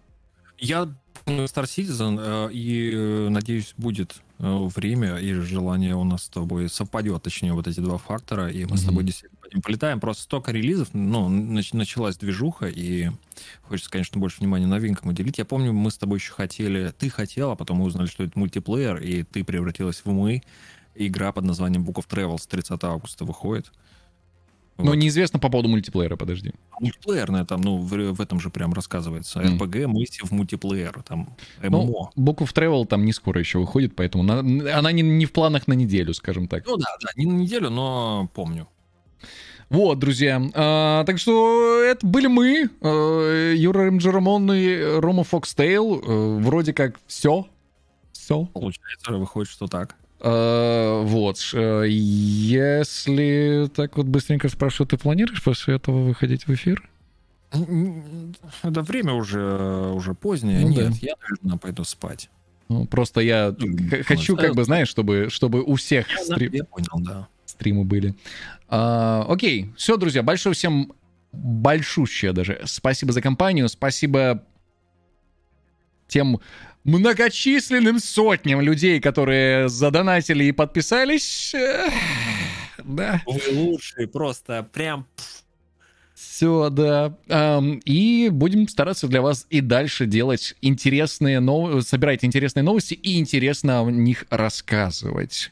[0.58, 0.88] Я
[1.25, 6.69] Star Citizen, э, и, э, надеюсь, будет э, время и желание у нас с тобой
[6.69, 10.00] совпадет, точнее, вот эти два фактора, и мы с тобой действительно пойдем полетаем.
[10.00, 13.09] Просто столько релизов, ну, нач- началась движуха, и
[13.64, 15.38] хочется, конечно, больше внимания новинкам уделить.
[15.38, 18.38] Я помню, мы с тобой еще хотели, ты хотел, а потом мы узнали, что это
[18.38, 20.42] мультиплеер, и ты превратилась в мы.
[20.95, 23.72] Игра под названием Book of Travels 30 августа выходит.
[24.77, 26.51] Но неизвестно по поводу мультиплеера, подожди.
[26.82, 29.40] Мультиплеерная там, ну, в, в этом же прям рассказывается.
[29.40, 29.56] Мгм.
[29.64, 32.11] RPG, мысли в мультиплеер, там, Ну, ММО.
[32.17, 34.40] Book of Travel там не скоро еще выходит, поэтому на-
[34.77, 36.66] она не, не в планах на неделю, скажем так.
[36.67, 38.67] Ну да, да, не на неделю, но помню.
[39.69, 40.41] Вот, друзья.
[40.53, 46.01] А, так что это были мы, э, Юра Ремджерамон и Рома Фокстейл.
[46.05, 47.47] Э, вроде как все.
[48.11, 48.45] Все.
[48.53, 49.95] Получается, выходит, что так.
[50.21, 51.39] Э, вот.
[52.55, 56.87] Если так вот быстренько спрошу, ты планируешь после этого выходить в эфир?
[58.63, 60.59] Это время уже, уже позднее.
[60.61, 60.97] Ну Нет, да.
[61.01, 62.29] я, наверное, пойду спать.
[62.67, 66.63] Ну, просто я Ну, хочу, как бы, знаешь, чтобы, чтобы у всех Я, стрим- я
[66.63, 67.27] понял, да.
[67.56, 68.16] Стримы были.
[68.67, 70.93] А, окей, все, друзья, большое всем,
[71.32, 74.43] большущее даже, спасибо за компанию, спасибо
[76.08, 76.40] тем
[76.84, 81.56] многочисленным сотням людей, которые задонатили и подписались.
[82.84, 85.08] Да, Вы лучшие, просто прям...
[86.15, 87.13] все, да.
[87.83, 93.81] И будем стараться для вас и дальше делать интересные новости, собирать интересные новости и интересно
[93.81, 95.51] о них рассказывать.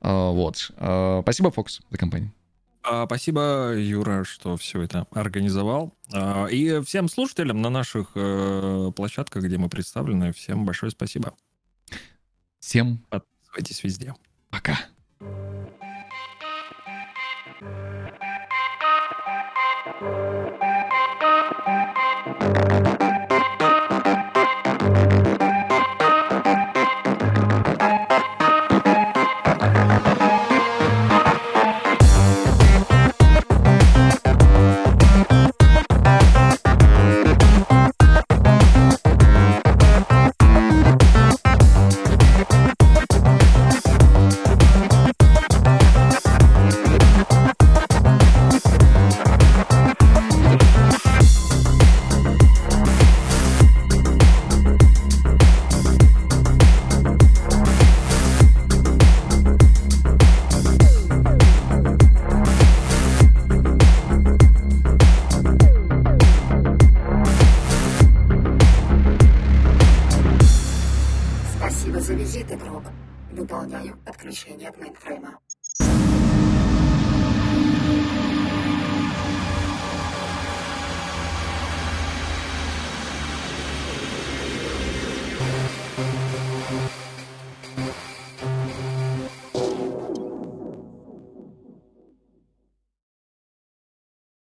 [0.00, 0.70] А, вот.
[0.76, 2.32] А, спасибо, Фокс, за компанию.
[2.82, 5.94] А, Спасибо, Юра, что все это организовал.
[6.50, 11.34] И всем слушателям на наших э, площадках, где мы представлены, всем большое спасибо.
[12.60, 14.14] Всем Подписывайтесь везде.
[14.50, 14.78] пока.
[19.84, 20.54] Спасибо
[22.84, 22.93] за